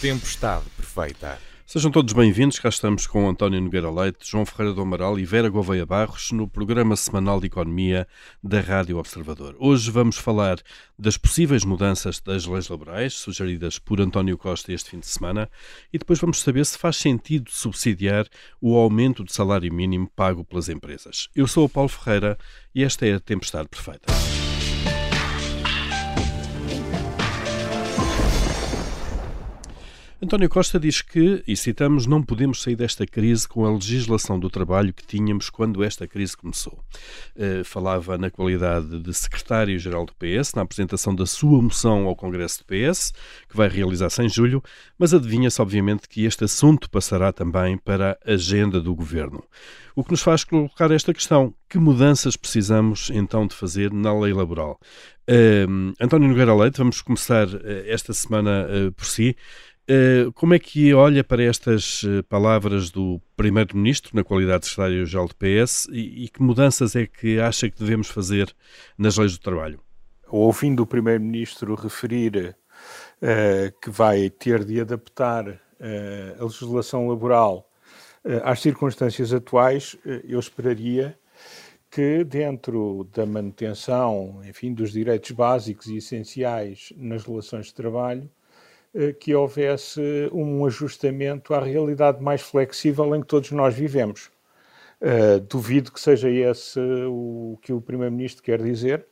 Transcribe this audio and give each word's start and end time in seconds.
Tempestade 0.00 0.64
Perfeita. 0.78 1.38
Sejam 1.66 1.90
todos 1.90 2.14
bem-vindos, 2.14 2.58
cá 2.58 2.70
estamos 2.70 3.06
com 3.06 3.28
António 3.28 3.60
Nogueira 3.60 3.90
Leite, 3.90 4.28
João 4.28 4.46
Ferreira 4.46 4.72
do 4.72 4.80
Amaral 4.80 5.18
e 5.18 5.26
Vera 5.26 5.50
Gouveia 5.50 5.84
Barros 5.84 6.32
no 6.32 6.48
programa 6.48 6.96
semanal 6.96 7.38
de 7.38 7.48
Economia 7.48 8.08
da 8.42 8.62
Rádio 8.62 8.96
Observador. 8.96 9.54
Hoje 9.58 9.90
vamos 9.90 10.16
falar 10.16 10.58
das 10.98 11.18
possíveis 11.18 11.66
mudanças 11.66 12.18
das 12.18 12.46
leis 12.46 12.66
laborais 12.70 13.12
sugeridas 13.12 13.78
por 13.78 14.00
António 14.00 14.38
Costa 14.38 14.72
este 14.72 14.88
fim 14.88 15.00
de 15.00 15.06
semana 15.06 15.50
e 15.92 15.98
depois 15.98 16.18
vamos 16.18 16.40
saber 16.40 16.64
se 16.64 16.78
faz 16.78 16.96
sentido 16.96 17.50
subsidiar 17.50 18.26
o 18.58 18.76
aumento 18.78 19.22
do 19.22 19.30
salário 19.30 19.72
mínimo 19.72 20.10
pago 20.16 20.42
pelas 20.46 20.70
empresas. 20.70 21.28
Eu 21.36 21.46
sou 21.46 21.66
o 21.66 21.68
Paulo 21.68 21.90
Ferreira 21.90 22.38
e 22.74 22.82
esta 22.82 23.06
é 23.06 23.12
a 23.12 23.20
Tempestade 23.20 23.68
Perfeita. 23.68 24.10
António 30.22 30.50
Costa 30.50 30.78
diz 30.78 31.00
que, 31.00 31.42
e 31.48 31.56
citamos, 31.56 32.04
não 32.04 32.22
podemos 32.22 32.60
sair 32.60 32.76
desta 32.76 33.06
crise 33.06 33.48
com 33.48 33.64
a 33.64 33.72
legislação 33.72 34.38
do 34.38 34.50
trabalho 34.50 34.92
que 34.92 35.02
tínhamos 35.02 35.48
quando 35.48 35.82
esta 35.82 36.06
crise 36.06 36.36
começou. 36.36 36.78
Uh, 37.34 37.64
falava 37.64 38.18
na 38.18 38.30
qualidade 38.30 39.00
de 39.00 39.14
secretário-geral 39.14 40.04
do 40.04 40.12
PS, 40.12 40.52
na 40.52 40.60
apresentação 40.60 41.14
da 41.14 41.24
sua 41.24 41.62
moção 41.62 42.06
ao 42.06 42.14
Congresso 42.14 42.58
do 42.58 42.66
PS, 42.66 43.14
que 43.48 43.56
vai 43.56 43.66
realizar-se 43.66 44.22
em 44.22 44.28
julho, 44.28 44.62
mas 44.98 45.14
adivinha-se, 45.14 45.62
obviamente, 45.62 46.06
que 46.06 46.26
este 46.26 46.44
assunto 46.44 46.90
passará 46.90 47.32
também 47.32 47.78
para 47.78 48.18
a 48.22 48.32
agenda 48.32 48.78
do 48.78 48.94
governo. 48.94 49.42
O 49.96 50.04
que 50.04 50.10
nos 50.10 50.20
faz 50.20 50.44
colocar 50.44 50.90
esta 50.90 51.14
questão: 51.14 51.54
que 51.66 51.78
mudanças 51.78 52.36
precisamos 52.36 53.10
então 53.10 53.46
de 53.46 53.54
fazer 53.54 53.90
na 53.90 54.12
lei 54.18 54.34
laboral? 54.34 54.78
Uh, 55.28 55.94
António 55.98 56.28
Nogueira 56.28 56.54
Leite, 56.54 56.78
vamos 56.78 57.00
começar 57.00 57.48
uh, 57.48 57.60
esta 57.86 58.12
semana 58.12 58.68
por 58.94 59.06
si. 59.06 59.34
Eh, 59.92 60.30
como 60.36 60.54
é 60.54 60.58
que 60.60 60.94
olha 60.94 61.24
para 61.24 61.42
estas 61.42 62.04
eh, 62.04 62.22
palavras 62.22 62.90
do 62.90 63.20
Primeiro-Ministro, 63.36 64.14
na 64.14 64.22
qualidade 64.22 64.60
de 64.60 64.68
secretário-geral 64.68 65.26
do 65.26 65.34
PS, 65.34 65.88
e, 65.90 66.26
e, 66.26 66.28
que 66.28 66.40
mudanças 66.40 66.94
é 66.94 67.08
que 67.08 67.40
acha 67.40 67.68
que 67.68 67.76
devemos 67.76 68.06
fazer 68.06 68.54
nas 68.96 69.16
leis 69.16 69.32
do 69.36 69.40
trabalho? 69.40 69.80
Ouvindo 70.28 70.84
o 70.84 70.86
Primeiro-Ministro 70.86 71.74
referir 71.74 72.54
uh, 73.20 73.80
que 73.82 73.90
vai 73.90 74.30
ter 74.30 74.64
de 74.64 74.80
adaptar 74.80 75.48
uh, 75.48 75.58
a 76.38 76.44
legislação 76.44 77.08
laboral 77.08 77.68
uh, 78.24 78.42
às 78.44 78.60
circunstâncias 78.60 79.32
atuais, 79.32 79.96
eu 80.22 80.38
esperaria 80.38 81.18
que 81.90 82.22
dentro 82.22 83.08
da 83.12 83.26
manutenção, 83.26 84.40
enfim, 84.44 84.72
dos 84.72 84.92
direitos 84.92 85.32
básicos 85.32 85.88
e 85.88 85.96
essenciais 85.96 86.92
nas 86.96 87.24
relações 87.24 87.66
de 87.66 87.74
trabalho, 87.74 88.30
que 89.20 89.34
houvesse 89.34 90.00
um 90.32 90.64
ajustamento 90.66 91.54
à 91.54 91.60
realidade 91.60 92.22
mais 92.22 92.40
flexível 92.40 93.14
em 93.14 93.20
que 93.20 93.26
todos 93.26 93.50
nós 93.52 93.74
vivemos. 93.74 94.30
Uh, 95.00 95.40
duvido 95.40 95.90
que 95.90 95.98
seja 95.98 96.28
esse 96.28 96.78
o 97.08 97.58
que 97.62 97.72
o 97.72 97.80
Primeiro-Ministro 97.80 98.42
quer 98.42 98.62
dizer. 98.62 99.06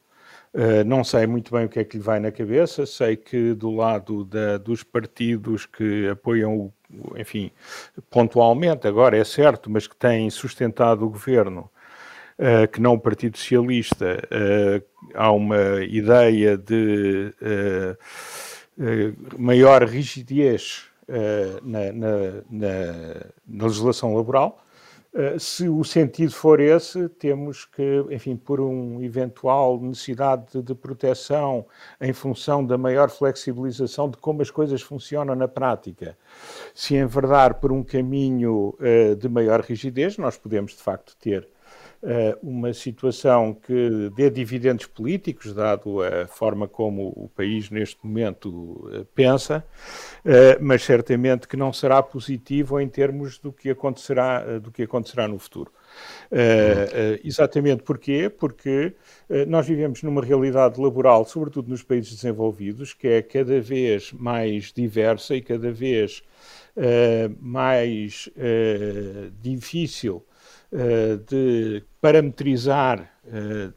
Uh, 0.53 0.85
não 0.85 1.03
sei 1.03 1.27
muito 1.27 1.51
bem 1.51 1.65
o 1.65 1.69
que 1.69 1.79
é 1.79 1.85
que 1.85 1.97
lhe 1.97 2.03
vai 2.03 2.21
na 2.21 2.31
cabeça. 2.31 2.85
Sei 2.85 3.17
que 3.17 3.55
do 3.55 3.71
lado 3.71 4.25
da, 4.25 4.59
dos 4.59 4.83
partidos 4.83 5.65
que 5.65 6.09
apoiam, 6.09 6.55
o, 6.55 6.73
enfim, 7.17 7.51
pontualmente, 8.11 8.87
agora 8.87 9.17
é 9.17 9.25
certo, 9.25 9.71
mas 9.71 9.87
que 9.87 9.97
têm 9.97 10.29
sustentado 10.29 11.07
o 11.07 11.11
governo, 11.11 11.71
uh, 12.39 12.69
que 12.69 12.83
não 12.83 12.95
o 12.95 13.01
Partido 13.01 13.39
Socialista, 13.39 14.21
há 15.15 15.33
uma 15.33 15.83
ideia 15.85 16.57
de 16.59 17.33
eh, 17.41 17.97
maior 19.37 19.83
rigidez 19.83 20.85
uh, 21.09 21.67
na, 21.67 21.93
na, 21.93 22.17
na, 22.49 23.27
na, 23.47 23.65
legislação 23.65 24.15
laboral. 24.15 24.63
Uh, 25.13 25.41
se 25.41 25.69
o 25.69 25.83
sentido 25.83 26.33
for 26.33 26.61
esse, 26.61 27.09
temos 27.09 27.65
que, 27.65 28.05
enfim, 28.11 28.37
por 28.37 28.61
uma 28.61 29.03
eventual 29.05 29.81
necessidade 29.81 30.45
de, 30.53 30.63
de, 30.63 30.75
proteção 30.75 31.67
em 32.01 32.13
função 32.13 32.65
da 32.65 32.79
maior 32.79 33.11
flexibilização 33.11 34.11
de 34.11 34.19
como 34.19 34.43
as 34.43 34.51
coisas 34.51 34.83
funcionam 34.83 35.35
na 35.35 35.49
prática, 35.49 36.17
se 36.75 36.95
enverdar 36.95 37.55
por 37.55 37.73
um 37.73 37.83
caminho 37.83 38.77
de 39.19 39.29
maior 39.29 39.61
rigidez, 39.61 40.19
nós 40.19 40.37
podemos 40.37 40.73
de 40.73 40.83
facto 40.83 41.17
ter 41.19 41.43
eh, 41.43 41.58
uma 42.43 42.73
situação 42.73 43.53
que 43.55 44.11
dê 44.15 44.31
dividendos 44.31 44.87
políticos, 44.87 45.53
dado 45.53 46.03
a 46.03 46.27
forma 46.27 46.69
como 46.69 47.09
o 47.17 47.29
país 47.35 47.71
neste 47.71 47.99
momento 48.03 48.89
eh, 48.93 49.05
pensa, 49.15 49.65
eh, 50.25 50.59
mas 50.61 50.83
certamente 50.83 51.49
que 51.49 51.57
não 51.57 51.73
será 51.73 52.03
positivo 52.03 52.81
em 52.81 52.89
termos 52.89 53.39
do 53.39 53.53
que 53.53 53.71
acontecerá, 53.71 54.59
do 54.59 54.71
que 54.71 54.83
acontecerá 54.83 55.27
no 55.27 55.39
futuro. 55.39 55.73
Uh, 56.31 56.35
uh, 56.37 57.21
exatamente 57.25 57.83
porquê? 57.83 58.29
Porque 58.29 58.95
uh, 59.29 59.47
nós 59.47 59.67
vivemos 59.67 60.03
numa 60.03 60.23
realidade 60.23 60.81
laboral, 60.81 61.25
sobretudo 61.25 61.69
nos 61.69 61.83
países 61.83 62.15
desenvolvidos, 62.15 62.93
que 62.93 63.09
é 63.09 63.23
cada 63.23 63.61
vez 63.61 64.13
mais 64.13 64.73
diversa 64.73 65.35
e 65.35 65.43
cada 65.43 65.73
vez 65.73 66.23
mais 67.41 68.31
difícil 69.43 70.25
eh, 70.25 70.38
de 71.27 71.83
parametrizar, 72.01 73.11
eh, 73.27 73.71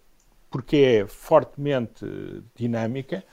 porque 0.49 0.77
é 0.77 1.07
fortemente 1.07 2.05
dinâmica, 2.55 3.23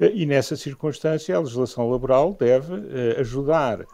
eh, 0.00 0.12
e 0.14 0.24
nessa 0.24 0.56
circunstância 0.56 1.36
a 1.36 1.40
legislação 1.40 1.90
laboral 1.90 2.34
deve 2.38 2.72
ajudar 3.18 3.84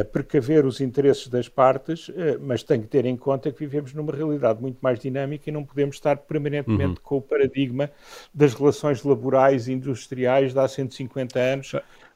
a 0.00 0.04
precaver 0.04 0.64
os 0.64 0.80
interesses 0.80 1.26
das 1.26 1.48
partes, 1.48 2.08
mas 2.40 2.62
tem 2.62 2.80
que 2.80 2.86
ter 2.86 3.04
em 3.04 3.16
conta 3.16 3.50
que 3.50 3.58
vivemos 3.58 3.92
numa 3.92 4.12
realidade 4.12 4.62
muito 4.62 4.78
mais 4.80 5.00
dinâmica 5.00 5.50
e 5.50 5.52
não 5.52 5.64
podemos 5.64 5.96
estar 5.96 6.16
permanentemente 6.18 7.00
uhum. 7.00 7.02
com 7.02 7.16
o 7.16 7.20
paradigma 7.20 7.90
das 8.32 8.54
relações 8.54 9.02
laborais 9.02 9.66
e 9.66 9.72
industriais 9.72 10.52
de 10.52 10.60
há 10.60 10.68
150 10.68 11.40
anos 11.40 11.72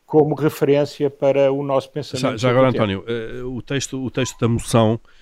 como 0.07 0.37
referência 0.37 1.11
para 1.11 1.51
o 1.51 1.65
nosso 1.65 1.91
pensamento. 1.91 2.33
Já, 2.33 2.37
já 2.37 2.51
agora, 2.51 2.69
António, 2.69 3.05
o 3.45 3.61
texto, 3.61 4.01
o 4.01 4.09
texto 4.09 4.39
da 4.39 4.47
moção 4.47 5.01
eh, 5.05 5.20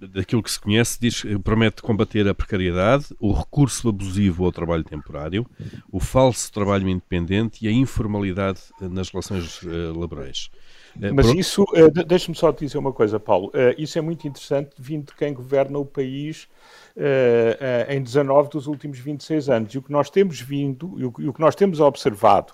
daquilo 0.00 0.42
que 0.42 0.50
se 0.50 0.60
conhece, 0.60 0.98
diz, 1.00 1.24
promete 1.42 1.82
combater 1.82 2.28
a 2.28 2.34
precariedade, 2.34 3.06
o 3.18 3.32
recurso 3.32 3.88
abusivo 3.88 4.44
ao 4.44 4.52
trabalho 4.52 4.84
temporário, 4.84 5.44
o 5.90 5.98
falso 5.98 6.52
trabalho 6.52 6.88
independente 6.88 7.64
e 7.64 7.68
a 7.68 7.72
informalidade 7.72 8.60
nas 8.80 9.10
relações 9.10 9.60
laborais. 9.96 10.50
Eh, 11.00 11.12
Mas 11.12 11.32
isso, 11.32 11.64
deixa-me 12.06 12.36
só 12.36 12.52
te 12.52 12.64
dizer 12.64 12.78
uma 12.78 12.92
coisa, 12.92 13.18
Paulo. 13.18 13.50
Isso 13.76 13.98
é 13.98 14.00
muito 14.00 14.26
interessante 14.26 14.70
vindo 14.78 15.06
de 15.06 15.14
quem 15.16 15.34
governa 15.34 15.78
o 15.78 15.84
país 15.84 16.48
em 17.88 18.02
19 18.02 18.50
dos 18.50 18.66
últimos 18.66 18.98
26 18.98 19.48
anos. 19.48 19.74
E 19.74 19.78
o 19.78 19.82
que 19.82 19.92
nós 19.92 20.10
temos 20.10 20.40
vindo, 20.40 20.94
e 20.98 21.04
o, 21.04 21.32
que 21.32 21.40
nós 21.40 21.54
temos 21.54 21.80
observado, 21.80 22.52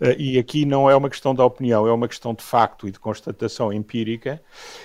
uh, 0.00 0.12
e 0.18 0.38
aqui 0.38 0.64
não 0.64 0.90
é 0.90 0.96
uma 0.96 1.08
questão 1.08 1.34
da 1.34 1.44
opinião, 1.44 1.86
é 1.86 1.92
uma 1.92 2.08
questão 2.08 2.34
de 2.34 2.42
facto 2.42 2.86
e 2.88 2.90
de 2.90 2.98
constatação 2.98 3.72
empírica, 3.72 4.40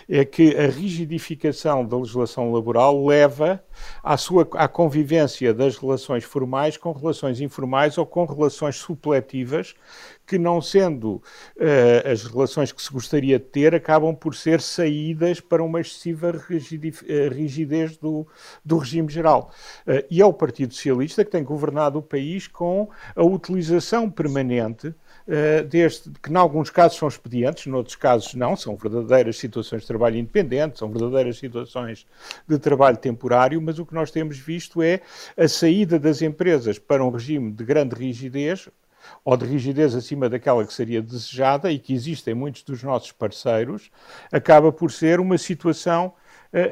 é 0.10 0.24
que 0.24 0.56
a 0.56 0.68
rigidificação 0.68 1.86
da 1.86 1.98
legislação 1.98 2.52
laboral 2.52 3.06
leva 3.06 3.64
à, 4.04 4.18
sua, 4.18 4.48
à 4.54 4.68
convivência 4.68 5.54
das 5.54 5.78
relações 5.78 6.24
formais 6.24 6.78
com 6.78 6.92
relações 6.92 7.42
informais 7.42 7.98
ou 7.98 8.06
com 8.06 8.26
relações 8.26 8.76
supletivas 8.76 9.76
que, 10.26 10.38
não 10.38 10.62
sendo 10.62 11.16
uh, 11.16 12.10
as 12.10 12.24
relações 12.24 12.72
que 12.72 12.82
se 12.82 12.92
gostaria 12.92 13.38
de 13.38 13.46
ter, 13.46 13.76
acabam 13.76 14.16
por 14.16 14.34
ser 14.34 14.62
saídas 14.62 15.42
para 15.42 15.62
uma 15.62 15.82
excessiva 15.82 16.32
rigidez 17.32 17.98
do, 17.98 18.26
do 18.64 18.78
regime 18.78 19.01
geral. 19.10 19.52
Uh, 19.88 20.06
e 20.10 20.22
é 20.22 20.26
o 20.26 20.34
Partido 20.34 20.74
Socialista 20.74 21.24
que 21.24 21.32
tem 21.32 21.44
governado 21.44 22.00
o 22.00 22.02
país 22.02 22.48
com 22.48 22.90
a 23.16 23.24
utilização 23.24 24.10
permanente 24.10 24.94
Uh, 25.28 25.64
deste, 25.66 26.10
que 26.22 26.32
em 26.32 26.36
alguns 26.36 26.72
casos 26.72 26.98
são 26.98 27.08
expedientes, 27.08 27.68
noutros 27.68 27.96
casos 27.96 28.34
não, 28.34 28.56
são 28.56 28.76
verdadeiras 28.76 29.38
situações 29.38 29.84
de 29.84 29.88
trabalho 29.88 30.18
independente, 30.18 30.80
são 30.80 30.92
verdadeiras 30.92 31.38
situações 31.38 32.08
de 32.48 32.58
trabalho 32.58 32.98
temporário, 32.98 33.62
mas 33.62 33.78
o 33.78 33.86
que 33.86 33.94
nós 33.94 34.10
temos 34.10 34.40
visto 34.40 34.82
é 34.82 35.00
a 35.38 35.48
saída 35.48 36.00
das 36.00 36.24
empresas 36.24 36.80
para 36.80 37.06
um 37.06 37.12
regime 37.12 37.52
de 37.52 37.64
grande 37.64 37.96
rigidez, 37.96 38.68
ou 39.24 39.38
de 39.38 39.46
rigidez 39.46 39.96
acima 39.96 40.30
daquela 40.30 40.66
que 40.66 40.74
seria 40.74 41.02
desejada 41.02 41.72
e 41.72 41.80
que 41.80 41.94
existe 41.94 42.30
em 42.30 42.34
muitos 42.34 42.64
dos 42.64 42.84
nossos 42.84 43.12
parceiros, 43.12 43.92
acaba 44.32 44.72
por 44.72 44.92
ser 44.92 45.20
uma 45.20 45.38
situação 45.38 46.14
eh, 46.14 46.21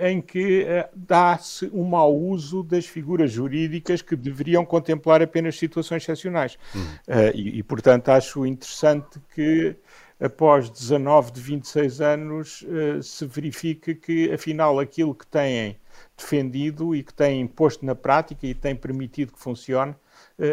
em 0.10 0.22
que 0.22 0.64
eh, 0.64 0.90
dá-se 0.94 1.70
um 1.74 1.84
mau 1.84 2.16
uso 2.16 2.64
das 2.64 2.86
figuras 2.86 3.32
jurídicas 3.32 4.02
que 4.02 4.16
deveriam 4.16 4.66
contemplar 4.66 5.22
apenas 5.22 5.58
situações 5.58 6.04
excepcionais. 6.04 6.58
Uhum. 6.76 6.82
Uh, 6.82 7.32
e, 7.34 7.60
e, 7.60 7.64
portanto, 7.64 8.10
acho 8.10 8.46
interessante 8.46 9.20
que 9.34 9.76
após 10.20 10.70
19 10.70 11.32
de 11.32 11.40
26 11.40 12.02
anos 12.02 12.66
se 13.02 13.26
verifique 13.26 13.96
que, 13.96 14.30
afinal, 14.34 14.78
aquilo 14.78 15.16
que 15.16 15.26
têm 15.26 15.78
defendido 16.18 16.94
e 16.94 17.04
que 17.04 17.14
têm 17.14 17.48
posto 17.48 17.86
na 17.86 17.96
prática 17.96 18.46
e 18.46 18.54
têm 18.54 18.76
permitido 18.76 19.32
que 19.32 19.40
funcione 19.40 19.96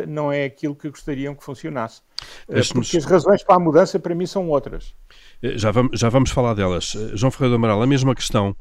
não 0.08 0.32
é 0.32 0.44
aquilo 0.44 0.74
que 0.74 0.88
gostariam 0.88 1.34
que 1.34 1.44
funcionasse. 1.44 2.02
Porque 2.46 2.96
as 2.96 3.04
razões 3.04 3.42
para 3.42 3.56
a 3.56 3.58
mudança, 3.58 3.98
para 3.98 4.14
mim, 4.14 4.26
são 4.26 4.48
outras. 4.48 4.94
Já 5.42 5.70
vamos, 5.70 5.98
já 5.98 6.08
vamos 6.08 6.30
falar 6.30 6.54
delas. 6.54 6.96
João 7.14 7.30
Ferreira 7.30 7.50
do 7.50 7.56
Amaral, 7.56 7.82
a 7.82 7.86
mesma 7.86 8.14
questão. 8.14 8.56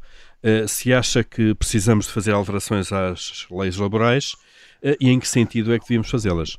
Se 0.68 0.94
acha 0.94 1.24
que 1.24 1.56
precisamos 1.56 2.06
de 2.08 2.12
fazer 2.12 2.32
alterações 2.32 2.92
às 2.92 3.48
leis 3.50 3.78
laborais 3.78 4.36
e 5.00 5.10
em 5.10 5.20
que 5.20 5.28
sentido 5.28 5.74
é 5.74 5.80
que 5.80 5.86
devíamos 5.86 6.10
fazê-las? 6.10 6.58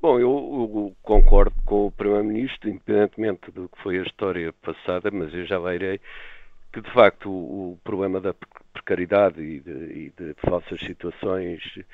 Bom, 0.00 0.18
eu, 0.18 0.30
eu, 0.30 0.96
concordo 1.02 1.54
com 1.64 1.86
o 1.86 1.90
Primeiro-Ministro, 1.90 2.68
independentemente 2.68 3.50
do 3.50 3.68
que 3.68 3.82
foi 3.82 3.98
a 3.98 4.02
história 4.02 4.52
passada, 4.52 5.10
mas 5.10 5.34
eu 5.34 5.44
já 5.44 5.58
irei 5.74 6.00
que 6.72 6.80
de 6.80 6.92
facto 6.92 7.28
o, 7.28 7.72
o 7.72 7.78
problema 7.82 8.20
da 8.20 8.32
precariedade 8.72 9.42
e 9.42 9.58
de, 9.58 9.70
e 9.70 10.12
de 10.16 10.34
falsas 10.40 10.78
situações 10.80 11.60
uh, 11.76 11.84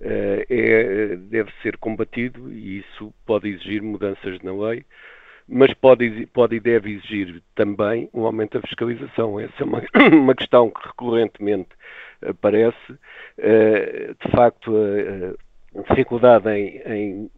é, 0.00 1.16
deve 1.16 1.50
ser 1.62 1.76
combatido 1.78 2.52
e 2.52 2.78
isso 2.78 3.12
pode 3.24 3.48
exigir 3.48 3.82
mudanças 3.82 4.40
na 4.42 4.52
lei, 4.52 4.84
mas 5.48 5.72
pode, 5.74 6.26
pode 6.26 6.56
e 6.56 6.60
deve 6.60 6.92
exigir 6.94 7.42
também 7.54 8.08
um 8.12 8.26
aumento 8.26 8.58
da 8.58 8.66
fiscalização. 8.66 9.38
Essa 9.38 9.62
é 9.62 9.64
uma, 9.64 9.82
uma 10.12 10.34
questão 10.34 10.70
que 10.70 10.86
recorrentemente 10.86 11.70
aparece. 12.22 12.92
Uh, 12.92 14.14
de 14.24 14.30
facto, 14.32 14.72
a 15.76 15.82
dificuldade 15.88 16.48
em, 16.50 16.82
em 16.86 17.30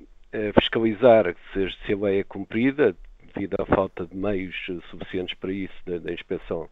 fiscalizar 0.58 1.34
se, 1.52 1.70
se 1.84 1.92
a 1.92 1.96
lei 1.96 2.20
é 2.20 2.24
cumprida, 2.24 2.96
devido 3.34 3.56
à 3.60 3.66
falta 3.66 4.06
de 4.06 4.16
meios 4.16 4.54
suficientes 4.90 5.34
para 5.38 5.52
isso 5.52 5.74
da, 5.86 5.98
da 5.98 6.12
Inspeção 6.12 6.68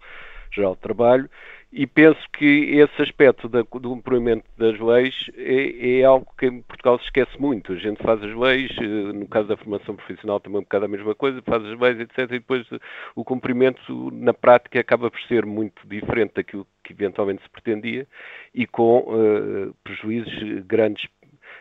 Geral 0.53 0.75
de 0.75 0.81
Trabalho, 0.81 1.29
e 1.73 1.87
penso 1.87 2.19
que 2.33 2.79
esse 2.79 3.03
aspecto 3.03 3.49
da, 3.49 3.61
do 3.61 3.67
cumprimento 3.67 4.45
das 4.57 4.79
leis 4.81 5.15
é, 5.37 5.99
é, 5.99 6.05
algo 6.05 6.27
que 6.39 6.47
em 6.47 6.63
Portugal 6.63 6.99
se 6.99 7.05
esquece 7.05 7.39
muito. 7.39 7.73
A 7.73 7.77
gente 7.77 8.03
faz 8.03 8.23
as 8.23 8.35
leis, 8.35 8.71
eh, 8.81 9.13
no 9.13 9.29
caso 9.29 9.49
da 9.49 9.57
formação 9.57 9.95
profissional 9.97 10.41
também 10.41 10.57
é 10.57 10.61
um 10.61 10.63
bocado 10.63 10.85
a 10.87 10.89
mesma 10.89 11.15
coisa, 11.15 11.43
faz 11.43 11.63
as 11.65 11.79
leis, 11.79 12.01
etc. 12.01 12.19
E 12.19 12.39
depois 12.39 12.67
o 13.15 13.25
cumprimento 13.25 14.11
na 14.13 14.33
prática 14.33 14.81
acaba 14.81 15.11
por 15.11 15.21
ser 15.23 15.45
muito 15.45 15.87
diferente 15.87 16.35
daquilo 16.37 16.67
que 16.83 16.95
eventualmente 16.95 17.43
se 17.43 17.51
pretendia 17.51 18.07
e 18.55 18.67
com 18.67 19.01
uh, 19.01 19.75
prejuízos 19.85 20.65
grandes, 20.67 21.07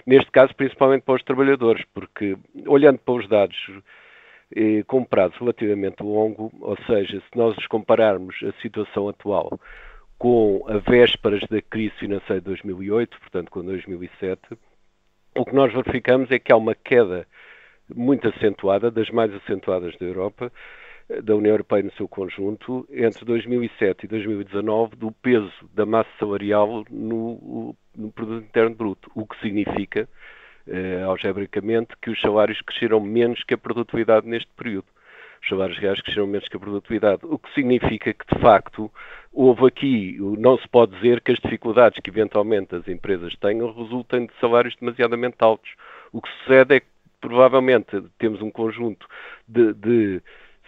neste 0.05 0.31
caso 0.31 0.55
principalmente 0.55 1.01
para 1.01 1.15
os 1.15 1.23
trabalhadores, 1.23 1.83
porque 1.93 2.37
olhando 2.67 2.99
para 2.99 3.15
os 3.15 3.27
dados 3.27 3.57
eh, 4.53 4.83
com 4.83 4.99
um 4.99 5.03
prazo 5.05 5.35
relativamente 5.39 6.03
longo, 6.03 6.51
ou 6.59 6.77
seja, 6.85 7.19
se 7.19 7.37
nós 7.37 7.55
compararmos 7.67 8.35
a 8.43 8.51
situação 8.61 9.07
atual 9.09 9.59
com 10.17 10.63
a 10.67 10.77
vésperas 10.77 11.41
da 11.49 11.61
crise 11.61 11.95
financeira 11.95 12.41
de 12.41 12.45
2008, 12.45 13.19
portanto 13.19 13.51
com 13.51 13.63
2007, 13.63 14.41
o 15.35 15.45
que 15.45 15.53
nós 15.55 15.73
verificamos 15.73 16.31
é 16.31 16.39
que 16.39 16.51
há 16.51 16.57
uma 16.57 16.75
queda 16.75 17.27
muito 17.93 18.27
acentuada, 18.27 18.89
das 18.89 19.09
mais 19.09 19.33
acentuadas 19.33 19.97
da 19.97 20.05
Europa, 20.05 20.51
da 21.23 21.35
União 21.35 21.51
Europeia 21.51 21.83
no 21.83 21.91
seu 21.93 22.07
conjunto, 22.07 22.87
entre 22.91 23.25
2007 23.25 24.05
e 24.05 24.07
2019, 24.07 24.95
do 24.95 25.11
peso 25.11 25.51
da 25.73 25.85
massa 25.85 26.09
salarial 26.19 26.83
no, 26.89 27.75
no 27.95 28.11
produto 28.11 28.43
interno 28.43 28.75
bruto, 28.75 29.11
o 29.13 29.25
que 29.27 29.39
significa 29.39 30.09
eh, 30.67 31.03
algebricamente, 31.03 31.95
que 32.01 32.09
os 32.09 32.19
salários 32.19 32.61
cresceram 32.61 32.99
menos 32.99 33.43
que 33.43 33.53
a 33.53 33.57
produtividade 33.57 34.27
neste 34.27 34.49
período. 34.55 34.85
Os 35.41 35.49
salários 35.49 35.77
reais 35.77 36.01
cresceram 36.01 36.27
menos 36.27 36.47
que 36.47 36.57
a 36.57 36.59
produtividade, 36.59 37.21
o 37.23 37.37
que 37.37 37.53
significa 37.53 38.13
que, 38.13 38.35
de 38.35 38.41
facto, 38.41 38.91
houve 39.31 39.67
aqui, 39.67 40.17
não 40.39 40.57
se 40.57 40.67
pode 40.67 40.95
dizer 40.95 41.21
que 41.21 41.31
as 41.31 41.39
dificuldades 41.39 41.99
que 42.01 42.09
eventualmente 42.09 42.75
as 42.75 42.87
empresas 42.87 43.35
tenham 43.35 43.71
resultem 43.71 44.25
de 44.25 44.33
salários 44.39 44.75
demasiadamente 44.79 45.35
altos. 45.39 45.69
O 46.11 46.21
que 46.21 46.29
sucede 46.39 46.75
é 46.75 46.79
que, 46.79 46.87
provavelmente, 47.21 48.01
temos 48.17 48.41
um 48.41 48.49
conjunto 48.49 49.05
de, 49.47 49.73
de 49.73 50.21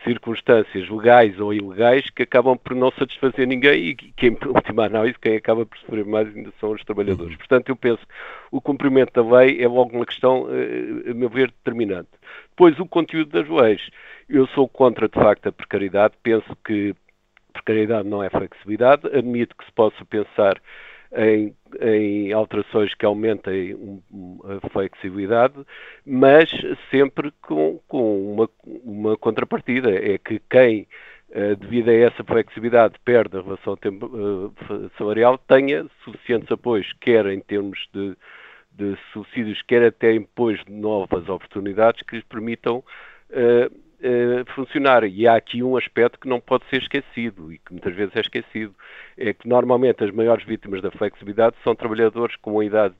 circunstâncias 0.03 0.89
legais 0.89 1.39
ou 1.39 1.53
ilegais 1.53 2.09
que 2.09 2.23
acabam 2.23 2.57
por 2.57 2.75
não 2.75 2.91
satisfazer 2.91 3.47
ninguém 3.47 3.89
e 3.89 3.95
que, 3.95 4.27
em 4.27 4.37
última 4.45 4.85
análise, 4.85 5.17
quem 5.19 5.35
acaba 5.35 5.65
por 5.65 5.77
sofrer 5.79 6.05
mais 6.05 6.27
ainda 6.35 6.51
são 6.59 6.71
os 6.71 6.83
trabalhadores. 6.83 7.31
Uhum. 7.31 7.37
Portanto, 7.37 7.69
eu 7.69 7.75
penso 7.75 8.05
que 8.05 8.13
o 8.51 8.61
cumprimento 8.61 9.11
da 9.13 9.37
lei 9.37 9.61
é 9.61 9.67
logo 9.67 9.95
uma 9.95 10.05
questão, 10.05 10.47
eh, 10.49 11.11
a 11.11 11.13
meu 11.13 11.29
ver, 11.29 11.51
determinante. 11.51 12.09
Depois, 12.49 12.79
o 12.79 12.85
conteúdo 12.85 13.31
das 13.31 13.49
leis. 13.49 13.89
Eu 14.29 14.47
sou 14.47 14.67
contra, 14.67 15.07
de 15.07 15.15
facto, 15.15 15.47
a 15.47 15.51
precariedade. 15.51 16.13
Penso 16.21 16.55
que 16.65 16.95
precariedade 17.53 18.07
não 18.07 18.23
é 18.23 18.29
flexibilidade. 18.29 19.07
Admito 19.07 19.55
que 19.55 19.65
se 19.65 19.71
possa 19.71 20.05
pensar 20.05 20.61
em, 21.15 21.55
em 21.81 22.33
alterações 22.33 22.93
que 22.93 23.05
aumentem 23.05 23.75
um, 23.75 24.39
a 24.43 24.69
flexibilidade, 24.69 25.55
mas 26.05 26.49
sempre 26.91 27.31
com, 27.41 27.79
com 27.87 28.33
uma, 28.33 28.49
uma 28.83 29.17
contrapartida. 29.17 29.91
É 29.91 30.17
que 30.17 30.41
quem 30.49 30.87
Uh, 31.29 31.57
devido 31.57 31.89
a 31.89 31.93
essa 31.93 32.23
flexibilidade, 32.23 32.95
perde 33.03 33.37
a 33.37 33.41
relação 33.41 33.75
tempo, 33.75 34.05
uh, 34.05 34.89
salarial, 34.97 35.37
tenha 35.37 35.85
suficientes 36.05 36.49
apoios, 36.49 36.93
quer 37.01 37.25
em 37.25 37.41
termos 37.41 37.77
de, 37.93 38.15
de 38.71 38.97
subsídios, 39.11 39.61
quer 39.63 39.83
até 39.83 40.13
em 40.13 40.19
apoios 40.19 40.63
de 40.63 40.71
novas 40.71 41.27
oportunidades 41.27 42.01
que 42.03 42.15
lhes 42.15 42.23
permitam 42.23 42.77
uh, 42.77 43.86
uh, 43.99 44.53
funcionar. 44.53 45.03
E 45.03 45.27
há 45.27 45.35
aqui 45.35 45.63
um 45.63 45.77
aspecto 45.77 46.19
que 46.19 46.27
não 46.27 46.39
pode 46.39 46.65
ser 46.69 46.81
esquecido 46.81 47.51
e 47.51 47.57
que 47.57 47.71
muitas 47.71 47.95
vezes 47.95 48.15
é 48.15 48.19
esquecido. 48.19 48.75
É 49.17 49.33
que 49.33 49.47
normalmente 49.47 50.03
as 50.03 50.11
maiores 50.11 50.45
vítimas 50.45 50.81
da 50.81 50.91
flexibilidade 50.91 51.55
são 51.63 51.75
trabalhadores 51.75 52.35
com 52.37 52.53
uma 52.53 52.65
idade 52.65 52.95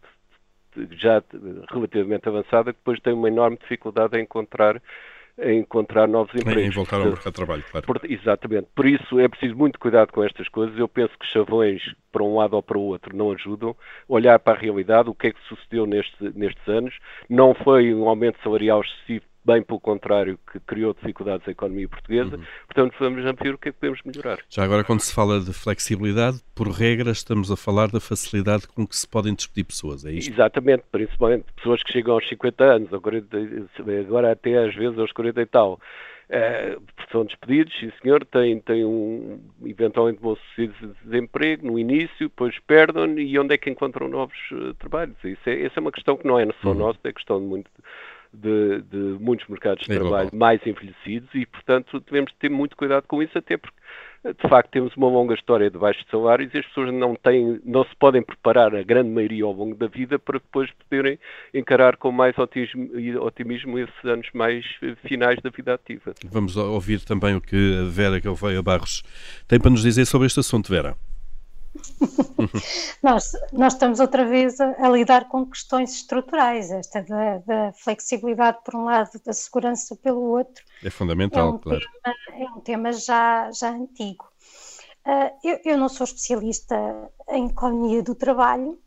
já 0.92 1.24
relativamente 1.72 2.30
avançada 2.30 2.72
que 2.72 2.80
depois 2.80 3.00
têm 3.00 3.14
uma 3.14 3.28
enorme 3.28 3.58
dificuldade 3.58 4.18
em 4.18 4.24
encontrar 4.24 4.82
em 5.40 5.60
encontrar 5.60 6.08
novos 6.08 6.34
empregos. 6.34 6.64
Em 6.64 6.70
voltar 6.72 6.98
ao 6.98 7.06
mercado 7.06 7.26
de 7.26 7.34
trabalho, 7.34 7.64
claro. 7.70 7.86
Por, 7.86 8.02
exatamente. 8.10 8.68
Por 8.76 8.88
isso 8.88 9.20
é 9.20 9.28
preciso 9.28 9.56
muito 9.56 9.80
cuidado 9.80 10.12
com 10.12 10.24
estas 10.24 10.50
coisas. 10.50 10.78
Eu 10.78 10.88
penso 10.88 11.14
que 11.20 11.28
chavões 11.28 11.82
para 12.12 12.24
um 12.24 12.38
lado 12.38 12.56
ou 12.56 12.64
para 12.64 12.78
o 12.78 12.82
outro 12.82 13.16
não 13.16 13.32
ajudam. 13.32 13.76
Olhar 14.08 14.40
para 14.40 14.58
a 14.58 14.60
realidade, 14.60 15.10
o 15.10 15.14
que 15.14 15.28
é 15.28 15.32
que 15.32 15.40
sucedeu 15.48 15.86
neste, 15.86 16.16
nestes 16.36 16.68
anos. 16.68 16.98
Não 17.30 17.54
foi 17.54 17.94
um 17.94 18.10
aumento 18.10 18.42
salarial 18.42 18.82
excessivo 18.82 19.26
bem 19.48 19.64
pelo 19.64 19.80
contrário, 19.80 20.38
que 20.52 20.60
criou 20.60 20.94
dificuldades 20.94 21.48
à 21.48 21.52
economia 21.52 21.88
portuguesa. 21.88 22.36
Uhum. 22.36 22.44
Portanto, 22.66 22.96
vamos 23.00 23.24
ver 23.24 23.54
o 23.54 23.58
que 23.58 23.70
é 23.70 23.72
que 23.72 23.80
podemos 23.80 24.02
melhorar. 24.04 24.40
Já 24.50 24.64
agora, 24.64 24.84
quando 24.84 25.00
se 25.00 25.14
fala 25.14 25.40
de 25.40 25.54
flexibilidade, 25.54 26.42
por 26.54 26.68
regra, 26.68 27.12
estamos 27.12 27.50
a 27.50 27.56
falar 27.56 27.90
da 27.90 28.02
facilidade 28.02 28.68
com 28.68 28.86
que 28.86 28.96
se 28.96 29.08
podem 29.08 29.34
despedir 29.34 29.64
pessoas, 29.64 30.04
é 30.04 30.12
isto? 30.12 30.34
Exatamente, 30.34 30.84
principalmente 30.92 31.46
pessoas 31.56 31.82
que 31.82 31.94
chegam 31.94 32.16
aos 32.16 32.28
50 32.28 32.64
anos, 32.64 32.94
agora 32.94 34.32
até 34.32 34.66
às 34.66 34.76
vezes 34.76 35.00
aos 35.00 35.14
40 35.14 35.42
e 35.42 35.46
tal. 35.46 35.80
Uh, 36.28 36.82
são 37.10 37.24
despedidos, 37.24 37.74
sim 37.80 37.90
senhor, 38.02 38.26
têm, 38.26 38.60
têm 38.60 38.84
um, 38.84 39.40
eventualmente 39.66 40.20
bom 40.20 40.36
sucedido 40.36 40.74
de 40.88 40.94
desemprego 41.06 41.66
no 41.66 41.80
início, 41.80 42.28
depois 42.28 42.54
perdem 42.68 43.18
e 43.20 43.40
onde 43.40 43.54
é 43.54 43.58
que 43.58 43.70
encontram 43.70 44.10
novos 44.10 44.38
uh, 44.52 44.74
trabalhos? 44.74 45.16
Isso 45.24 45.50
é, 45.50 45.64
essa 45.64 45.80
é 45.80 45.82
uma 45.82 45.92
questão 45.92 46.18
que 46.18 46.28
não 46.28 46.38
é 46.38 46.46
só 46.62 46.72
uhum. 46.72 46.74
nossa, 46.74 47.00
é 47.06 47.14
questão 47.14 47.40
de 47.40 47.46
muito 47.46 47.72
de, 48.42 48.82
de 48.84 48.98
muitos 49.20 49.48
mercados 49.48 49.86
de 49.86 49.92
é 49.92 49.96
trabalho 49.96 50.30
global. 50.30 50.40
mais 50.40 50.62
envelhecidos 50.66 51.30
e, 51.34 51.46
portanto, 51.46 52.00
devemos 52.00 52.32
ter 52.40 52.50
muito 52.50 52.76
cuidado 52.76 53.06
com 53.08 53.22
isso, 53.22 53.38
até 53.38 53.58
porque 53.58 53.78
de 54.24 54.50
facto 54.50 54.72
temos 54.72 54.96
uma 54.96 55.08
longa 55.08 55.34
história 55.34 55.70
de 55.70 55.78
baixos 55.78 56.06
salários 56.10 56.54
e 56.54 56.58
as 56.58 56.66
pessoas 56.66 56.94
não 56.94 57.16
têm, 57.16 57.62
não 57.64 57.84
se 57.84 57.96
podem 57.98 58.22
preparar 58.22 58.76
a 58.76 58.84
grande 58.84 59.10
maioria 59.10 59.44
ao 59.44 59.54
longo 59.54 59.76
da 59.76 59.88
vida 59.88 60.18
para 60.20 60.40
depois 60.40 60.70
poderem 60.72 61.20
encarar 61.54 61.98
com 61.98 62.12
mais 62.12 62.38
otimismo, 62.38 62.90
otimismo 63.22 63.80
esses 63.80 64.06
anos 64.06 64.28
mais 64.34 64.66
finais 65.08 65.40
da 65.42 65.50
vida 65.50 65.74
ativa. 65.74 66.14
Vamos 66.26 66.58
ouvir 66.58 67.02
também 67.02 67.36
o 67.36 67.42
que 67.42 67.80
a 67.80 67.86
Vera 67.86 68.20
Galveia 68.20 68.62
Barros 68.62 69.04
tem 69.48 69.60
para 69.60 69.70
nos 69.70 69.82
dizer 69.82 70.06
sobre 70.06 70.28
este 70.28 70.40
assunto, 70.40 70.70
Vera. 70.70 70.96
nós, 73.04 73.32
nós 73.52 73.74
estamos 73.74 74.00
outra 74.00 74.26
vez 74.26 74.60
a, 74.60 74.76
a, 74.86 74.90
lidar 74.90 75.28
com 75.28 75.46
questões 75.46 75.94
estruturais, 75.94 76.72
esta 76.72 77.02
da, 77.04 77.38
da, 77.40 77.74
flexibilidade 77.74 78.60
por 78.64 78.76
um 78.76 78.86
lado, 78.86 79.12
da 79.26 79.34
segurança 79.34 79.96
pelo 79.96 80.22
outro. 80.22 80.64
É 80.84 80.90
fundamental, 80.90 81.50
é 81.50 81.52
um 81.52 81.58
claro. 81.58 81.80
Tema, 81.80 82.16
é 82.32 82.46
um 82.52 82.60
tema 82.62 82.94
já, 82.94 83.52
já 83.52 83.70
antigo. 83.70 84.26
Uh, 85.06 85.32
eu, 85.44 85.60
eu 85.64 85.78
não 85.78 85.88
sou 85.88 86.04
especialista 86.04 86.76
em 87.30 87.48
economia 87.48 88.04
do 88.04 88.14
trabalho, 88.14 88.78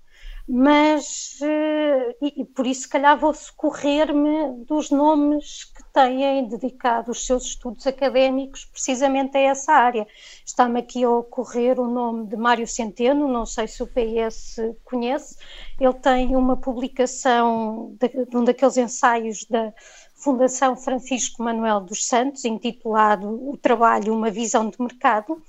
mas 0.48 1.38
eh, 1.42 2.16
e, 2.20 2.42
e, 2.42 2.44
por 2.44 2.66
isso 2.66 2.82
se 2.82 2.88
calhar 2.88 3.18
vou 3.18 3.32
socorrer-me 3.32 4.64
dos 4.66 4.90
nomes 4.90 5.64
que 5.64 5.82
têm 5.92 6.46
dedicado 6.48 7.10
os 7.10 7.24
seus 7.24 7.44
estudos 7.44 7.86
académicos 7.86 8.64
precisamente 8.64 9.36
a 9.36 9.40
essa 9.40 9.72
área. 9.72 10.06
Está-me 10.44 10.80
aqui 10.80 11.04
a 11.04 11.10
ocorrer 11.10 11.78
o 11.78 11.86
nome 11.86 12.26
de 12.26 12.36
Mário 12.36 12.66
Centeno, 12.66 13.28
não 13.28 13.46
sei 13.46 13.68
se 13.68 13.82
o 13.82 13.86
PS 13.86 14.56
conhece, 14.84 15.36
ele 15.78 15.94
tem 15.94 16.34
uma 16.36 16.56
publicação 16.56 17.96
de, 17.98 18.26
de 18.26 18.36
um 18.36 18.44
daqueles 18.44 18.76
ensaios 18.76 19.44
da 19.44 19.72
Fundação 20.14 20.76
Francisco 20.76 21.42
Manuel 21.42 21.80
dos 21.80 22.06
Santos, 22.06 22.44
intitulado 22.44 23.28
O 23.48 23.56
Trabalho, 23.56 24.14
uma 24.14 24.30
visão 24.30 24.68
de 24.68 24.76
mercado, 24.78 25.42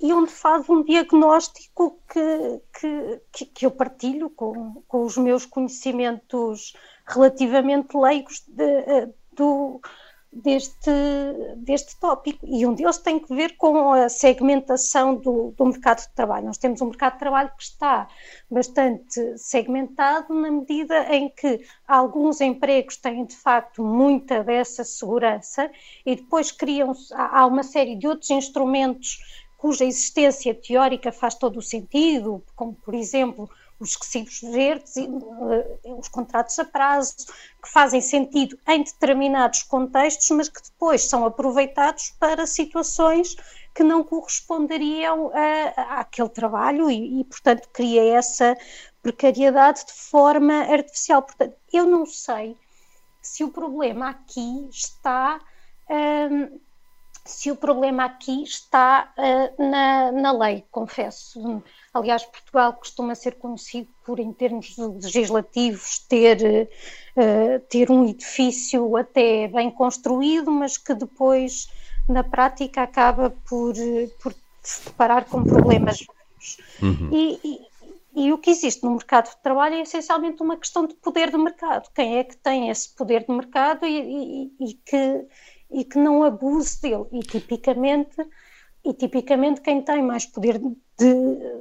e 0.00 0.12
onde 0.12 0.30
faz 0.30 0.68
um 0.68 0.82
diagnóstico 0.82 1.98
que, 2.08 3.20
que, 3.32 3.46
que 3.46 3.66
eu 3.66 3.70
partilho 3.70 4.30
com, 4.30 4.82
com 4.86 5.04
os 5.04 5.16
meus 5.16 5.46
conhecimentos 5.46 6.74
relativamente 7.06 7.96
leigos 7.96 8.42
de, 8.48 8.64
eh, 8.64 9.08
do, 9.32 9.80
deste, 10.34 10.90
deste 11.58 11.98
tópico. 12.00 12.44
E 12.46 12.66
um 12.66 12.74
deles 12.74 12.98
tem 12.98 13.20
que 13.20 13.34
ver 13.34 13.56
com 13.56 13.92
a 13.92 14.08
segmentação 14.08 15.14
do, 15.14 15.54
do 15.56 15.66
mercado 15.66 16.00
de 16.00 16.14
trabalho. 16.14 16.46
Nós 16.46 16.58
temos 16.58 16.80
um 16.80 16.86
mercado 16.86 17.14
de 17.14 17.18
trabalho 17.20 17.52
que 17.56 17.62
está 17.62 18.08
bastante 18.50 19.38
segmentado 19.38 20.34
na 20.34 20.50
medida 20.50 21.14
em 21.14 21.28
que 21.28 21.64
alguns 21.86 22.40
empregos 22.40 22.96
têm 22.96 23.24
de 23.24 23.36
facto 23.36 23.84
muita 23.84 24.42
dessa 24.42 24.82
segurança 24.82 25.70
e 26.04 26.16
depois 26.16 26.50
criam-se, 26.50 27.14
há 27.14 27.46
uma 27.46 27.62
série 27.62 27.96
de 27.96 28.06
outros 28.08 28.30
instrumentos 28.30 29.43
cuja 29.64 29.86
existência 29.86 30.54
teórica 30.54 31.10
faz 31.10 31.36
todo 31.36 31.56
o 31.58 31.62
sentido, 31.62 32.44
como 32.54 32.74
por 32.74 32.94
exemplo 32.94 33.48
os 33.80 33.96
recibos 33.96 34.42
verdes, 34.42 34.94
uh, 34.96 35.98
os 35.98 36.06
contratos 36.08 36.58
a 36.58 36.66
prazo, 36.66 37.16
que 37.62 37.72
fazem 37.72 38.02
sentido 38.02 38.58
em 38.68 38.82
determinados 38.82 39.62
contextos, 39.62 40.28
mas 40.36 40.50
que 40.50 40.62
depois 40.62 41.08
são 41.08 41.24
aproveitados 41.24 42.10
para 42.20 42.46
situações 42.46 43.36
que 43.74 43.82
não 43.82 44.04
corresponderiam 44.04 45.32
a, 45.32 46.00
àquele 46.00 46.28
trabalho 46.28 46.90
e, 46.90 47.20
e, 47.20 47.24
portanto, 47.24 47.66
cria 47.72 48.04
essa 48.18 48.54
precariedade 49.02 49.86
de 49.86 49.94
forma 49.94 50.56
artificial. 50.64 51.22
Portanto, 51.22 51.56
eu 51.72 51.86
não 51.86 52.04
sei 52.04 52.54
se 53.22 53.42
o 53.42 53.48
problema 53.48 54.10
aqui 54.10 54.68
está. 54.68 55.40
Um, 55.88 56.60
se 57.24 57.50
o 57.50 57.56
problema 57.56 58.04
aqui 58.04 58.42
está 58.42 59.12
uh, 59.16 59.62
na, 59.62 60.12
na 60.12 60.32
lei, 60.32 60.64
confesso. 60.70 61.62
Aliás, 61.92 62.24
Portugal 62.24 62.74
costuma 62.74 63.14
ser 63.14 63.36
conhecido 63.36 63.88
por, 64.04 64.18
em 64.18 64.32
termos 64.32 64.76
legislativos, 64.76 66.00
ter, 66.00 66.68
uh, 67.16 67.60
ter 67.68 67.90
um 67.90 68.06
edifício 68.06 68.96
até 68.96 69.48
bem 69.48 69.70
construído, 69.70 70.50
mas 70.50 70.76
que 70.76 70.92
depois, 70.92 71.68
na 72.08 72.22
prática, 72.22 72.82
acaba 72.82 73.30
por, 73.48 73.74
por 74.22 74.34
se 74.62 74.84
deparar 74.84 75.24
com 75.24 75.44
problemas. 75.44 76.06
Uhum. 76.82 77.08
E, 77.10 77.40
e, 77.42 78.26
e, 78.26 78.32
o 78.32 78.38
que 78.38 78.50
existe 78.50 78.82
no 78.82 78.90
mercado 78.90 79.30
de 79.30 79.42
trabalho 79.42 79.76
é 79.76 79.80
essencialmente 79.80 80.42
uma 80.42 80.58
questão 80.58 80.86
de 80.86 80.94
poder 80.94 81.30
de 81.30 81.38
mercado. 81.38 81.88
Quem 81.94 82.18
é 82.18 82.24
que 82.24 82.36
tem 82.36 82.68
esse 82.68 82.90
poder 82.94 83.24
de 83.24 83.32
mercado 83.32 83.86
e, 83.86 84.52
e 84.60 84.74
que, 84.84 85.26
e 85.70 85.84
que 85.84 85.98
não 85.98 86.22
abuse 86.22 86.80
dele? 86.80 87.06
E 87.12 87.20
tipicamente 87.20 88.16
e 88.84 88.92
tipicamente 88.92 89.62
quem 89.62 89.80
tem 89.80 90.02
mais 90.02 90.26
poder 90.26 90.58
de, 90.58 90.74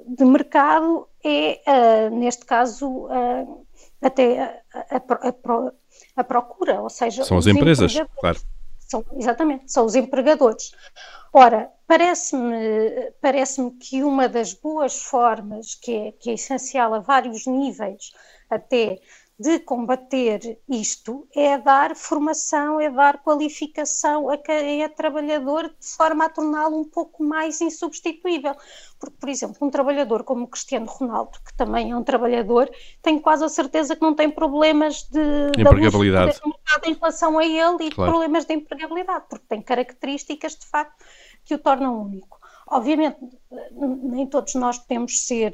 de 0.08 0.26
mercado 0.26 1.08
é, 1.24 1.62
uh, 1.66 2.16
neste 2.16 2.46
caso, 2.46 2.88
uh, 2.88 3.66
até 4.02 4.42
a, 4.42 4.62
a, 4.74 4.98
a, 4.98 5.72
a, 6.18 6.24
procura, 6.24 6.82
ou 6.82 6.90
seja, 6.90 7.24
são 7.24 7.38
as 7.38 7.48
empresas, 7.48 7.94
claro. 8.20 8.40
São, 8.80 9.06
exatamente, 9.16 9.72
são 9.72 9.86
os 9.86 9.96
empregadores. 9.96 10.74
Ora, 11.32 11.72
parece-me 11.88 13.12
parece 13.22 13.72
que 13.80 14.04
uma 14.04 14.28
das 14.28 14.54
boas 14.54 15.02
formas, 15.02 15.74
que 15.76 15.96
é, 15.96 16.12
que 16.12 16.30
é 16.30 16.34
essencial 16.34 16.94
a 16.94 17.00
vários 17.00 17.48
níveis, 17.48 18.12
até 18.50 19.00
de 19.44 19.60
combater 19.60 20.58
isto 20.70 21.28
é 21.36 21.58
dar 21.58 21.98
formação, 21.98 22.80
é 22.80 22.90
dar 22.90 23.22
qualificação 23.22 24.30
a 24.30 24.38
quem 24.38 24.82
é 24.82 24.88
trabalhador 24.88 25.64
de 25.68 25.86
forma 25.86 26.24
a 26.26 26.30
torná-lo 26.30 26.80
um 26.80 26.86
pouco 26.86 27.22
mais 27.22 27.60
insubstituível. 27.60 28.56
Porque, 28.98 29.18
por 29.20 29.28
exemplo, 29.28 29.58
um 29.60 29.70
trabalhador 29.70 30.24
como 30.24 30.46
o 30.46 30.48
Cristiano 30.48 30.86
Ronaldo, 30.86 31.40
que 31.46 31.54
também 31.58 31.92
é 31.92 31.96
um 31.96 32.06
trabalhador, 32.06 32.72
tenho 33.02 33.20
quase 33.20 33.44
a 33.44 33.50
certeza 33.50 33.98
que 33.98 34.02
não 34.02 34.16
tem 34.16 34.32
problemas 34.32 35.04
de, 35.12 35.52
de 35.52 35.62
empregabilidade 35.62 36.40
de 36.40 36.90
em 36.90 36.94
relação 36.94 37.38
a 37.38 37.46
ele 37.46 37.88
e 37.88 37.92
claro. 37.92 38.12
problemas 38.12 38.46
de 38.46 38.54
empregabilidade, 38.54 39.26
porque 39.30 39.46
tem 39.50 39.62
características 39.62 40.56
de 40.56 40.66
facto 40.66 41.04
que 41.44 41.54
o 41.54 41.60
tornam 41.60 42.02
único. 42.02 42.40
Obviamente, 42.66 43.18
nem 43.74 44.26
todos 44.26 44.56
nós 44.56 44.78
podemos 44.78 45.28
ser 45.28 45.52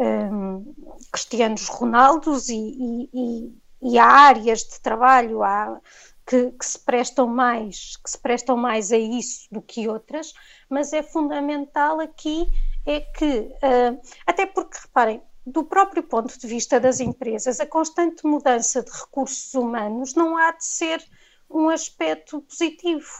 um, 0.00 0.74
Cristianos 1.12 1.68
Ronaldos 1.68 2.48
e, 2.48 3.08
e, 3.12 3.54
e, 3.82 3.98
há 3.98 4.06
áreas 4.06 4.60
de 4.60 4.80
trabalho 4.80 5.42
há, 5.42 5.78
que, 6.26 6.50
que, 6.52 6.64
se 6.64 6.78
prestam 6.78 7.26
mais, 7.26 7.96
que 7.96 8.10
se 8.10 8.18
prestam 8.18 8.56
mais 8.56 8.90
a 8.92 8.96
isso 8.96 9.46
do 9.52 9.60
que 9.60 9.88
outras, 9.88 10.32
mas 10.68 10.92
é 10.92 11.02
fundamental 11.02 12.00
aqui 12.00 12.46
é 12.86 13.00
que, 13.00 13.40
uh, 13.40 14.00
até 14.26 14.46
porque, 14.46 14.78
reparem, 14.80 15.22
do 15.44 15.64
próprio 15.64 16.02
ponto 16.02 16.38
de 16.38 16.46
vista 16.46 16.80
das 16.80 17.00
empresas, 17.00 17.60
a 17.60 17.66
constante 17.66 18.26
mudança 18.26 18.82
de 18.82 18.90
recursos 18.90 19.52
humanos 19.54 20.14
não 20.14 20.36
há 20.36 20.52
de 20.52 20.64
ser 20.64 21.04
um 21.50 21.68
aspecto 21.68 22.40
positivo 22.42 23.10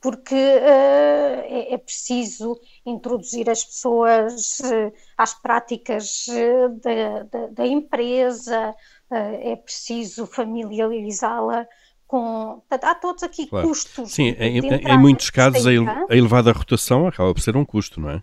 porque 0.00 0.34
uh, 0.34 1.42
é, 1.48 1.74
é, 1.74 1.78
preciso 1.78 2.58
introduzir 2.86 3.50
as 3.50 3.64
pessoas 3.64 4.60
uh, 4.60 4.92
às 5.16 5.34
práticas 5.34 6.26
uh, 6.28 6.68
da, 6.80 7.22
da, 7.24 7.46
da, 7.48 7.66
empresa, 7.66 8.74
é 9.10 9.56
preciso 9.56 10.26
familiarizá-la 10.26 11.66
com. 12.06 12.62
Há 12.70 12.94
todos 12.94 13.22
aqui 13.22 13.46
claro. 13.46 13.68
custos. 13.68 14.12
Sim, 14.12 14.34
em, 14.38 14.58
em, 14.58 14.98
muitos 14.98 15.30
casos 15.30 15.66
a, 15.66 15.70
a 15.70 16.16
elevada 16.16 16.52
rotação 16.52 17.06
acaba 17.06 17.32
por 17.32 17.40
ser 17.40 17.56
um 17.56 17.64
custo, 17.64 18.00
não 18.00 18.10
é? 18.10 18.22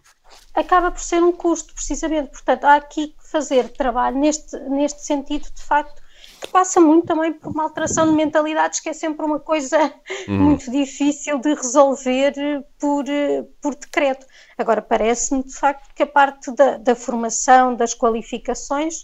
Acaba 0.53 0.91
por 0.91 1.01
ser 1.01 1.22
um 1.24 1.31
custo, 1.31 1.74
precisamente. 1.74 2.31
Portanto, 2.31 2.65
há 2.65 2.75
aqui 2.75 3.10
que 3.10 3.29
fazer 3.29 3.69
trabalho 3.69 4.17
neste, 4.17 4.57
neste 4.69 5.05
sentido, 5.05 5.48
de 5.53 5.62
facto, 5.62 6.01
que 6.42 6.48
passa 6.48 6.80
muito 6.80 7.08
também 7.08 7.34
por 7.34 7.51
uma 7.51 7.63
alteração 7.63 8.08
de 8.08 8.13
mentalidades, 8.13 8.80
que 8.80 8.89
é 8.89 8.94
sempre 8.94 9.25
uma 9.25 9.39
coisa 9.39 9.94
uhum. 10.27 10.38
muito 10.38 10.70
difícil 10.70 11.39
de 11.39 11.54
resolver 11.54 12.34
por, 12.80 13.06
por 13.62 13.75
decreto. 13.75 14.25
Agora, 14.58 14.82
parece-me 14.82 15.44
de 15.44 15.54
facto 15.54 15.94
que 15.94 16.04
a 16.04 16.08
parte 16.08 16.51
da, 16.51 16.77
da 16.77 16.96
formação, 16.96 17.75
das 17.75 17.94
qualificações, 17.94 19.04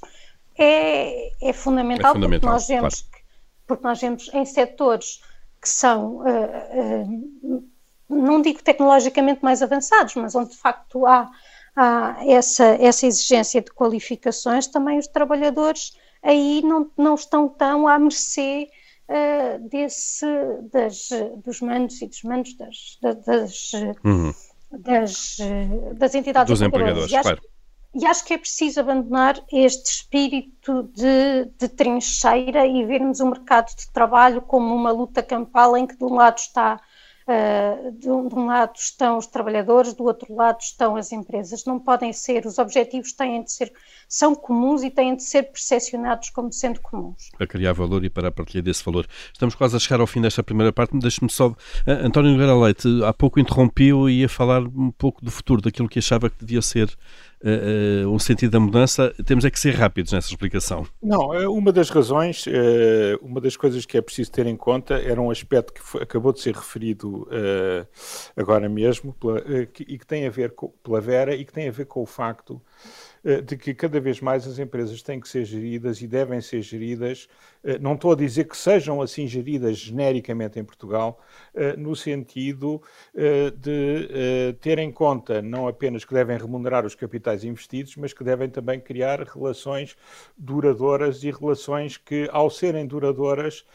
é, 0.58 1.32
é, 1.42 1.54
fundamental, 1.54 2.12
é 2.12 2.14
fundamental, 2.14 2.40
porque 2.40 2.46
nós 2.46 2.68
vemos, 2.68 3.02
claro. 3.02 3.26
porque 3.68 3.84
nós 3.84 4.02
vemos 4.02 4.30
em 4.34 4.46
setores 4.46 5.22
que 5.62 5.70
são, 5.70 6.18
uh, 6.18 7.04
uh, 7.44 7.64
não 8.10 8.42
digo 8.42 8.64
tecnologicamente 8.64 9.44
mais 9.44 9.62
avançados, 9.62 10.16
mas 10.16 10.36
onde 10.36 10.52
de 10.52 10.58
facto 10.58 11.06
há, 11.06 11.30
há 11.76 12.18
essa, 12.26 12.66
essa 12.80 13.06
exigência 13.06 13.62
de 13.62 13.72
qualificações, 13.72 14.68
também 14.68 14.98
os 14.98 15.08
trabalhadores 15.08 15.96
aí 16.24 16.62
não, 16.64 16.90
não 16.98 17.16
estão 17.16 17.48
tão 17.48 17.88
à 17.88 17.98
mercê 17.98 18.70
uh, 19.10 19.70
desse, 19.70 20.26
das, 20.72 21.10
dos 21.44 21.62
mandos 21.62 22.02
e 22.02 22.08
desmandos 22.08 22.56
das, 22.56 22.98
das, 23.26 23.72
uhum. 24.04 24.34
das, 24.72 25.38
das, 25.96 26.16
entidades 26.16 26.50
dos 26.52 26.62
empregadores. 26.62 27.12
E 27.12 27.16
acho, 27.16 27.30
claro. 27.30 27.42
e 27.96 28.06
acho 28.06 28.26
que 28.26 28.34
é 28.34 28.38
preciso 28.38 28.80
abandonar 28.80 29.42
este 29.52 29.92
espírito 29.92 30.84
de, 30.94 31.46
de 31.58 31.68
trincheira 31.68 32.66
e 32.66 32.86
vermos 32.86 33.20
o 33.20 33.28
mercado 33.28 33.76
de 33.76 33.92
trabalho 33.92 34.42
como 34.42 34.74
uma 34.76 34.92
luta 34.92 35.24
campal 35.24 35.76
em 35.76 35.88
que 35.88 35.98
de 35.98 36.04
um 36.04 36.14
lado 36.14 36.38
está 36.38 36.80
Uh, 37.28 37.92
de, 37.92 38.10
um, 38.10 38.46
lado 38.46 38.74
estão 38.76 39.18
os 39.18 39.28
trabalhadores, 39.28 39.94
do 39.94 40.04
outro 40.04 40.34
lado 40.34 40.60
estão 40.60 40.96
as 40.96 41.12
empresas. 41.12 41.66
Não 41.66 41.80
podem 41.80 42.12
ser, 42.12 42.46
os 42.46 42.58
objetivos 42.58 43.14
têm 43.14 43.44
de 43.44 43.52
ser, 43.52 43.72
são 44.08 44.34
comuns 44.34 44.84
e 44.84 44.90
têm 44.90 45.16
de 45.16 45.24
ser 45.24 45.44
percepcionados 45.44 46.30
como 46.30 46.52
sendo 46.52 46.82
comuns. 46.82 47.30
Para 47.38 47.48
criar 47.48 47.74
valor 47.74 48.04
e 48.04 48.10
para 48.10 48.30
a 48.30 48.32
partilha 48.32 48.64
desse 48.64 48.84
valor. 48.84 49.08
Estamos 49.32 49.56
quase 49.56 49.76
a 49.76 49.80
chegar 49.80 50.02
ao 50.02 50.08
fim 50.08 50.22
desta 50.22 50.44
primeira 50.44 50.74
parte, 50.74 50.98
deixe-me 50.98 51.30
só. 51.30 51.50
Uh, 51.50 51.56
António 52.04 52.32
Nogueira 52.32 52.56
Leite, 52.56 52.88
há 53.06 53.14
pouco 53.14 53.40
interrompiu 53.40 54.10
e 54.10 54.22
ia 54.22 54.30
falar 54.30 54.62
um 54.62 54.92
pouco 54.92 55.24
do 55.24 55.32
futuro, 55.32 55.62
daquilo 55.62 55.88
que 55.88 56.00
achava 56.00 56.30
que 56.30 56.44
devia 56.44 56.62
ser 56.62 56.96
uh, 57.44 58.10
um 58.10 58.20
sentido 58.20 58.52
da 58.52 58.60
mudança, 58.60 59.14
temos 59.26 59.46
é 59.46 59.50
que 59.50 59.60
ser 59.60 59.76
rápidos 59.76 60.12
nessa 60.12 60.30
explicação. 60.30 60.86
Não, 61.02 61.34
eh, 61.34 61.48
uma 61.48 61.72
das 61.72 61.90
razões, 61.90 62.46
uma 63.22 63.42
das 63.42 63.58
coisas 63.58 63.86
que 63.86 63.98
é 63.98 64.02
preciso 64.02 64.32
ter 64.32 64.46
em 64.46 64.56
conta 64.56 64.96
era 64.96 65.22
um 65.22 65.32
aspecto 65.32 65.74
que 65.74 65.82
foi, 65.82 66.04
acabou 66.04 66.32
de 66.32 66.42
ser 66.42 66.56
referido 66.56 67.28
agora 68.36 68.68
mesmo 68.70 69.14
pela, 69.14 69.42
que, 69.66 69.84
e 69.84 69.98
que 69.98 70.06
tem 70.06 70.28
a 70.28 70.30
ver 70.30 70.52
com, 70.52 70.70
pela 70.84 71.02
Vera 71.02 71.36
e 71.36 71.46
que 71.46 71.54
tem 71.54 71.68
a 71.68 71.72
ver 71.72 71.86
com 71.86 72.02
o 72.02 72.06
facto 72.06 72.62
de 73.46 73.56
que 73.56 73.74
cada 73.74 74.00
vez 74.00 74.20
mais 74.20 74.48
as 74.48 74.58
empresas 74.58 75.02
têm 75.02 75.20
que 75.20 75.30
ser 75.30 75.46
geridas 75.46 76.02
e 76.02 76.08
devem 76.08 76.42
ser 76.42 76.62
geridas 76.62 77.28
não 77.80 77.94
estou 77.94 78.14
a 78.14 78.16
dizer 78.16 78.46
que 78.46 78.58
sejam 78.58 79.02
assim 79.02 79.28
geridas 79.28 79.78
genericamente 79.78 80.60
em 80.60 80.64
Portugal, 80.64 81.20
eh, 81.54 81.76
no 81.78 81.96
sentido 81.96 82.82
eh, 83.16 83.52
de 83.52 84.54
ter 84.62 84.80
em 84.80 84.92
conta 84.92 85.42
não 85.42 85.68
apenas 85.68 86.04
que 86.04 86.14
devem 86.14 86.38
remunerar 86.38 86.86
os 86.86 86.96
capitais 86.96 87.44
investidos, 87.44 87.96
mas 87.96 88.14
que 88.14 88.24
devem 88.24 88.50
também 88.50 88.80
criar 88.80 89.22
relações 89.22 89.96
duradouras 90.38 91.24
e 91.24 91.32
relações 91.32 91.98
que, 91.98 92.28
ao 92.32 92.50
serem 92.50 92.86
duradouras, 92.86 93.66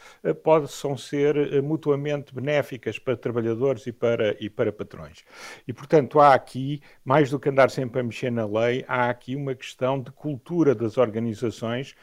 possam 0.43 0.97
ser 0.97 1.61
mutuamente 1.61 2.33
benéficas 2.33 2.99
para 2.99 3.15
trabalhadores 3.15 3.87
e 3.87 3.91
para, 3.91 4.35
e 4.39 4.49
para 4.49 4.71
patrões. 4.71 5.23
E, 5.67 5.73
portanto, 5.73 6.19
há 6.19 6.33
aqui, 6.33 6.81
mais 7.03 7.29
do 7.29 7.39
que 7.39 7.49
andar 7.49 7.69
sempre 7.69 7.99
a 7.99 8.03
mexer 8.03 8.31
na 8.31 8.45
lei, 8.45 8.83
há 8.87 9.09
aqui 9.09 9.35
uma 9.35 9.55
questão 9.55 9.99
de 9.99 10.11
cultura 10.11 10.75
das 10.75 10.97
organizações 10.97 11.95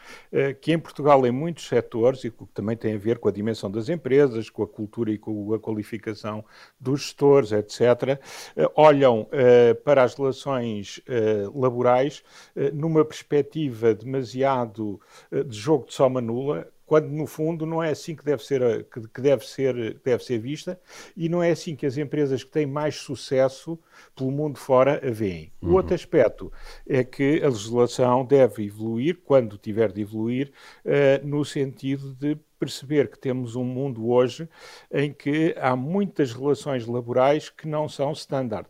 que 0.60 0.72
em 0.72 0.78
Portugal, 0.78 1.26
em 1.26 1.30
muitos 1.32 1.73
setores 1.74 2.22
e 2.24 2.30
que 2.30 2.46
também 2.54 2.76
tem 2.76 2.94
a 2.94 2.98
ver 2.98 3.18
com 3.18 3.28
a 3.28 3.32
dimensão 3.32 3.70
das 3.70 3.88
empresas, 3.88 4.48
com 4.48 4.62
a 4.62 4.66
cultura 4.66 5.10
e 5.10 5.18
com 5.18 5.52
a 5.52 5.58
qualificação 5.58 6.44
dos 6.78 7.02
gestores, 7.02 7.50
etc., 7.50 8.20
eh, 8.56 8.70
olham 8.76 9.26
eh, 9.32 9.74
para 9.74 10.04
as 10.04 10.14
relações 10.14 11.00
eh, 11.08 11.44
laborais 11.54 12.22
numa 12.72 13.04
perspectiva 13.04 13.94
demasiado 13.94 15.00
de 15.46 15.56
jogo 15.56 15.86
de 15.86 15.94
soma 15.94 16.20
nula, 16.20 16.68
quando 16.86 17.08
no 17.08 17.26
fundo 17.26 17.66
não 17.66 17.82
é 17.82 17.90
assim 17.90 18.14
que 18.14 18.24
deve 18.24 18.44
ser 18.44 18.86
que 18.86 19.20
deve 19.20 19.46
ser 19.46 20.00
deve 20.04 20.22
ser 20.22 20.38
vista 20.38 20.80
e 21.16 21.28
não 21.28 21.42
é 21.42 21.50
assim 21.50 21.74
que 21.74 21.86
as 21.86 21.96
empresas 21.96 22.44
que 22.44 22.50
têm 22.50 22.66
mais 22.66 22.96
sucesso 22.96 23.78
pelo 24.14 24.30
mundo 24.30 24.58
fora 24.58 25.00
a 25.06 25.10
veem. 25.10 25.52
Uhum. 25.62 25.70
O 25.70 25.74
outro 25.74 25.94
aspecto 25.94 26.52
é 26.86 27.02
que 27.02 27.42
a 27.42 27.48
legislação 27.48 28.24
deve 28.24 28.64
evoluir 28.64 29.20
quando 29.24 29.56
tiver 29.56 29.92
de 29.92 30.02
evoluir 30.02 30.52
uh, 30.84 31.26
no 31.26 31.44
sentido 31.44 32.14
de 32.14 32.36
perceber 32.58 33.10
que 33.10 33.18
temos 33.18 33.56
um 33.56 33.64
mundo 33.64 34.08
hoje 34.08 34.48
em 34.90 35.12
que 35.12 35.54
há 35.58 35.76
muitas 35.76 36.32
relações 36.32 36.86
laborais 36.86 37.50
que 37.50 37.68
não 37.68 37.88
são 37.88 38.12
standard. 38.12 38.68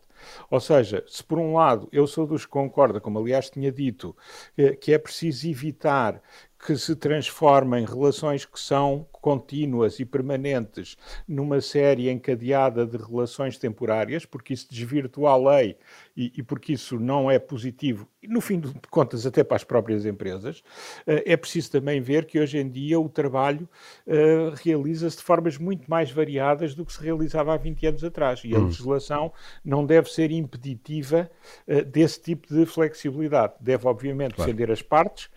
Ou 0.49 0.59
seja, 0.59 1.03
se 1.07 1.23
por 1.23 1.39
um 1.39 1.55
lado 1.55 1.87
eu 1.91 2.07
sou 2.07 2.25
dos 2.25 2.45
que 2.45 2.51
concorda, 2.51 2.99
como 2.99 3.19
aliás 3.19 3.49
tinha 3.49 3.71
dito, 3.71 4.15
eh, 4.57 4.75
que 4.75 4.93
é 4.93 4.97
preciso 4.97 5.47
evitar 5.47 6.21
que 6.65 6.75
se 6.75 6.95
transforma 6.95 7.79
em 7.79 7.85
relações 7.85 8.43
que 8.43 8.59
são 8.59 9.05
contínuas 9.11 9.99
e 9.99 10.05
permanentes 10.05 10.97
numa 11.27 11.61
série 11.61 12.09
encadeada 12.09 12.87
de 12.87 12.97
relações 12.97 13.57
temporárias, 13.57 14.25
porque 14.25 14.53
isso 14.53 14.67
desvirtua 14.69 15.31
a 15.31 15.37
lei 15.37 15.77
e, 16.15 16.33
e 16.37 16.43
porque 16.43 16.73
isso 16.73 16.99
não 16.99 17.29
é 17.29 17.37
positivo, 17.37 18.07
e 18.25 18.27
no 18.27 18.41
fim 18.41 18.59
de 18.59 18.73
contas 18.89 19.25
até 19.25 19.43
para 19.43 19.55
as 19.55 19.63
próprias 19.63 20.05
empresas, 20.05 20.59
uh, 21.07 21.21
é 21.25 21.37
preciso 21.37 21.71
também 21.71 22.01
ver 22.01 22.25
que 22.25 22.39
hoje 22.39 22.57
em 22.57 22.69
dia 22.69 22.99
o 22.99 23.07
trabalho 23.07 23.69
uh, 24.07 24.55
realiza-se 24.63 25.17
de 25.17 25.23
formas 25.23 25.57
muito 25.57 25.89
mais 25.89 26.11
variadas 26.11 26.73
do 26.73 26.85
que 26.85 26.91
se 26.91 27.03
realizava 27.03 27.53
há 27.53 27.57
20 27.57 27.87
anos 27.87 28.03
atrás 28.03 28.41
e 28.43 28.55
a 28.55 28.57
hum. 28.57 28.65
legislação 28.65 29.31
não 29.63 29.85
deve 29.85 30.09
ser 30.09 30.31
impeditiva 30.31 31.29
uh, 31.67 31.85
desse 31.85 32.21
tipo 32.21 32.47
de 32.47 32.65
flexibilidade. 32.65 33.53
Deve, 33.59 33.87
obviamente, 33.87 34.35
claro. 34.35 34.51
defender 34.51 34.71
as 34.71 34.81
partes, 34.81 35.29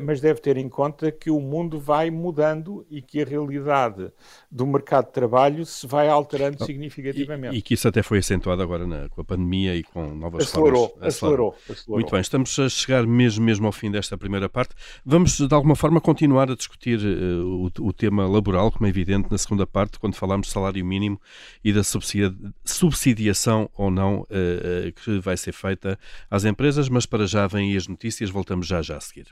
mas 0.00 0.20
deve 0.20 0.40
ter 0.40 0.56
em 0.56 0.68
conta 0.68 1.10
que 1.10 1.30
o 1.30 1.40
mundo 1.40 1.78
vai 1.78 2.10
mudando 2.10 2.86
e 2.90 3.02
que 3.02 3.20
a 3.20 3.24
realidade 3.24 4.10
do 4.50 4.66
mercado 4.66 5.06
de 5.06 5.12
trabalho 5.12 5.64
se 5.66 5.86
vai 5.86 6.08
alterando 6.08 6.58
Não, 6.60 6.66
significativamente. 6.66 7.54
E, 7.54 7.58
e, 7.58 7.62
que 7.62 7.74
isso 7.74 7.88
até 7.88 8.02
foi 8.02 8.18
acentuado 8.18 8.62
agora 8.62 8.86
na, 8.86 9.08
com 9.08 9.20
a 9.20 9.24
pandemia 9.24 9.74
e 9.74 9.82
com 9.82 10.18
novas 10.20 10.44
acelerou, 10.46 10.88
formas. 10.88 11.14
Acelerou, 11.14 11.54
acelerou. 11.68 11.94
Muito 11.96 12.10
bem, 12.10 12.20
estamos 12.20 12.58
a 12.58 12.68
chegar 12.68 13.06
mesmo, 13.06 13.44
mesmo 13.44 13.66
ao 13.66 13.72
fim 13.72 13.90
desta 13.90 14.16
primeira 14.16 14.48
parte. 14.48 14.74
Vamos, 15.04 15.38
de 15.38 15.54
alguma 15.54 15.74
forma, 15.74 16.00
continuar 16.00 16.50
a 16.50 16.54
discutir 16.54 16.98
uh, 17.00 17.70
o, 17.80 17.88
o, 17.88 17.92
tema 17.92 18.26
laboral, 18.28 18.70
como 18.70 18.86
é 18.86 18.88
evidente, 18.88 19.28
na 19.30 19.38
segunda 19.38 19.66
parte, 19.66 19.98
quando 19.98 20.14
falamos 20.14 20.46
de 20.46 20.52
salário 20.52 20.84
mínimo 20.84 21.20
e 21.64 21.72
da 21.72 21.82
subsidiação 22.64 23.68
ou 23.74 23.90
não 23.90 24.20
uh, 24.20 24.88
uh, 24.88 24.92
que 25.04 25.18
vai 25.18 25.36
ser 25.36 25.52
feita 25.52 25.98
às 26.30 26.44
empresas, 26.44 26.88
mas 26.88 27.06
para 27.06 27.26
já 27.26 27.46
vêm 27.46 27.76
as 27.76 27.88
notícias, 27.88 28.30
voltamos 28.30 28.66
já 28.66 28.82
já 28.82 28.96
a 28.96 29.00
seguir. 29.00 29.26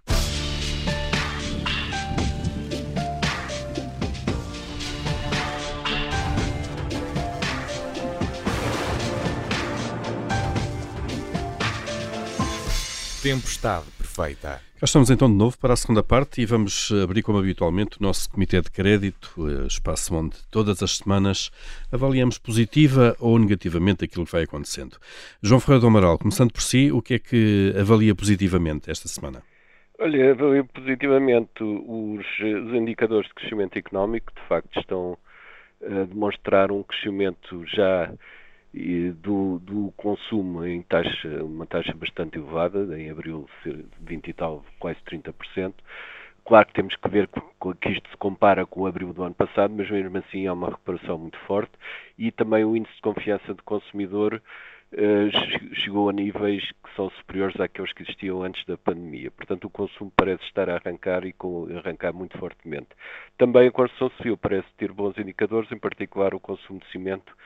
Tempestade 13.22 13.86
perfeita. 13.98 14.60
Cá 14.78 14.84
estamos 14.84 15.10
então 15.10 15.28
de 15.28 15.34
novo 15.34 15.58
para 15.58 15.72
a 15.72 15.76
segunda 15.76 16.04
parte 16.04 16.40
e 16.40 16.46
vamos 16.46 16.92
abrir, 17.02 17.20
como 17.22 17.36
habitualmente, 17.38 17.98
o 17.98 18.02
nosso 18.02 18.30
Comitê 18.30 18.60
de 18.62 18.70
Crédito, 18.70 19.28
eh, 19.38 19.66
espaço 19.66 20.14
onde 20.14 20.36
todas 20.52 20.80
as 20.84 20.98
semanas 20.98 21.50
avaliamos 21.90 22.38
positiva 22.38 23.16
ou 23.18 23.36
negativamente 23.36 24.04
aquilo 24.04 24.24
que 24.24 24.30
vai 24.30 24.44
acontecendo. 24.44 24.98
João 25.42 25.58
Ferreira 25.58 25.80
do 25.80 25.88
Amaral, 25.88 26.16
começando 26.16 26.52
por 26.52 26.62
si, 26.62 26.92
o 26.92 27.02
que 27.02 27.14
é 27.14 27.18
que 27.18 27.74
avalia 27.76 28.14
positivamente 28.14 28.88
esta 28.88 29.08
semana? 29.08 29.42
Olha, 29.98 30.30
avalia 30.30 30.62
positivamente 30.62 31.64
os, 31.64 32.24
os 32.38 32.72
indicadores 32.72 33.26
de 33.26 33.34
crescimento 33.34 33.76
económico, 33.76 34.32
de 34.32 34.48
facto 34.48 34.78
estão 34.78 35.18
a 35.82 36.04
demonstrar 36.04 36.70
um 36.70 36.84
crescimento 36.84 37.64
já 37.66 38.12
e 38.72 39.10
do, 39.10 39.58
do 39.60 39.92
consumo 39.96 40.64
em 40.64 40.82
taxa, 40.82 41.42
uma 41.42 41.66
taxa 41.66 41.94
bastante 41.94 42.38
elevada, 42.38 42.98
em 43.00 43.10
abril 43.10 43.48
20 44.00 44.28
e 44.28 44.32
tal, 44.32 44.64
quase 44.78 44.98
30%. 45.10 45.72
Claro 46.44 46.66
que 46.66 46.72
temos 46.72 46.96
que 46.96 47.08
ver 47.10 47.28
que 47.80 47.88
isto 47.90 48.08
se 48.08 48.16
compara 48.16 48.64
com 48.64 48.80
o 48.80 48.86
abril 48.86 49.12
do 49.12 49.22
ano 49.22 49.34
passado, 49.34 49.74
mas 49.76 49.90
mesmo 49.90 50.16
assim 50.16 50.46
é 50.46 50.52
uma 50.52 50.70
recuperação 50.70 51.18
muito 51.18 51.38
forte 51.40 51.72
e 52.16 52.32
também 52.32 52.64
o 52.64 52.74
índice 52.74 52.94
de 52.94 53.02
confiança 53.02 53.52
do 53.52 53.62
consumidor 53.62 54.40
uh, 54.92 55.74
chegou 55.74 56.08
a 56.08 56.12
níveis 56.12 56.64
que 56.70 56.94
são 56.96 57.10
superiores 57.10 57.60
àqueles 57.60 57.92
que 57.92 58.02
existiam 58.02 58.42
antes 58.42 58.64
da 58.64 58.78
pandemia. 58.78 59.30
Portanto, 59.30 59.66
o 59.66 59.70
consumo 59.70 60.12
parece 60.16 60.42
estar 60.44 60.70
a 60.70 60.76
arrancar 60.76 61.24
e 61.26 61.32
com, 61.32 61.68
arrancar 61.76 62.12
muito 62.12 62.38
fortemente. 62.38 62.88
Também 63.36 63.68
a 63.68 63.72
construção 63.72 64.10
civil 64.16 64.36
parece 64.36 64.68
ter 64.76 64.90
bons 64.90 65.18
indicadores, 65.18 65.70
em 65.70 65.78
particular 65.78 66.34
o 66.34 66.40
consumo 66.40 66.80
de 66.80 66.90
cimento, 66.90 67.36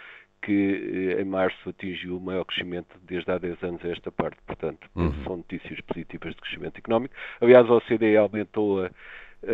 que 0.43 1.15
eh, 1.17 1.23
em 1.23 1.25
março 1.25 1.69
atingiu 1.69 2.17
o 2.17 2.21
maior 2.21 2.45
crescimento 2.45 2.99
desde 3.03 3.31
há 3.31 3.39
10 3.39 3.63
anos 3.63 3.85
a 3.85 3.89
esta 3.89 4.11
parte. 4.11 4.39
Portanto, 4.47 4.91
uhum. 4.95 5.25
são 5.25 5.37
notícias 5.39 5.81
positivas 5.81 6.35
de 6.35 6.41
crescimento 6.41 6.79
económico. 6.79 7.15
Aliás, 7.41 7.69
a 7.69 7.75
OCDE 7.75 8.17
aumentou 8.17 8.85
a, 8.85 8.91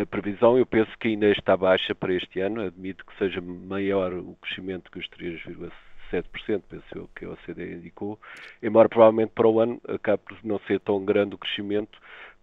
a, 0.01 0.05
previsão. 0.05 0.57
Eu 0.57 0.65
penso 0.65 0.91
que 0.99 1.07
ainda 1.07 1.27
está 1.31 1.55
baixa 1.55 1.93
para 1.93 2.13
este 2.13 2.41
ano. 2.41 2.61
Admito 2.61 3.05
que 3.05 3.17
seja 3.17 3.39
maior 3.39 4.11
o 4.13 4.35
crescimento 4.41 4.91
que 4.91 4.99
os 4.99 5.07
3,7%, 5.09 6.63
penso 6.67 6.85
eu, 6.95 7.09
que 7.15 7.23
a 7.23 7.29
OCDE 7.29 7.75
indicou. 7.75 8.19
Embora 8.61 8.89
provavelmente 8.89 9.31
para 9.35 9.47
o 9.47 9.59
ano 9.59 9.79
acabe 9.87 10.23
por 10.23 10.37
não 10.43 10.59
ser 10.61 10.79
tão 10.79 11.05
grande 11.05 11.35
o 11.35 11.37
crescimento 11.37 11.99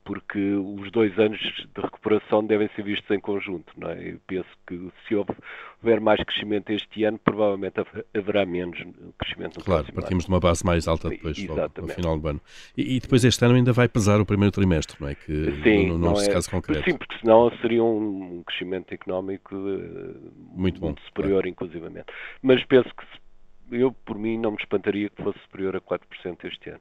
porque 0.06 0.38
os 0.38 0.90
dois 0.92 1.18
anos 1.18 1.40
de 1.40 1.80
recuperação 1.82 2.46
devem 2.46 2.70
ser 2.76 2.84
vistos 2.84 3.10
em 3.10 3.18
conjunto. 3.18 3.72
Não 3.76 3.90
é? 3.90 4.12
Eu 4.12 4.20
penso 4.24 4.48
que 4.64 4.90
se 5.06 5.16
houver 5.16 6.00
mais 6.00 6.22
crescimento 6.22 6.70
este 6.70 7.02
ano, 7.02 7.18
provavelmente 7.18 7.74
haverá 8.14 8.46
menos 8.46 8.78
crescimento 9.18 9.58
no 9.58 9.64
Claro, 9.64 9.92
partimos 9.92 10.24
ano. 10.24 10.28
de 10.28 10.28
uma 10.28 10.40
base 10.40 10.64
mais 10.64 10.86
alta 10.86 11.10
depois, 11.10 11.36
ao, 11.50 11.88
final 11.88 12.18
do 12.18 12.28
ano. 12.28 12.40
E, 12.76 12.96
e, 12.96 13.00
depois 13.00 13.24
este 13.24 13.44
ano 13.44 13.56
ainda 13.56 13.72
vai 13.72 13.88
pesar 13.88 14.20
o 14.20 14.24
primeiro 14.24 14.52
trimestre, 14.52 14.96
não 15.00 15.08
é? 15.08 15.16
Que, 15.16 15.60
sim, 15.64 15.88
no, 15.88 15.98
no 15.98 16.10
nosso 16.10 16.30
é, 16.30 16.32
caso 16.32 16.48
concreto. 16.48 16.88
Sim, 16.88 16.96
porque 16.96 17.18
senão 17.18 17.50
seria 17.60 17.82
um 17.82 18.44
crescimento 18.46 18.92
económico 18.92 19.56
eh, 19.56 20.14
muito, 20.54 20.80
bom, 20.80 20.86
muito 20.86 21.02
superior, 21.02 21.42
claro. 21.42 21.48
inclusivamente. 21.48 22.06
Mas 22.40 22.64
penso 22.64 22.88
que 22.94 23.76
eu, 23.76 23.90
por 23.90 24.16
mim, 24.16 24.38
não 24.38 24.52
me 24.52 24.58
espantaria 24.58 25.10
que 25.10 25.20
fosse 25.20 25.40
superior 25.40 25.74
a 25.74 25.80
4% 25.80 25.98
este 26.44 26.70
ano. 26.70 26.80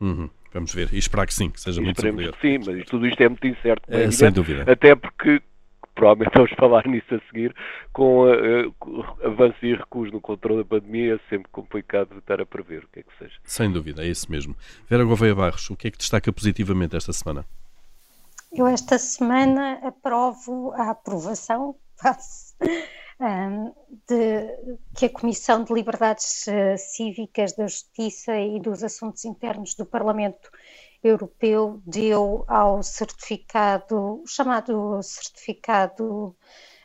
Uhum. 0.00 0.30
Vamos 0.52 0.74
ver. 0.74 0.92
E 0.92 0.98
esperar 0.98 1.26
que 1.26 1.34
sim, 1.34 1.50
que 1.50 1.60
seja 1.60 1.80
muito 1.80 2.00
superior. 2.00 2.36
sim, 2.40 2.58
mas 2.64 2.84
tudo 2.86 3.06
isto 3.06 3.20
é 3.20 3.28
muito 3.28 3.46
incerto. 3.46 3.82
É, 3.88 4.10
sem 4.10 4.30
dúvida. 4.30 4.70
Até 4.70 4.94
porque, 4.94 5.40
provavelmente 5.94 6.32
vamos 6.36 6.52
falar 6.52 6.86
nisso 6.86 7.14
a 7.14 7.20
seguir, 7.30 7.54
com 7.92 8.30
uh, 8.30 9.16
avanços 9.24 9.62
e 9.62 9.74
recuos 9.74 10.12
no 10.12 10.20
controle 10.20 10.62
da 10.62 10.68
pandemia 10.68 11.14
é 11.14 11.20
sempre 11.30 11.48
complicado 11.50 12.18
estar 12.18 12.40
a 12.40 12.46
prever 12.46 12.84
o 12.84 12.88
que 12.88 13.00
é 13.00 13.02
que 13.02 13.18
seja. 13.18 13.34
Sem 13.44 13.70
dúvida, 13.72 14.04
é 14.04 14.08
isso 14.08 14.30
mesmo. 14.30 14.54
Vera 14.88 15.04
Gouveia 15.04 15.34
Barros, 15.34 15.70
o 15.70 15.76
que 15.76 15.88
é 15.88 15.90
que 15.90 15.98
destaca 15.98 16.32
positivamente 16.32 16.96
esta 16.96 17.12
semana? 17.12 17.44
Eu 18.52 18.66
esta 18.66 18.98
semana 18.98 19.78
aprovo 19.82 20.72
a 20.72 20.90
aprovação, 20.90 21.74
de, 24.08 24.76
que 24.96 25.06
a 25.06 25.10
Comissão 25.10 25.64
de 25.64 25.72
Liberdades 25.72 26.46
eh, 26.48 26.76
Cívicas, 26.76 27.52
da 27.52 27.66
Justiça 27.66 28.36
e 28.38 28.60
dos 28.60 28.82
Assuntos 28.82 29.24
Internos 29.24 29.74
do 29.74 29.86
Parlamento 29.86 30.50
Europeu 31.02 31.80
deu 31.86 32.44
ao 32.48 32.82
certificado, 32.82 34.22
chamado 34.26 35.02
certificado 35.02 36.36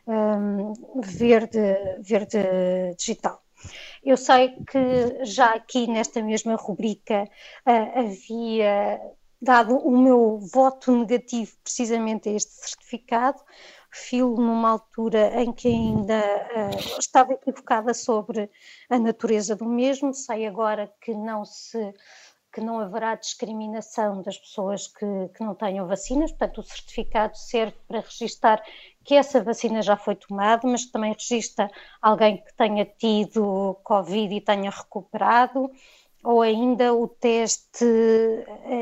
um, 0.07 0.73
verde, 1.01 1.59
verde 2.01 2.39
digital. 2.97 3.41
Eu 4.03 4.17
sei 4.17 4.55
que 4.69 5.25
já 5.25 5.53
aqui 5.55 5.87
nesta 5.87 6.21
mesma 6.21 6.55
rubrica 6.55 7.23
uh, 7.65 7.99
havia 7.99 8.99
dado 9.41 9.75
o 9.75 9.97
meu 9.97 10.39
voto 10.39 10.91
negativo 10.95 11.51
precisamente 11.63 12.29
a 12.29 12.33
este 12.33 12.51
certificado, 12.53 13.39
filo 13.91 14.35
numa 14.35 14.69
altura 14.69 15.41
em 15.41 15.51
que 15.51 15.67
ainda 15.67 16.17
uh, 16.17 16.99
estava 16.99 17.33
equivocada 17.33 17.93
sobre 17.93 18.49
a 18.89 18.99
natureza 18.99 19.55
do 19.55 19.65
mesmo, 19.65 20.13
sei 20.13 20.45
agora 20.45 20.91
que 21.01 21.13
não 21.13 21.45
se 21.45 21.93
que 22.57 22.61
não 22.61 22.79
haverá 22.79 23.13
discriminação 23.13 24.23
das 24.23 24.35
pessoas 24.35 24.87
que, 24.87 25.05
que 25.35 25.43
não 25.43 25.53
tenham 25.53 25.85
vacinas, 25.85 26.31
portanto 26.31 26.61
o 26.61 26.63
certificado 26.63 27.37
serve 27.37 27.75
para 27.87 27.99
registar 27.99 28.63
que 29.03 29.13
essa 29.13 29.43
vacina 29.43 29.79
já 29.83 29.95
foi 29.95 30.15
tomada, 30.15 30.67
mas 30.67 30.87
também 30.87 31.13
registra 31.13 31.69
alguém 32.01 32.37
que 32.37 32.51
tenha 32.55 32.83
tido 32.83 33.77
Covid 33.83 34.33
e 34.33 34.41
tenha 34.41 34.71
recuperado, 34.71 35.69
ou 36.23 36.41
ainda 36.41 36.95
o 36.95 37.07
teste, 37.07 37.85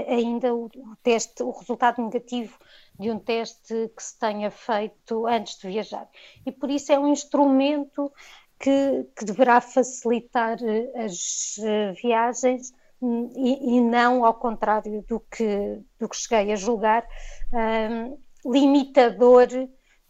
ainda 0.07 0.55
o 0.55 0.69
teste, 1.03 1.43
o 1.43 1.51
resultado 1.51 2.01
negativo 2.01 2.57
de 2.99 3.11
um 3.11 3.19
teste 3.19 3.91
que 3.95 4.03
se 4.03 4.17
tenha 4.17 4.49
feito 4.49 5.27
antes 5.27 5.57
de 5.59 5.67
viajar. 5.67 6.07
E 6.45 6.51
por 6.51 6.69
isso 6.69 6.91
é 6.91 6.99
um 6.99 7.11
instrumento 7.11 8.11
que, 8.59 9.05
que 9.17 9.25
deverá 9.25 9.59
facilitar 9.59 10.57
as 10.95 11.57
eh, 11.59 11.91
viagens 12.01 12.71
e, 13.01 13.77
e, 13.77 13.81
não 13.81 14.25
ao 14.25 14.33
contrário 14.33 15.03
do 15.07 15.19
que, 15.19 15.81
do 15.99 16.07
que 16.07 16.15
cheguei 16.15 16.53
a 16.53 16.55
julgar, 16.55 17.05
um, 17.53 18.17
limitador 18.51 19.47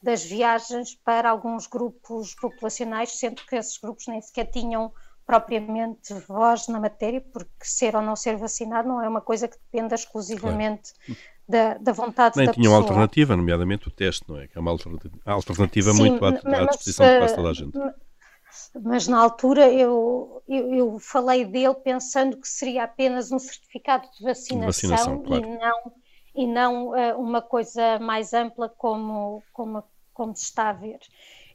das 0.02 0.24
viagens 0.24 0.96
para 0.96 1.30
alguns 1.30 1.66
grupos 1.68 2.36
populacionais, 2.36 3.18
sendo 3.18 3.44
que 3.46 3.56
esses 3.56 3.78
grupos 3.78 4.08
nem 4.08 4.22
sequer 4.22 4.46
tinham 4.46 4.94
propriamente 5.26 6.14
voz 6.28 6.68
na 6.68 6.80
matéria, 6.80 7.20
porque 7.20 7.50
ser 7.64 7.96
ou 7.96 8.02
não 8.02 8.16
ser 8.16 8.38
vacinado 8.38 8.88
não 8.88 9.02
é 9.02 9.10
uma 9.10 9.22
coisa 9.22 9.48
que 9.48 9.58
dependa 9.58 9.96
exclusivamente. 9.96 10.94
da, 11.48 11.78
da 11.78 11.92
vontade 11.92 12.38
Nem 12.38 12.48
da 12.48 12.54
tinham 12.54 12.76
alternativa, 12.76 13.36
nomeadamente 13.36 13.88
o 13.88 13.92
teste, 13.92 14.28
não 14.28 14.40
é? 14.40 14.48
Que 14.48 14.58
é 14.58 14.62
uma 14.62 14.72
alternativa 15.26 15.92
Sim, 15.92 15.98
muito 16.00 16.26
à, 16.26 16.30
à 16.30 16.66
disposição 16.66 17.06
de 17.06 17.18
quase 17.18 17.36
toda 17.36 17.50
a 17.50 17.54
gente. 17.54 17.78
Mas 18.84 19.08
na 19.08 19.20
altura 19.20 19.70
eu, 19.72 20.42
eu, 20.48 20.74
eu, 20.74 21.00
falei 21.00 21.46
dele 21.46 21.76
pensando 21.76 22.38
que 22.38 22.48
seria 22.48 22.84
apenas 22.84 23.32
um 23.32 23.40
certificado 23.40 24.08
de 24.18 24.24
vacinação, 24.24 24.66
vacinação 24.66 25.24
claro. 25.24 25.46
e 25.46 25.58
não, 25.58 25.92
e 26.36 26.48
não 26.48 26.88
uh, 26.90 27.20
uma 27.20 27.42
coisa 27.42 28.00
mais 28.00 28.34
ampla 28.34 28.70
como, 28.70 29.44
como, 29.52 29.84
como 30.14 30.36
se 30.36 30.44
está 30.44 30.70
a 30.70 30.74
ver 30.74 31.00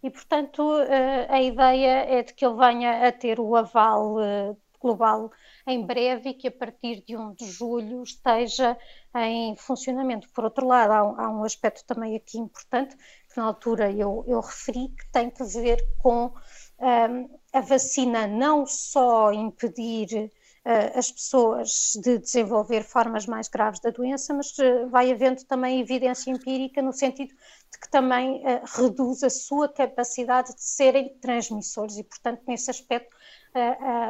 e, 0.03 0.11
portanto, 0.11 0.79
eh, 0.81 1.26
a 1.29 1.42
ideia 1.42 2.05
é 2.09 2.22
de 2.22 2.33
que 2.33 2.44
ele 2.44 2.57
venha 2.57 3.07
a 3.07 3.12
ter 3.12 3.38
o 3.38 3.55
aval 3.55 4.20
eh, 4.20 4.57
global 4.81 5.31
em 5.66 5.85
breve 5.85 6.35
que 6.35 6.49
a 6.49 6.53
partir 6.53 7.05
de 7.07 7.16
1 7.16 7.35
de 7.35 7.46
julho 7.51 8.03
esteja 8.03 8.77
em 9.14 9.57
funcionamento. 9.57 10.29
Por 10.31 10.44
outro 10.44 10.66
lado, 10.66 10.92
há 10.92 11.05
um, 11.05 11.20
há 11.20 11.31
um 11.31 11.44
aspecto 11.44 11.85
também 11.85 12.16
aqui 12.16 12.38
importante, 12.38 12.96
que 12.96 13.37
na 13.37 13.44
altura 13.44 13.90
eu, 13.90 14.25
eu 14.27 14.40
referi, 14.40 14.88
que 14.88 15.07
tem 15.12 15.31
que 15.31 15.44
ver 15.44 15.85
com 15.99 16.33
um, 16.79 17.38
a 17.53 17.61
vacina 17.61 18.27
não 18.27 18.64
só 18.66 19.33
impedir 19.33 20.31
uh, 20.64 20.99
as 20.99 21.11
pessoas 21.11 21.92
de 22.03 22.18
desenvolver 22.18 22.83
formas 22.83 23.27
mais 23.27 23.49
graves 23.49 23.81
da 23.81 23.90
doença, 23.90 24.33
mas 24.33 24.57
uh, 24.59 24.88
vai 24.88 25.11
havendo 25.11 25.44
também 25.44 25.81
evidência 25.81 26.31
empírica 26.31 26.81
no 26.83 26.92
sentido 26.92 27.35
de 27.73 27.79
que 27.79 27.90
também 27.90 28.42
uh, 28.44 28.62
reduz 28.81 29.23
a 29.23 29.31
sua 29.31 29.68
capacidade 29.68 30.55
de 30.55 30.62
serem 30.62 31.14
transmissores 31.20 31.96
e, 31.99 32.05
portanto, 32.05 32.42
nesse 32.46 32.70
aspecto, 32.70 33.16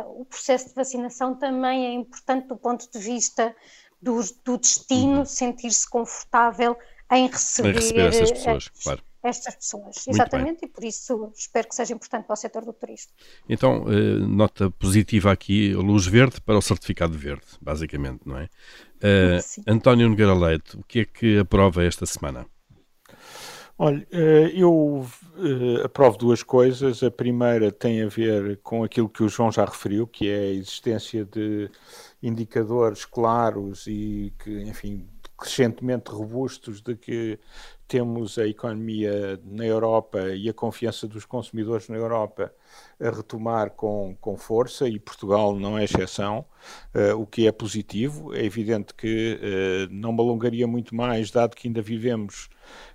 o 0.07 0.25
processo 0.25 0.69
de 0.69 0.75
vacinação 0.75 1.35
também 1.35 1.87
é 1.87 1.93
importante 1.93 2.49
do 2.49 2.57
ponto 2.57 2.91
de 2.91 2.99
vista 2.99 3.55
do, 4.01 4.21
do 4.45 4.59
destino, 4.59 5.19
uhum. 5.19 5.25
sentir-se 5.25 5.89
confortável 5.89 6.77
em 7.11 7.27
receber, 7.27 7.71
em 7.71 7.75
receber 7.75 8.07
essas 8.09 8.31
pessoas, 8.33 8.69
claro 8.83 9.03
estas 9.23 9.55
pessoas. 9.55 10.09
Exatamente, 10.09 10.65
e 10.65 10.69
por 10.69 10.83
isso 10.85 11.31
espero 11.37 11.69
que 11.69 11.75
seja 11.75 11.95
importante 11.95 12.25
para 12.25 12.35
o 12.35 12.37
setor 12.37 12.65
do 12.65 12.73
turismo. 12.73 13.13
Então, 13.49 13.85
eh, 13.89 14.19
nota 14.27 14.71
positiva 14.71 15.31
aqui, 15.31 15.75
luz 15.75 16.07
verde 16.07 16.41
para 16.41 16.57
o 16.57 16.63
certificado 16.63 17.17
verde, 17.17 17.47
basicamente, 17.61 18.23
não 18.25 18.39
é? 18.39 18.49
Uh, 19.03 19.63
António 19.67 20.09
Nogueira 20.09 20.35
Leite, 20.35 20.77
o 20.77 20.83
que 20.85 21.01
é 21.01 21.05
que 21.05 21.39
aprova 21.39 21.85
esta 21.85 22.07
semana? 22.07 22.47
Olha, 23.83 24.07
eh, 24.13 24.53
eu 24.55 25.07
aprovo 25.83 26.19
duas 26.19 26.43
coisas. 26.43 27.03
A 27.03 27.11
primeira 27.11 27.73
tem 27.73 28.03
a 28.03 28.09
ver 28.09 28.59
com 28.63 28.85
aquilo 28.85 29.09
que 29.09 29.23
o 29.23 29.29
João 29.29 29.51
já 29.51 29.65
referiu, 29.65 30.07
que 30.07 30.29
é 30.29 30.39
a 30.39 30.53
existência 30.53 31.25
de 31.25 31.71
indicadores 32.23 33.07
claros 33.07 33.87
e 33.87 34.35
que, 34.39 34.51
enfim, 34.65 35.09
crescentemente 35.39 36.11
robustos 36.11 36.83
de 36.83 36.95
que 36.95 37.39
temos 37.91 38.39
a 38.39 38.47
economia 38.47 39.41
na 39.45 39.67
Europa 39.67 40.21
e 40.33 40.49
a 40.49 40.55
confiança 40.55 41.09
dos 41.09 41.25
consumidores 41.25 41.89
na 41.89 41.97
Europa 41.97 42.55
a 43.01 43.11
retomar 43.11 43.73
com, 43.73 44.17
com 44.21 44.37
força 44.37 44.89
e 44.89 44.97
Portugal 44.97 45.59
não 45.59 45.77
é 45.77 45.83
exceção, 45.83 46.45
uh, 46.95 47.21
o 47.21 47.27
que 47.27 47.49
é 47.49 47.53
positivo. 47.53 48.33
É 48.33 48.45
evidente 48.45 48.95
que 48.95 49.41
uh, 49.43 49.93
não 49.93 50.13
me 50.13 50.21
alongaria 50.21 50.69
muito 50.69 50.95
mais, 50.95 51.33
dado 51.33 51.57
que 51.57 51.67
ainda 51.67 51.83
vivemos 51.83 52.49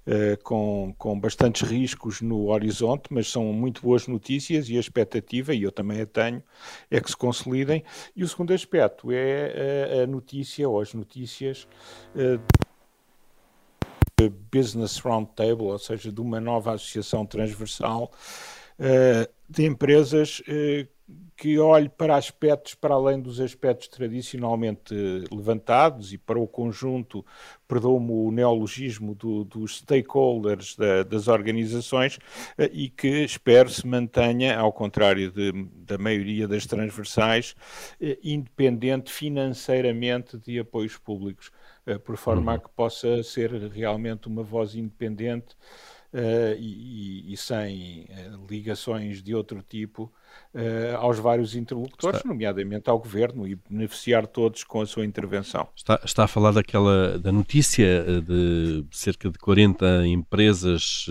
uh, 0.08 0.42
com, 0.44 0.96
com 0.98 1.20
bastantes 1.20 1.70
riscos 1.70 2.22
no 2.22 2.48
horizonte, 2.48 3.10
mas 3.10 3.30
são 3.30 3.44
muito 3.52 3.82
boas 3.82 4.08
notícias 4.08 4.70
e 4.70 4.78
a 4.78 4.80
expectativa, 4.80 5.54
e 5.54 5.64
eu 5.64 5.74
também 5.74 6.00
a 6.00 6.06
tenho, 6.06 6.42
é 6.90 7.02
que 7.02 7.10
se 7.10 7.18
consolidem. 7.18 7.84
E 8.16 8.24
o 8.24 8.28
segundo 8.30 8.54
aspecto 8.54 9.12
é 9.12 10.04
a 10.04 10.08
notícia, 10.08 10.70
ou 10.70 10.80
as 10.80 10.94
notícias 10.94 11.68
Business 14.52 14.98
Roundtable, 15.00 15.66
ou 15.66 15.80
seja, 15.80 16.12
de 16.12 16.22
uma 16.22 16.40
nova 16.40 16.74
associação 16.74 17.26
transversal 17.26 18.12
uh, 18.80 19.34
de 19.50 19.66
empresas 19.66 20.40
uh, 20.40 20.88
que 21.36 21.60
olhe 21.60 21.90
para 21.90 22.16
aspectos 22.16 22.74
para 22.74 22.96
além 22.96 23.22
dos 23.22 23.40
aspectos 23.42 23.90
tradicionalmente 23.90 24.96
levantados 25.30 26.14
e 26.14 26.18
para 26.18 26.40
o 26.40 26.48
conjunto, 26.48 27.24
perdoa-me 27.68 28.12
o 28.12 28.32
neologismo, 28.32 29.14
do, 29.14 29.44
dos 29.44 29.80
stakeholders 29.80 30.76
da, 30.78 31.04
das 31.04 31.28
organizações 31.28 32.16
uh, 32.16 32.70
e 32.72 32.90
que 32.90 33.26
espero 33.26 33.70
se 33.70 33.86
mantenha, 33.86 34.58
ao 34.58 34.72
contrário 34.72 35.30
de, 35.30 35.52
da 35.86 35.98
maioria 35.98 36.48
das 36.48 36.66
transversais, 36.66 37.54
independente 38.24 39.12
financeiramente 39.12 40.38
de 40.38 40.58
apoios 40.58 40.98
públicos. 40.98 41.52
Eh, 41.86 42.00
por 42.00 42.18
forma 42.18 42.52
uhum. 42.54 42.58
a 42.58 42.60
que 42.60 42.70
possa 42.70 43.22
ser 43.22 43.52
realmente 43.70 44.28
uma 44.28 44.42
voz 44.42 44.74
independente 44.76 45.56
uh, 46.12 46.56
e, 46.58 47.32
e, 47.32 47.38
sem 47.38 48.06
uh, 48.06 48.46
ligações 48.50 49.22
de 49.22 49.36
outro 49.36 49.62
tipo 49.62 50.12
uh, 50.56 50.98
aos 50.98 51.20
vários 51.20 51.56
interlocutores, 51.56 52.18
está... 52.18 52.30
nomeadamente 52.30 52.90
ao 52.90 52.98
governo, 52.98 53.48
e 53.48 53.56
beneficiar 53.70 54.26
todos 54.26 54.64
com 54.64 54.82
a 54.82 54.86
sua 54.86 55.06
intervenção. 55.06 55.68
Está, 55.76 56.00
está 56.04 56.24
a 56.24 56.28
falar 56.28 56.52
daquela 56.52 57.20
da 57.20 57.32
notícia 57.32 58.04
de 58.22 58.86
cerca 58.92 59.30
de 59.30 59.38
40 59.38 60.08
empresas 60.08 61.06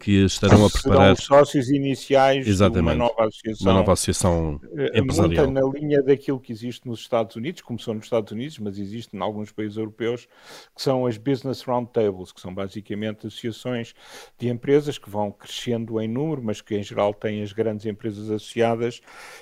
que 0.00 0.24
estarão 0.24 0.66
a 0.66 0.70
preparar. 0.70 1.16
Serão 1.16 1.38
sócios 1.38 1.68
iniciais 1.70 2.46
Exatamente. 2.46 2.96
de 2.96 3.00
uma 3.00 3.08
nova 3.08 3.28
associação. 3.28 3.66
Uma 3.66 3.78
nova 3.80 3.92
associação 3.92 4.60
empresarial. 4.94 5.50
na 5.50 5.62
linha 5.62 6.02
daquilo 6.02 6.38
que 6.38 6.52
existe 6.52 6.86
nos 6.86 7.00
Estados 7.00 7.36
Unidos, 7.36 7.62
começou 7.62 7.94
nos 7.94 8.04
Estados 8.04 8.32
Unidos, 8.32 8.58
mas 8.58 8.78
existe 8.78 9.16
em 9.16 9.20
alguns 9.20 9.50
países 9.50 9.76
europeus, 9.76 10.28
que 10.74 10.82
são 10.82 11.06
as 11.06 11.16
Business 11.16 11.62
Roundtables, 11.62 12.32
que 12.32 12.40
são 12.40 12.54
basicamente 12.54 13.26
associações 13.26 13.94
de 14.38 14.48
empresas 14.48 14.98
que 14.98 15.08
vão 15.08 15.30
crescendo 15.30 16.00
em 16.00 16.08
número, 16.08 16.42
mas 16.42 16.60
que 16.60 16.74
em 16.74 16.82
geral 16.82 17.14
têm 17.14 17.42
as 17.42 17.52
grandes 17.52 17.86
empresas 17.86 18.30
associadas 18.34 19.00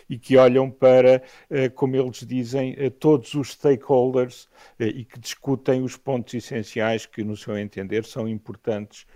e 0.09 0.19
que 0.19 0.37
olham 0.37 0.71
para, 0.71 1.23
eh, 1.51 1.69
como 1.69 1.97
eles 1.97 2.27
dizem, 2.27 2.75
eh, 2.79 2.91
todos 2.91 3.35
os 3.35 3.53
stakeholders 3.53 4.49
eh, 4.79 4.87
e 4.87 5.05
que 5.05 5.19
discutem 5.19 5.83
os 5.83 5.97
pontos 5.97 6.35
essenciais 6.35 7.07
que, 7.07 7.25
no 7.25 7.37
seu 7.37 7.57
entender, 7.59 8.05
são 8.05 8.29
importantes 8.29 9.07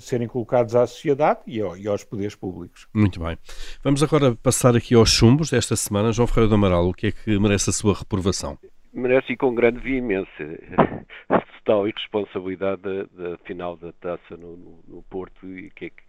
serem 0.00 0.28
colocados 0.28 0.76
à 0.76 0.86
sociedade 0.86 1.40
e 1.46 1.88
aos 1.88 2.04
poderes 2.04 2.34
públicos. 2.34 2.86
Muito 2.92 3.18
bem. 3.18 3.38
Vamos 3.82 4.02
agora 4.02 4.34
passar 4.34 4.76
aqui 4.76 4.94
aos 4.94 5.08
chumbos 5.08 5.48
desta 5.48 5.74
semana. 5.76 6.12
João 6.12 6.26
Ferreira 6.26 6.50
do 6.50 6.56
Amaral, 6.56 6.90
o 6.90 6.92
que 6.92 7.06
é 7.06 7.12
que 7.12 7.38
merece 7.38 7.70
a 7.70 7.72
sua 7.72 7.94
reprovação? 7.94 8.58
Merece 8.92 9.32
e 9.32 9.36
com 9.38 9.54
grande 9.54 9.80
veemência 9.80 10.60
total 11.64 11.88
irresponsabilidade 11.88 12.82
da, 12.82 13.04
da 13.30 13.38
final 13.38 13.76
da 13.76 13.92
taça 13.92 14.36
no, 14.36 14.56
no, 14.56 14.84
no 14.86 15.02
Porto 15.04 15.46
e, 15.46 15.70
que 15.70 15.86
é 15.86 15.90
que, 15.90 16.02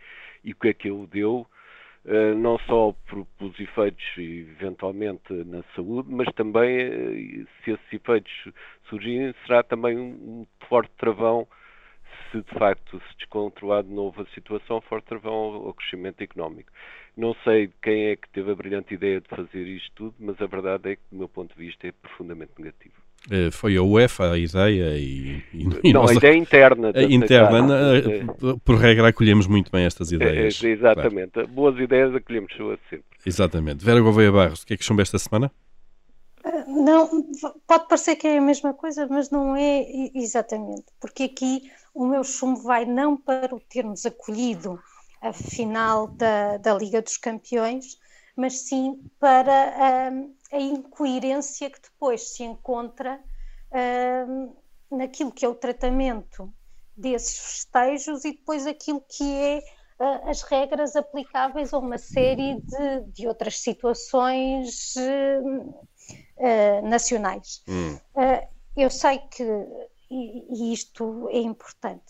e 0.44 0.52
o 0.52 0.56
que 0.56 0.68
é 0.70 0.74
que 0.74 0.90
ele 0.90 1.08
deu, 1.08 1.48
não 2.36 2.58
só 2.60 2.94
pelos 3.38 3.60
efeitos 3.60 4.04
eventualmente 4.18 5.32
na 5.46 5.64
saúde, 5.76 6.10
mas 6.12 6.28
também 6.34 6.90
uh, 6.90 7.48
se 7.64 7.72
esses 7.72 7.94
efeitos 7.94 8.32
surgirem, 8.90 9.34
será 9.46 9.64
também 9.64 9.98
um, 9.98 10.12
um 10.42 10.48
forte 10.68 10.92
travão 10.98 11.48
se 12.32 12.42
de 12.42 12.60
facto 12.60 13.00
se 13.00 13.18
descontrolar 13.18 13.84
de 13.84 13.92
novo 13.92 14.22
a 14.22 14.26
situação, 14.34 14.82
forte 14.82 15.16
vão 15.16 15.34
ao, 15.34 15.68
ao 15.68 15.74
crescimento 15.74 16.22
económico. 16.22 16.72
Não 17.16 17.36
sei 17.44 17.72
quem 17.82 18.08
é 18.08 18.16
que 18.16 18.28
teve 18.30 18.52
a 18.52 18.56
brilhante 18.56 18.94
ideia 18.96 19.22
de 19.22 19.30
fazer 19.30 19.68
isto 19.68 19.92
tudo, 19.94 20.16
mas 20.20 20.42
a 20.42 20.48
verdade 20.48 20.92
é 20.92 20.96
que, 20.96 21.02
do 21.12 21.18
meu 21.18 21.30
ponto 21.30 21.56
de 21.56 21.64
vista, 21.64 21.88
é 21.88 21.92
profundamente 21.92 22.54
negativo. 22.58 23.03
Eh, 23.32 23.52
foi 23.52 23.78
a 23.78 23.82
UEFA 23.82 24.32
a 24.32 24.38
ideia 24.38 24.98
e, 24.98 25.42
e 25.54 25.94
não, 25.94 26.02
nós, 26.02 26.12
a 26.12 26.16
ideia 26.16 26.36
interna. 26.36 26.92
A 26.94 27.04
interna, 27.04 27.98
é, 27.98 28.26
por 28.66 28.76
regra, 28.76 29.08
acolhemos 29.08 29.48
muito 29.48 29.72
bem 29.72 29.86
estas 29.86 30.12
ideias. 30.12 30.62
É, 30.62 30.68
exatamente. 30.68 31.32
Claro. 31.32 31.48
Boas 31.48 31.80
ideias 31.80 32.14
acolhemos 32.14 32.52
sempre. 32.90 33.06
Exatamente. 33.26 33.86
Vera 33.86 34.02
Gouveia 34.02 34.32
Barros, 34.32 34.64
o 34.64 34.68
que 34.68 34.74
é 34.74 34.78
que 34.78 34.84
chumba 34.84 35.02
esta 35.02 35.18
semana? 35.18 35.52
Não, 36.68 37.24
pode 37.66 37.88
parecer 37.88 38.18
que 38.18 38.28
é 38.28 38.38
a 38.38 38.42
mesma 38.42 38.74
coisa, 38.74 39.08
mas 39.10 39.30
não 39.30 39.56
é 39.56 39.86
exatamente, 40.14 40.84
porque 41.00 41.24
aqui 41.24 41.72
o 41.94 42.06
meu 42.06 42.24
chumbo 42.24 42.62
vai 42.62 42.84
não 42.84 43.16
para 43.16 43.56
o 43.56 43.60
termos 43.62 44.06
acolhido 44.06 44.78
a 45.22 45.32
final 45.32 46.08
da, 46.08 46.58
da 46.58 46.74
Liga 46.74 47.02
dos 47.02 47.16
Campeões, 47.16 47.98
mas 48.36 48.60
sim 48.68 49.00
para 49.20 50.10
a, 50.10 50.12
a 50.54 50.60
incoerência 50.60 51.70
que 51.70 51.82
depois 51.82 52.36
se 52.36 52.44
encontra 52.44 53.20
naquilo 54.92 55.32
que 55.32 55.44
é 55.44 55.50
o 55.50 55.56
tratamento 55.56 56.54
desses 56.96 57.38
festejos 57.38 58.24
e 58.24 58.34
depois 58.34 58.68
aquilo 58.68 59.02
que 59.02 59.24
é 59.24 59.58
uh, 60.00 60.30
as 60.30 60.44
regras 60.44 60.96
aplicáveis 60.96 61.74
a 61.74 61.80
uma 61.80 61.98
série 61.98 62.62
de, 62.62 63.02
de 63.12 63.28
outras 63.28 63.60
situações 63.60 64.94
uh, 64.96 66.88
nacionais. 66.88 67.64
Hum. 67.68 67.98
eu 68.76 68.90
sei 68.90 69.20
que, 69.20 69.44
e, 70.12 70.70
e, 70.70 70.74
isto 70.74 71.30
é 71.30 71.40
importante, 71.40 72.04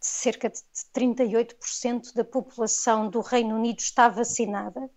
cerca 0.00 0.48
de 0.48 0.60
38% 0.94 2.14
da 2.14 2.24
população 2.24 3.10
do 3.10 3.20
Reino 3.20 3.56
Unido 3.56 3.80
está 3.80 4.08
vacinada. 4.08 4.88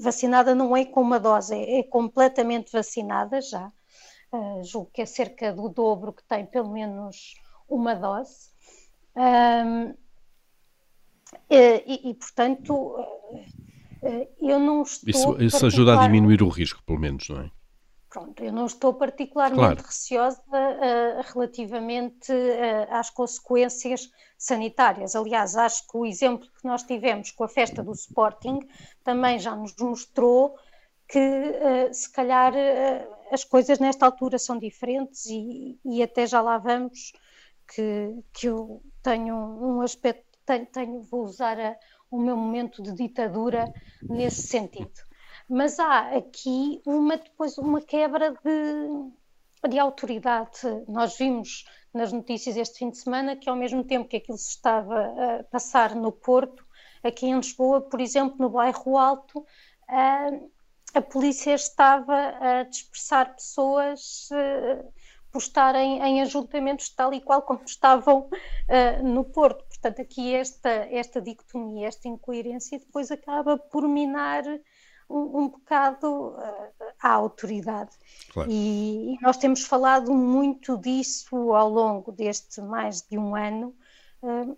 Vacinada 0.00 0.54
não 0.54 0.76
é 0.76 0.84
com 0.84 1.00
uma 1.00 1.18
dose, 1.18 1.54
é, 1.54 1.80
é 1.80 1.82
completamente 1.82 2.72
vacinada 2.72 3.40
já. 3.40 3.72
Uh, 4.32 4.64
julgo 4.64 4.90
que 4.92 5.02
é 5.02 5.06
cerca 5.06 5.52
do 5.52 5.68
dobro 5.68 6.12
que 6.12 6.24
tem 6.24 6.46
pelo 6.46 6.72
menos 6.72 7.34
uma 7.68 7.94
dose. 7.94 8.50
Um, 9.14 9.94
e, 11.50 12.10
e, 12.10 12.14
portanto, 12.14 12.74
uh, 12.74 14.28
eu 14.40 14.58
não 14.58 14.82
estou. 14.82 15.10
Isso, 15.10 15.42
isso 15.42 15.66
ajuda 15.66 15.98
a 15.98 16.06
diminuir 16.06 16.42
o 16.42 16.48
risco, 16.48 16.82
pelo 16.84 16.98
menos, 16.98 17.28
não 17.28 17.40
é? 17.40 17.50
Pronto, 18.12 18.44
eu 18.44 18.52
não 18.52 18.66
estou 18.66 18.92
particularmente 18.92 19.58
claro. 19.58 19.82
receosa 19.86 20.42
uh, 20.48 21.32
relativamente 21.32 22.30
uh, 22.30 22.86
às 22.90 23.08
consequências 23.08 24.10
sanitárias. 24.36 25.16
Aliás, 25.16 25.56
acho 25.56 25.88
que 25.88 25.96
o 25.96 26.04
exemplo 26.04 26.46
que 26.46 26.68
nós 26.68 26.82
tivemos 26.82 27.30
com 27.30 27.44
a 27.44 27.48
festa 27.48 27.82
do 27.82 27.92
Sporting 27.92 28.58
também 29.02 29.38
já 29.38 29.56
nos 29.56 29.74
mostrou 29.80 30.58
que 31.08 31.18
uh, 31.18 31.94
se 31.94 32.12
calhar 32.12 32.52
as 33.30 33.44
coisas 33.44 33.78
nesta 33.78 34.04
altura 34.04 34.38
são 34.38 34.58
diferentes 34.58 35.24
e, 35.24 35.80
e, 35.82 36.02
até 36.02 36.26
já 36.26 36.42
lá 36.42 36.58
vamos 36.58 37.14
que, 37.74 38.14
que 38.34 38.46
eu 38.46 38.82
tenho 39.02 39.34
um 39.34 39.80
aspecto, 39.80 40.26
tenho, 40.44 40.66
tenho 40.66 41.02
vou 41.02 41.24
usar 41.24 41.58
a, 41.58 41.76
o 42.10 42.20
meu 42.20 42.36
momento 42.36 42.82
de 42.82 42.92
ditadura 42.92 43.72
nesse 44.02 44.42
sentido 44.42 45.00
mas 45.52 45.78
há 45.78 46.16
aqui 46.16 46.80
uma 46.86 47.18
depois 47.18 47.58
uma 47.58 47.82
quebra 47.82 48.32
de, 48.32 49.68
de 49.68 49.78
autoridade. 49.78 50.60
Nós 50.88 51.18
vimos 51.18 51.66
nas 51.92 52.10
notícias 52.10 52.56
este 52.56 52.78
fim 52.78 52.88
de 52.88 52.96
semana 52.96 53.36
que 53.36 53.50
ao 53.50 53.56
mesmo 53.56 53.84
tempo 53.84 54.08
que 54.08 54.16
aquilo 54.16 54.38
se 54.38 54.48
estava 54.48 55.12
a 55.40 55.44
passar 55.44 55.94
no 55.94 56.10
Porto, 56.10 56.66
aqui 57.04 57.26
em 57.26 57.36
Lisboa, 57.36 57.82
por 57.82 58.00
exemplo, 58.00 58.36
no 58.38 58.48
bairro 58.48 58.96
Alto, 58.96 59.44
a, 59.86 60.30
a 60.94 61.02
polícia 61.02 61.52
estava 61.52 62.16
a 62.40 62.62
dispersar 62.62 63.34
pessoas 63.34 64.30
por 65.30 65.38
estarem 65.38 66.02
em 66.02 66.22
ajuntamentos 66.22 66.88
tal 66.88 67.12
e 67.12 67.20
qual 67.20 67.42
como 67.42 67.62
estavam 67.68 68.20
uh, 68.20 69.02
no 69.02 69.22
Porto. 69.22 69.66
Portanto, 69.66 70.00
aqui 70.00 70.34
esta, 70.34 70.70
esta 70.90 71.20
dicotomia, 71.20 71.88
esta 71.88 72.08
incoerência 72.08 72.78
depois 72.78 73.10
acaba 73.10 73.58
por 73.58 73.86
minar 73.86 74.44
um, 75.12 75.38
um 75.38 75.48
bocado 75.48 76.06
uh, 76.06 76.92
à 77.00 77.10
autoridade. 77.10 77.90
Claro. 78.32 78.50
E, 78.50 79.14
e, 79.14 79.18
nós 79.20 79.36
temos 79.36 79.62
falado 79.62 80.12
muito 80.12 80.76
disso 80.78 81.52
ao 81.52 81.68
longo 81.68 82.10
deste 82.12 82.60
mais 82.60 83.02
de 83.02 83.18
um 83.18 83.36
ano, 83.36 83.74
uh, 84.22 84.56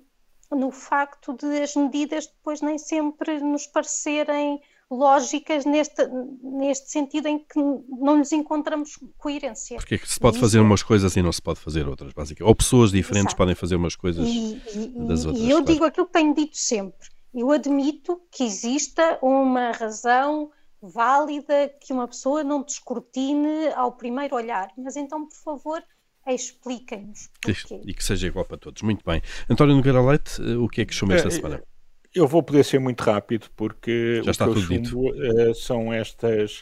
no 0.55 0.71
facto 0.71 1.33
de 1.33 1.63
as 1.63 1.75
medidas 1.75 2.27
depois 2.27 2.61
nem 2.61 2.79
sempre 2.79 3.41
nos 3.41 3.67
parecerem 3.67 4.61
lógicas 4.91 5.65
neste, 5.65 6.07
neste 6.43 6.91
sentido 6.91 7.27
em 7.27 7.39
que 7.39 7.59
não 7.89 8.19
lhes 8.19 8.31
encontramos 8.33 8.99
coerência. 9.19 9.77
Porque 9.77 9.97
é 9.97 9.99
que 9.99 10.09
se 10.09 10.21
pode 10.21 10.39
fazer 10.39 10.61
umas 10.61 10.83
coisas 10.83 11.17
e 11.17 11.23
não 11.23 11.33
se 11.33 11.43
pode 11.43 11.59
fazer 11.59 11.89
outras, 11.89 12.13
basicamente. 12.13 12.49
Ou 12.49 12.55
pessoas 12.55 12.93
diferentes 12.93 13.29
Exato. 13.29 13.37
podem 13.37 13.55
fazer 13.55 13.77
umas 13.77 13.97
coisas 13.97 14.27
e, 14.29 14.63
e, 14.75 15.07
das 15.09 15.25
outras. 15.25 15.45
E 15.45 15.51
eu 15.51 15.59
claro. 15.59 15.73
digo 15.73 15.85
aquilo 15.85 16.07
que 16.07 16.13
tenho 16.13 16.35
dito 16.35 16.57
sempre 16.57 17.14
eu 17.35 17.51
admito 17.51 18.21
que 18.31 18.45
exista 18.45 19.19
uma 19.21 19.73
razão 19.73 20.51
válida 20.81 21.69
que 21.81 21.93
uma 21.93 22.07
pessoa 22.07 22.45
não 22.45 22.63
descortine 22.63 23.69
ao 23.75 23.93
primeiro 23.93 24.37
olhar, 24.37 24.69
mas 24.77 24.97
então, 24.97 25.27
por 25.27 25.37
favor, 25.37 25.83
expliquem-nos 26.27 27.29
E 27.85 27.93
que 27.93 28.05
seja 28.05 28.27
igual 28.27 28.45
para 28.45 28.57
todos. 28.57 28.83
Muito 28.83 29.05
bem. 29.05 29.21
António 29.49 29.77
Nogueira 29.77 30.01
Leite, 30.01 30.41
eh, 30.41 30.57
o 30.57 30.69
que 30.69 30.83
é 30.83 30.85
que 30.85 30.95
chumba 30.95 31.15
esta 31.15 31.29
é, 31.29 31.31
semana? 31.31 31.63
Eu 32.15 32.29
vou 32.29 32.43
poder 32.43 32.65
ser 32.65 32.79
muito 32.79 33.01
rápido 33.03 33.49
porque 33.57 34.23
Já 34.25 34.31
está 34.31 34.47
o 34.47 34.55
que 34.55 34.61
eu 34.61 34.67
tudo 34.67 34.89
chumbo, 34.89 35.11
uh, 35.11 35.55
são 35.55 35.93
estas, 35.93 36.61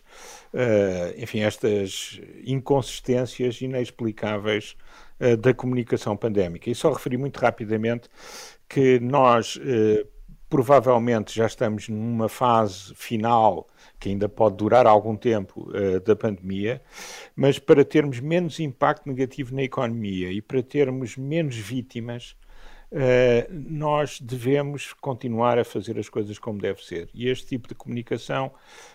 uh, 0.55 1.15
enfim, 1.17 1.41
estas 1.41 2.21
inconsistências 2.45 3.61
inexplicáveis 3.61 4.77
uh, 5.21 5.37
da 5.37 5.53
comunicação 5.53 6.17
pandémica. 6.17 6.71
E 6.71 6.75
só 6.75 6.91
referi 6.91 7.19
muito 7.19 7.39
rapidamente 7.39 8.09
que 8.69 8.99
nós 9.01 9.61
provavelmente 10.53 11.35
já 11.35 11.47
estamos 11.47 11.89
numa 11.89 12.29
fase 12.29 12.95
final 12.95 13.67
que 13.99 14.11
ainda 14.11 14.29
pode 14.29 14.55
durar 14.57 14.87
algum 14.87 15.17
tempo 15.17 15.67
uh, 15.71 15.99
da 16.01 16.15
pandemia, 16.15 16.83
mas 17.35 17.59
para 17.59 17.83
termos 17.83 18.21
menos 18.21 18.61
impacto 18.61 19.09
negativo 19.09 19.55
na 19.55 19.63
economia 19.63 20.31
e 20.31 20.43
para 20.43 20.63
termos 20.63 21.17
menos 21.17 21.57
vítimas, 21.57 22.37
uh, 22.91 23.51
nós 23.51 24.21
devemos 24.21 24.93
continuar 24.93 25.59
a 25.59 25.65
fazer 25.65 25.99
as 25.99 26.11
coisas 26.11 26.39
como 26.39 26.61
deve 26.61 26.85
ser. 26.85 27.09
E 27.15 27.31
este 27.31 27.47
tipo 27.47 27.67
de 27.67 27.75
comunicação, 27.75 28.53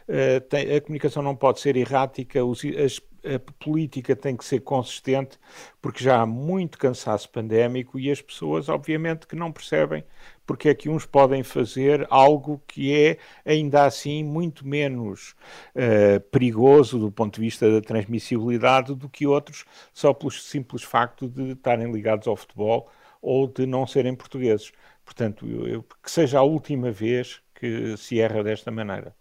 uh, 0.07 0.39
tem, 0.41 0.75
a 0.75 0.79
comunicação 0.79 1.23
não 1.23 1.35
pode 1.35 1.59
ser 1.59 1.75
errática, 1.75 2.45
os, 2.45 2.61
as, 2.65 3.01
a 3.25 3.39
política 3.57 4.15
tem 4.15 4.37
que 4.37 4.45
ser 4.45 4.59
consistente, 4.59 5.39
porque 5.81 6.03
já 6.03 6.21
há 6.21 6.25
muito 6.27 6.77
cansaço 6.77 7.27
pandémico 7.31 7.99
e 7.99 8.11
as 8.11 8.21
pessoas, 8.21 8.69
obviamente, 8.69 9.25
que 9.25 9.35
não 9.35 9.51
percebem 9.51 10.03
porque 10.47 10.69
é 10.69 10.73
que 10.73 10.89
uns 10.89 11.05
podem 11.05 11.43
fazer 11.43 12.07
algo 12.09 12.63
que 12.65 12.95
é, 12.95 13.17
ainda 13.45 13.85
assim, 13.85 14.23
muito 14.23 14.65
menos 14.65 15.35
uh, 15.75 16.21
perigoso 16.31 16.97
do 16.97 17.11
ponto 17.11 17.35
de 17.35 17.41
vista 17.41 17.69
da 17.69 17.81
transmissibilidade 17.81 18.95
do 18.95 19.09
que 19.09 19.27
outros, 19.27 19.65
só 19.93 20.13
pelo 20.13 20.31
simples 20.31 20.83
facto 20.83 21.27
de 21.27 21.51
estarem 21.51 21.91
ligados 21.91 22.27
ao 22.27 22.37
futebol 22.37 22.89
ou 23.21 23.47
de 23.47 23.65
não 23.65 23.85
serem 23.85 24.15
portugueses. 24.15 24.71
Portanto, 25.05 25.45
eu, 25.47 25.67
eu, 25.67 25.83
que 25.83 26.09
seja 26.11 26.39
a 26.39 26.43
última 26.43 26.91
vez 26.91 27.41
que 27.53 27.97
se 27.97 28.19
erra 28.21 28.43
desta 28.43 28.71
maneira. 28.71 29.16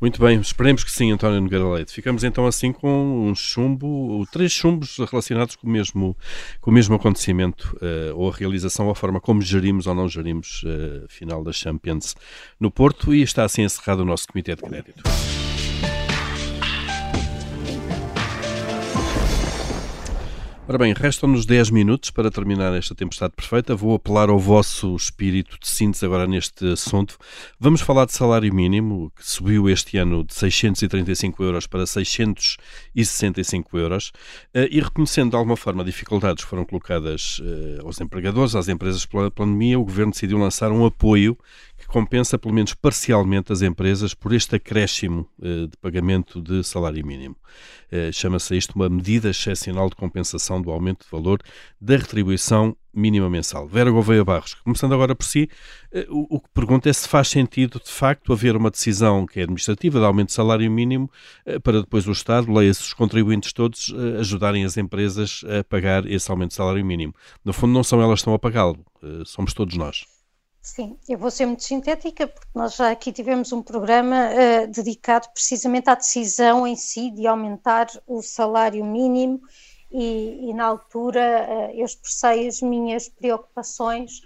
Muito 0.00 0.18
bem, 0.18 0.40
esperemos 0.40 0.82
que 0.82 0.90
sim, 0.90 1.12
António 1.12 1.42
Nogueira 1.42 1.68
Leite. 1.68 1.92
Ficamos 1.92 2.24
então 2.24 2.46
assim 2.46 2.72
com 2.72 3.28
um 3.28 3.34
chumbo, 3.34 4.26
três 4.32 4.50
chumbos 4.50 4.96
relacionados 4.96 5.56
com 5.56 5.66
o 5.66 5.70
mesmo, 5.70 6.16
com 6.58 6.70
o 6.70 6.74
mesmo 6.74 6.94
acontecimento, 6.94 7.76
uh, 7.76 8.16
ou 8.16 8.30
a 8.30 8.34
realização, 8.34 8.86
ou 8.86 8.92
a 8.92 8.94
forma 8.94 9.20
como 9.20 9.42
gerimos 9.42 9.86
ou 9.86 9.94
não 9.94 10.08
gerimos 10.08 10.62
uh, 10.62 11.04
a 11.04 11.08
final 11.08 11.44
da 11.44 11.52
Champions 11.52 12.16
no 12.58 12.70
Porto. 12.70 13.14
E 13.14 13.20
está 13.20 13.44
assim 13.44 13.62
encerrado 13.62 14.00
o 14.00 14.04
nosso 14.06 14.26
Comitê 14.26 14.56
de 14.56 14.62
Crédito. 14.62 15.02
Ora 20.70 20.78
bem, 20.78 20.92
restam-nos 20.92 21.44
10 21.46 21.70
minutos 21.70 22.10
para 22.10 22.30
terminar 22.30 22.72
esta 22.74 22.94
tempestade 22.94 23.32
perfeita. 23.34 23.74
Vou 23.74 23.92
apelar 23.92 24.30
ao 24.30 24.38
vosso 24.38 24.94
espírito 24.94 25.58
de 25.58 25.66
síntese 25.66 26.04
agora 26.04 26.28
neste 26.28 26.64
assunto. 26.64 27.18
Vamos 27.58 27.80
falar 27.80 28.06
de 28.06 28.12
salário 28.12 28.54
mínimo, 28.54 29.10
que 29.16 29.28
subiu 29.28 29.68
este 29.68 29.98
ano 29.98 30.22
de 30.22 30.32
635 30.32 31.42
euros 31.42 31.66
para 31.66 31.84
665 31.84 33.78
euros, 33.78 34.12
eh, 34.54 34.68
e 34.70 34.78
reconhecendo 34.78 35.30
de 35.30 35.36
alguma 35.36 35.56
forma 35.56 35.82
dificuldades 35.82 36.44
que 36.44 36.48
foram 36.48 36.64
colocadas 36.64 37.42
eh, 37.42 37.80
aos 37.82 38.00
empregadores, 38.00 38.54
às 38.54 38.68
empresas 38.68 39.04
pela 39.04 39.28
pandemia, 39.28 39.76
o 39.76 39.84
Governo 39.84 40.12
decidiu 40.12 40.38
lançar 40.38 40.70
um 40.70 40.86
apoio 40.86 41.36
compensa, 41.90 42.38
pelo 42.38 42.54
menos 42.54 42.72
parcialmente, 42.72 43.52
as 43.52 43.62
empresas 43.62 44.14
por 44.14 44.32
este 44.32 44.56
acréscimo 44.56 45.28
uh, 45.38 45.66
de 45.66 45.76
pagamento 45.80 46.40
de 46.40 46.64
salário 46.64 47.04
mínimo. 47.04 47.36
Uh, 47.92 48.12
Chama-se 48.12 48.56
isto 48.56 48.74
uma 48.74 48.88
medida 48.88 49.30
excepcional 49.30 49.90
de 49.90 49.96
compensação 49.96 50.62
do 50.62 50.70
aumento 50.70 51.04
de 51.04 51.10
valor 51.10 51.40
da 51.80 51.96
retribuição 51.96 52.76
mínima 52.94 53.28
mensal. 53.28 53.68
Vera 53.68 53.90
Gouveia 53.90 54.24
Barros, 54.24 54.54
começando 54.54 54.94
agora 54.94 55.14
por 55.14 55.24
si, 55.24 55.48
o, 56.08 56.36
o, 56.36 56.40
que 56.40 56.48
pergunta 56.52 56.88
é 56.88 56.92
se 56.92 57.06
faz 57.06 57.28
sentido, 57.28 57.80
de 57.84 57.90
facto, 57.90 58.32
haver 58.32 58.56
uma 58.56 58.68
decisão 58.68 59.26
que 59.26 59.38
é 59.38 59.44
administrativa 59.44 60.00
de 60.00 60.04
aumento 60.04 60.28
de 60.28 60.34
salário 60.34 60.68
mínimo 60.68 61.08
para 61.62 61.80
depois 61.80 62.08
o 62.08 62.12
Estado, 62.12 62.52
leia-se 62.52 62.80
os 62.80 62.92
contribuintes 62.92 63.52
todos, 63.52 63.94
ajudarem 64.18 64.64
as 64.64 64.76
empresas 64.76 65.44
a 65.44 65.62
pagar 65.62 66.04
esse 66.04 66.28
aumento 66.32 66.48
de 66.48 66.56
salário 66.56 66.84
mínimo. 66.84 67.14
No 67.44 67.52
fundo, 67.52 67.72
não 67.72 67.84
são 67.84 68.02
elas 68.02 68.14
que 68.14 68.22
estão 68.22 68.34
a 68.34 68.40
pagá-lo, 68.40 68.84
somos 69.24 69.54
todos 69.54 69.76
nós. 69.76 70.04
Sim, 70.62 70.98
eu 71.08 71.16
vou 71.18 71.30
ser 71.30 71.46
muito 71.46 71.64
sintética, 71.64 72.26
porque 72.26 72.50
nós 72.54 72.76
já 72.76 72.90
aqui 72.90 73.12
tivemos 73.12 73.50
um 73.50 73.62
programa 73.62 74.28
uh, 74.28 74.66
dedicado 74.68 75.28
precisamente 75.32 75.88
à 75.88 75.94
decisão 75.94 76.66
em 76.66 76.76
si 76.76 77.10
de 77.10 77.26
aumentar 77.26 77.86
o 78.06 78.20
salário 78.22 78.84
mínimo, 78.84 79.40
e, 79.90 80.50
e 80.50 80.54
na 80.54 80.66
altura 80.66 81.46
uh, 81.48 81.70
eu 81.72 81.84
expressei 81.84 82.46
as 82.46 82.60
minhas 82.60 83.08
preocupações 83.08 84.20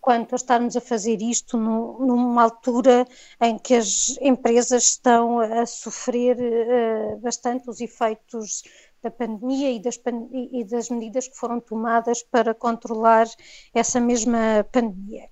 quanto 0.00 0.34
a 0.34 0.36
estarmos 0.36 0.76
a 0.76 0.80
fazer 0.80 1.20
isto 1.20 1.58
no, 1.58 1.98
numa 2.06 2.44
altura 2.44 3.04
em 3.40 3.58
que 3.58 3.74
as 3.74 4.16
empresas 4.20 4.84
estão 4.84 5.40
a 5.40 5.66
sofrer 5.66 6.36
uh, 6.38 7.18
bastante 7.18 7.68
os 7.68 7.80
efeitos 7.80 8.62
da 9.02 9.10
pandemia 9.10 9.70
e 9.72 9.80
das, 9.80 9.98
e 10.32 10.64
das 10.64 10.88
medidas 10.88 11.26
que 11.26 11.36
foram 11.36 11.60
tomadas 11.60 12.22
para 12.22 12.54
controlar 12.54 13.26
essa 13.74 13.98
mesma 14.00 14.64
pandemia. 14.70 15.28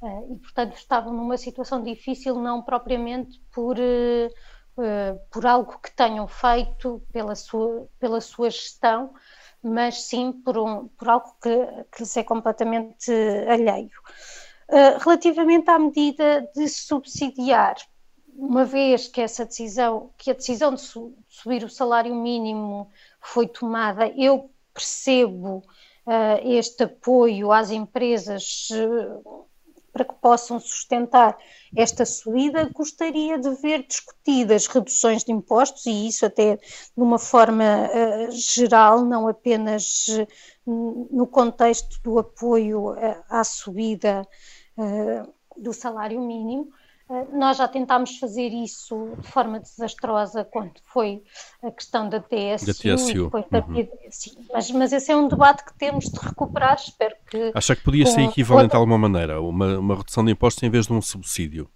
Uh, 0.00 0.34
e, 0.34 0.38
portanto, 0.38 0.74
estavam 0.74 1.12
numa 1.12 1.38
situação 1.38 1.82
difícil, 1.82 2.34
não 2.36 2.62
propriamente 2.62 3.40
por, 3.50 3.78
uh, 3.78 5.20
por 5.30 5.46
algo 5.46 5.78
que 5.78 5.90
tenham 5.90 6.28
feito 6.28 7.02
pela 7.10 7.34
sua, 7.34 7.88
pela 7.98 8.20
sua 8.20 8.50
gestão, 8.50 9.14
mas 9.62 10.02
sim 10.02 10.32
por, 10.32 10.58
um, 10.58 10.88
por 10.88 11.08
algo 11.08 11.34
que, 11.42 11.56
que 11.90 12.02
lhes 12.02 12.16
é 12.16 12.22
completamente 12.22 13.10
alheio. 13.48 13.90
relativamente 15.00 15.70
à 15.70 15.78
medida 15.78 16.48
de 16.54 16.68
subsidiar, 16.68 17.76
uma 18.28 18.64
vez 18.64 19.08
que 19.08 19.22
essa 19.22 19.46
decisão, 19.46 20.10
que 20.18 20.30
a 20.30 20.34
decisão 20.34 20.74
de, 20.74 20.82
su, 20.82 21.16
subir 21.26 21.64
o 21.64 21.70
salário 21.70 22.14
mínimo 22.14 22.90
foi 23.18 23.48
tomada, 23.48 24.08
eu 24.08 24.50
percebo 24.74 25.62
este 26.44 26.84
apoio 26.84 27.50
às 27.50 27.70
empresas 27.70 28.68
para 29.96 30.04
que 30.04 30.14
possam 30.16 30.60
sustentar 30.60 31.38
esta 31.74 32.04
subida, 32.04 32.68
gostaria 32.74 33.38
de 33.38 33.48
ver 33.62 33.86
discutidas 33.86 34.66
reduções 34.66 35.24
de 35.24 35.32
impostos, 35.32 35.86
e 35.86 36.06
isso 36.06 36.26
até 36.26 36.56
de 36.56 36.62
uma 37.02 37.18
forma 37.18 37.64
uh, 37.64 38.30
geral, 38.30 39.06
não 39.06 39.26
apenas 39.26 40.06
uh, 40.66 41.08
no 41.10 41.26
contexto 41.26 41.98
do 42.02 42.18
apoio 42.18 42.92
uh, 42.92 43.24
à 43.30 43.42
subida 43.42 44.26
do 45.56 45.72
salário 45.72 46.20
mínimo, 46.20 46.68
nós 47.32 47.58
já 47.58 47.68
tentámos 47.68 48.18
fazer 48.18 48.48
isso 48.48 49.14
de 49.20 49.28
forma 49.28 49.60
desastrosa 49.60 50.44
quando 50.44 50.72
foi 50.84 51.22
a 51.62 51.70
questão 51.70 52.08
da 52.08 52.20
TSU. 52.20 52.66
Da 52.66 52.74
TSU. 52.74 53.30
Da... 53.50 53.58
Uhum. 53.60 53.88
Sim, 54.10 54.32
mas, 54.52 54.70
mas 54.72 54.92
esse 54.92 55.12
é 55.12 55.16
um 55.16 55.28
debate 55.28 55.64
que 55.64 55.78
temos 55.78 56.06
de 56.06 56.18
recuperar. 56.18 56.74
Espero 56.74 57.14
que. 57.30 57.52
Acha 57.54 57.76
que 57.76 57.84
podia 57.84 58.06
ser 58.06 58.22
equivalente 58.22 58.70
de 58.70 58.76
alguma 58.76 58.98
maneira? 58.98 59.40
Uma, 59.40 59.78
uma 59.78 59.96
redução 59.96 60.24
de 60.24 60.32
impostos 60.32 60.62
em 60.64 60.70
vez 60.70 60.86
de 60.86 60.92
um 60.92 61.00
subsídio? 61.00 61.70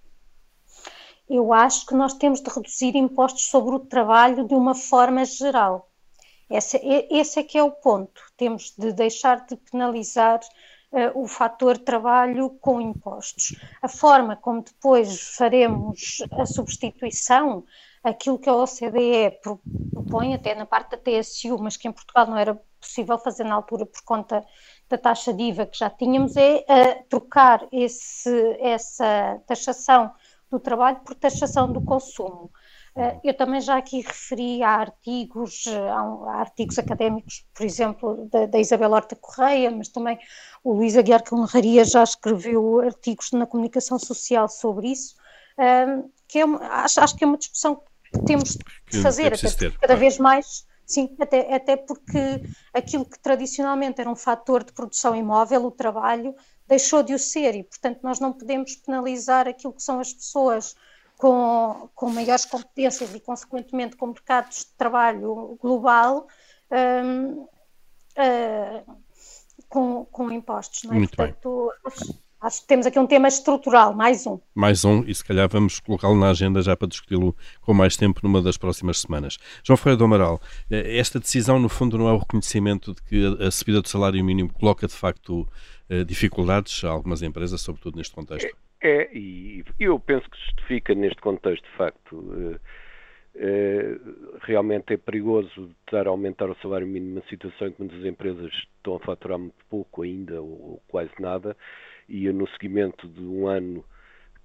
Eu 1.28 1.52
acho 1.52 1.86
que 1.86 1.94
nós 1.94 2.14
temos 2.14 2.40
de 2.40 2.50
reduzir 2.50 2.96
impostos 2.96 3.46
sobre 3.46 3.76
o 3.76 3.78
trabalho 3.78 4.48
de 4.48 4.54
uma 4.54 4.74
forma 4.74 5.24
geral. 5.24 5.88
Esse, 6.50 6.80
esse 7.08 7.38
é 7.38 7.44
que 7.44 7.56
é 7.56 7.62
o 7.62 7.70
ponto. 7.70 8.20
Temos 8.36 8.74
de 8.76 8.92
deixar 8.92 9.46
de 9.46 9.54
penalizar 9.54 10.40
o 11.14 11.26
fator 11.26 11.78
trabalho 11.78 12.50
com 12.60 12.80
impostos. 12.80 13.54
A 13.80 13.88
forma 13.88 14.36
como 14.36 14.62
depois 14.62 15.20
faremos 15.36 16.18
a 16.32 16.44
substituição, 16.44 17.64
aquilo 18.02 18.38
que 18.38 18.48
a 18.48 18.54
OCDE 18.54 19.38
propõe, 19.92 20.34
até 20.34 20.54
na 20.54 20.66
parte 20.66 20.90
da 20.90 20.96
TSU, 20.96 21.58
mas 21.58 21.76
que 21.76 21.86
em 21.86 21.92
Portugal 21.92 22.26
não 22.26 22.36
era 22.36 22.60
possível 22.80 23.18
fazer 23.18 23.44
na 23.44 23.54
altura 23.54 23.86
por 23.86 24.02
conta 24.02 24.44
da 24.88 24.98
taxa 24.98 25.32
de 25.32 25.44
IVA 25.44 25.66
que 25.66 25.78
já 25.78 25.90
tínhamos, 25.90 26.36
é 26.36 26.56
uh, 26.56 27.08
trocar 27.08 27.66
esse, 27.70 28.56
essa 28.60 29.40
taxação 29.46 30.12
do 30.50 30.58
trabalho 30.58 31.00
por 31.00 31.14
taxação 31.14 31.70
do 31.72 31.80
consumo. 31.80 32.50
Eh, 32.96 33.20
eu 33.24 33.34
também 33.34 33.60
já 33.60 33.76
aqui 33.76 34.00
referi 34.00 34.62
a 34.62 34.70
artigos, 34.70 35.64
a 35.66 36.40
artigos 36.40 36.78
académicos, 36.78 37.46
por 37.54 37.64
exemplo, 37.64 38.28
da, 38.30 38.46
da 38.46 38.58
Isabel 38.58 38.90
Horta 38.90 39.14
Correia, 39.16 39.70
mas 39.70 39.88
também 39.88 40.18
o 40.64 40.72
Luís 40.72 40.96
Aguiar 40.96 41.22
Calmarraria 41.22 41.84
já 41.84 42.02
escreveu 42.02 42.80
artigos 42.80 43.30
na 43.32 43.46
comunicação 43.46 43.98
social 43.98 44.48
sobre 44.48 44.88
isso, 44.88 45.14
que 46.26 46.38
é 46.38 46.42
acho, 46.42 47.00
acho, 47.00 47.16
que 47.16 47.24
é 47.24 47.26
uma 47.26 47.38
discussão 47.38 47.76
que 47.76 48.24
temos 48.24 48.58
de 48.90 49.00
fazer, 49.00 49.32
até 49.32 49.50
ter, 49.50 49.78
cada 49.78 49.94
vez 49.94 50.18
mais, 50.18 50.66
sim, 50.84 51.14
até, 51.20 51.54
até 51.54 51.76
porque 51.76 52.42
aquilo 52.74 53.04
que 53.04 53.18
tradicionalmente 53.20 54.00
era 54.00 54.10
um 54.10 54.16
fator 54.16 54.64
de 54.64 54.72
produção 54.72 55.14
imóvel, 55.14 55.64
o 55.66 55.70
trabalho, 55.70 56.34
deixou 56.66 57.02
de 57.02 57.14
o 57.14 57.18
ser 57.18 57.54
e, 57.54 57.62
portanto, 57.62 58.00
nós 58.02 58.18
não 58.18 58.32
podemos 58.32 58.74
penalizar 58.76 59.46
aquilo 59.46 59.72
que 59.72 59.82
são 59.82 60.00
as 60.00 60.12
pessoas 60.12 60.74
com, 61.20 61.90
com 61.94 62.10
maiores 62.10 62.46
competências 62.46 63.14
e, 63.14 63.20
consequentemente, 63.20 63.94
com 63.94 64.06
mercados 64.06 64.60
de 64.60 64.72
trabalho 64.78 65.58
global, 65.60 66.26
um, 66.72 67.42
uh, 67.42 67.46
hum, 68.18 68.96
com, 69.68 70.04
com 70.06 70.32
impostos. 70.32 70.84
Não 70.84 70.92
é? 70.92 70.96
Muito 70.96 71.14
Portanto, 71.14 71.72
bem. 71.84 71.92
Acho, 71.92 72.18
acho 72.40 72.60
que 72.62 72.66
temos 72.66 72.86
aqui 72.86 72.98
um 72.98 73.06
tema 73.06 73.28
estrutural, 73.28 73.92
mais 73.92 74.26
um. 74.26 74.40
Mais 74.54 74.82
um, 74.82 75.04
e 75.06 75.14
se 75.14 75.22
calhar 75.22 75.46
vamos 75.46 75.78
colocá-lo 75.78 76.18
na 76.18 76.30
agenda 76.30 76.62
já 76.62 76.74
para 76.74 76.88
discuti-lo 76.88 77.36
com 77.60 77.74
mais 77.74 77.98
tempo 77.98 78.20
numa 78.22 78.40
das 78.40 78.56
próximas 78.56 78.98
semanas. 79.00 79.36
João 79.62 79.76
Ferreira 79.76 79.98
do 79.98 80.04
Amaral, 80.04 80.40
eh, 80.70 80.96
esta 80.96 81.20
decisão, 81.20 81.58
no 81.58 81.68
fundo, 81.68 81.98
não 81.98 82.08
é 82.08 82.12
o 82.12 82.18
reconhecimento 82.18 82.94
de 82.94 83.02
que 83.02 83.44
a 83.46 83.50
subida 83.50 83.82
do 83.82 83.88
salário 83.88 84.24
mínimo 84.24 84.50
coloca, 84.54 84.86
de 84.86 84.94
facto, 84.94 85.46
eh, 85.90 86.02
dificuldades 86.02 86.82
a 86.82 86.88
algumas 86.88 87.20
empresas, 87.20 87.60
sobretudo 87.60 87.98
neste 87.98 88.14
contexto? 88.14 88.56
É, 88.82 89.10
e 89.12 89.64
eu 89.78 89.98
penso 90.00 90.28
que 90.30 90.38
justifica 90.38 90.94
neste 90.94 91.20
contexto, 91.20 91.64
de 91.64 91.76
facto. 91.76 92.34
Eh, 92.54 92.60
eh, 93.36 93.98
realmente 94.42 94.94
é 94.94 94.96
perigoso 94.96 95.70
estar 95.86 96.06
a 96.06 96.10
aumentar 96.10 96.50
o 96.50 96.56
salário 96.56 96.86
mínimo 96.86 97.14
numa 97.14 97.28
situação 97.28 97.68
em 97.68 97.72
que 97.72 97.82
muitas 97.82 98.04
empresas 98.04 98.52
estão 98.76 98.96
a 98.96 99.00
faturar 99.00 99.38
muito 99.38 99.54
pouco 99.68 100.02
ainda, 100.02 100.40
ou, 100.40 100.82
quase 100.88 101.12
nada, 101.20 101.56
e 102.08 102.30
no 102.32 102.48
seguimento 102.48 103.06
de 103.08 103.22
um 103.22 103.46
ano 103.46 103.84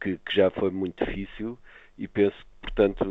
que, 0.01 0.17
que 0.17 0.35
já 0.35 0.49
foi 0.51 0.69
muito 0.69 1.03
difícil, 1.05 1.57
e 1.97 2.07
penso 2.07 2.35
que, 2.37 2.61
portanto, 2.61 3.05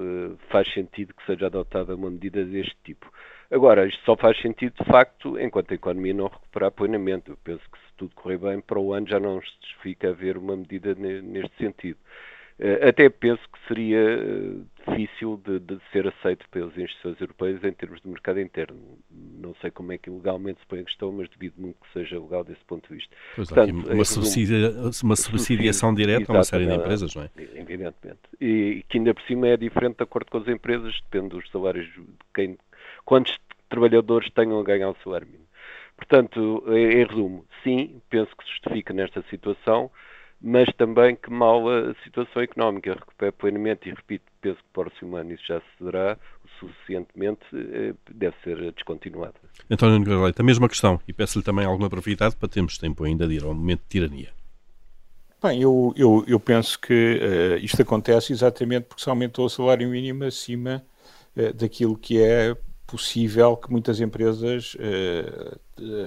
eh, 0.00 0.46
faz 0.50 0.72
sentido 0.72 1.14
que 1.14 1.26
seja 1.26 1.46
adotada 1.46 1.94
uma 1.94 2.10
medida 2.10 2.44
deste 2.44 2.76
tipo. 2.84 3.10
Agora, 3.50 3.86
isto 3.86 4.02
só 4.04 4.16
faz 4.16 4.40
sentido, 4.40 4.74
de 4.82 4.90
facto, 4.90 5.38
enquanto 5.38 5.72
a 5.72 5.74
economia 5.74 6.14
não 6.14 6.28
recuperar 6.28 6.70
plenamente. 6.72 7.30
Eu 7.30 7.36
penso 7.44 7.62
que 7.70 7.78
tudo 8.00 8.14
correr 8.14 8.38
bem, 8.38 8.60
para 8.62 8.80
o 8.80 8.94
ano 8.94 9.06
já 9.06 9.20
não 9.20 9.40
justifica 9.42 10.08
haver 10.08 10.38
uma 10.38 10.56
medida 10.56 10.94
neste 10.94 11.54
sentido. 11.58 11.98
Eh, 12.58 12.88
até 12.88 13.10
penso 13.10 13.42
que 13.52 13.58
seria 13.68 13.98
eh, 13.98 14.54
difícil 14.88 15.38
de, 15.44 15.58
de, 15.60 15.78
ser 15.92 16.08
aceito 16.08 16.46
pelas 16.50 16.76
instituições 16.76 17.20
europeias 17.20 17.62
em 17.62 17.72
termos 17.72 18.00
de 18.00 18.08
mercado 18.08 18.40
interno. 18.40 18.98
Não 19.10 19.54
sei 19.60 19.70
como 19.70 19.92
é 19.92 19.98
que 19.98 20.08
legalmente 20.08 20.60
se 20.60 20.66
põe 20.66 20.80
a 20.80 20.84
questão, 20.84 21.12
mas 21.12 21.28
devido 21.28 21.54
muito 21.58 21.76
que 21.76 21.92
seja 21.92 22.18
legal 22.18 22.42
desse 22.42 22.64
ponto 22.66 22.88
de 22.88 22.94
vista. 22.96 23.14
Pois 23.36 23.48
Portanto, 23.48 23.70
uma, 23.70 23.82
resumo, 23.82 24.04
subsidia, 24.04 24.70
uma 25.02 25.16
subsidiação 25.16 25.94
direta 25.94 26.32
a 26.32 26.36
uma 26.36 26.44
série 26.44 26.66
de 26.66 26.74
empresas, 26.74 27.14
não 27.14 27.22
é? 27.22 27.30
Evidentemente. 27.36 28.20
E 28.40 28.82
que 28.88 28.96
ainda 28.96 29.12
por 29.12 29.22
cima 29.24 29.48
é 29.48 29.56
diferente 29.58 29.98
de 29.98 30.04
acordo 30.04 30.30
com 30.30 30.38
as 30.38 30.48
empresas, 30.48 30.98
depende 31.10 31.30
dos 31.30 31.50
salários 31.50 31.86
de 31.86 32.02
quem 32.34 32.58
quantos 33.04 33.38
trabalhadores 33.68 34.30
tenham 34.34 34.58
a 34.58 34.64
ganhar 34.64 34.88
o 34.90 34.96
salário 35.02 35.26
mínimo. 35.26 35.49
Portanto, 36.00 36.64
em 36.68 37.04
resumo, 37.04 37.44
sim, 37.62 38.00
penso 38.08 38.34
que 38.34 38.42
se 38.44 38.50
justifica 38.52 38.94
nesta 38.94 39.22
situação, 39.28 39.90
mas 40.40 40.66
também 40.78 41.14
que 41.14 41.30
mal 41.30 41.68
a 41.68 41.94
situação 42.02 42.40
económica 42.40 42.94
recupere 42.94 43.32
plenamente, 43.32 43.86
e 43.86 43.92
repito, 43.92 44.24
penso 44.40 44.56
que 44.56 44.64
para 44.72 44.80
o 44.80 44.90
próximo 44.90 45.16
ano 45.16 45.32
isso 45.32 45.44
já 45.46 45.60
se 45.60 45.84
dará 45.84 46.16
suficientemente, 46.58 47.42
eh, 47.52 47.94
deve 48.10 48.34
ser 48.42 48.72
descontinuada. 48.72 49.34
António 49.70 49.98
Nogueira 49.98 50.22
Leite, 50.22 50.40
a 50.40 50.44
mesma 50.44 50.68
questão, 50.70 50.98
e 51.06 51.12
peço-lhe 51.12 51.44
também 51.44 51.66
alguma 51.66 51.88
brevidade 51.88 52.34
para 52.34 52.48
termos 52.48 52.78
tempo 52.78 53.04
ainda 53.04 53.28
de 53.28 53.34
ir 53.34 53.44
ao 53.44 53.52
momento 53.52 53.82
de 53.82 53.88
tirania. 53.88 54.30
Bem, 55.42 55.60
eu, 55.60 55.92
eu, 55.96 56.24
eu 56.26 56.40
penso 56.40 56.80
que 56.80 57.20
uh, 57.22 57.64
isto 57.64 57.80
acontece 57.82 58.32
exatamente 58.32 58.84
porque 58.84 59.02
se 59.02 59.10
aumentou 59.10 59.44
o 59.44 59.50
salário 59.50 59.88
mínimo 59.88 60.24
acima 60.24 60.82
uh, 61.36 61.52
daquilo 61.52 61.96
que 61.96 62.22
é 62.22 62.56
possível 62.86 63.56
que 63.56 63.70
muitas 63.70 64.00
empresas 64.00 64.74
uh, 64.74 65.58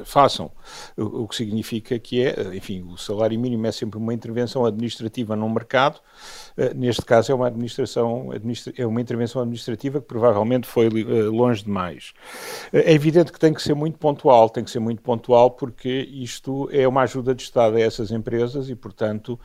façam. 0.05 0.51
O, 0.97 1.27
que 1.27 1.35
significa 1.35 1.97
que 1.99 2.23
é, 2.25 2.55
enfim, 2.55 2.83
o 2.83 2.97
salário 2.97 3.39
mínimo 3.39 3.65
é 3.67 3.71
sempre 3.71 3.97
uma 3.97 4.13
intervenção 4.13 4.65
administrativa 4.65 5.35
num 5.35 5.49
mercado. 5.49 5.99
Uh, 6.57 6.75
neste 6.75 7.03
caso 7.03 7.31
é 7.31 7.35
uma 7.35 7.47
administração, 7.47 8.31
administra 8.31 8.73
é 8.77 8.85
uma 8.85 9.01
intervenção 9.01 9.41
administrativa 9.41 9.99
que 10.01 10.07
provavelmente 10.07 10.67
foi 10.67 10.89
longe 10.89 11.63
demais. 11.63 12.13
É 12.71 12.93
evidente 12.93 13.31
que 13.31 13.39
tem 13.39 13.53
que 13.53 13.61
ser 13.61 13.73
muito 13.73 13.97
pontual, 13.97 14.49
tem 14.49 14.63
que 14.63 14.71
ser 14.71 14.79
muito 14.79 15.01
pontual 15.01 15.51
porque 15.51 15.89
isto 16.11 16.69
é 16.71 16.87
uma 16.87 17.01
ajuda 17.01 17.33
de 17.33 17.43
Estado 17.43 17.75
a 17.77 17.79
essas 17.79 18.11
empresas 18.11 18.69
e, 18.69 18.75
portanto, 18.75 19.39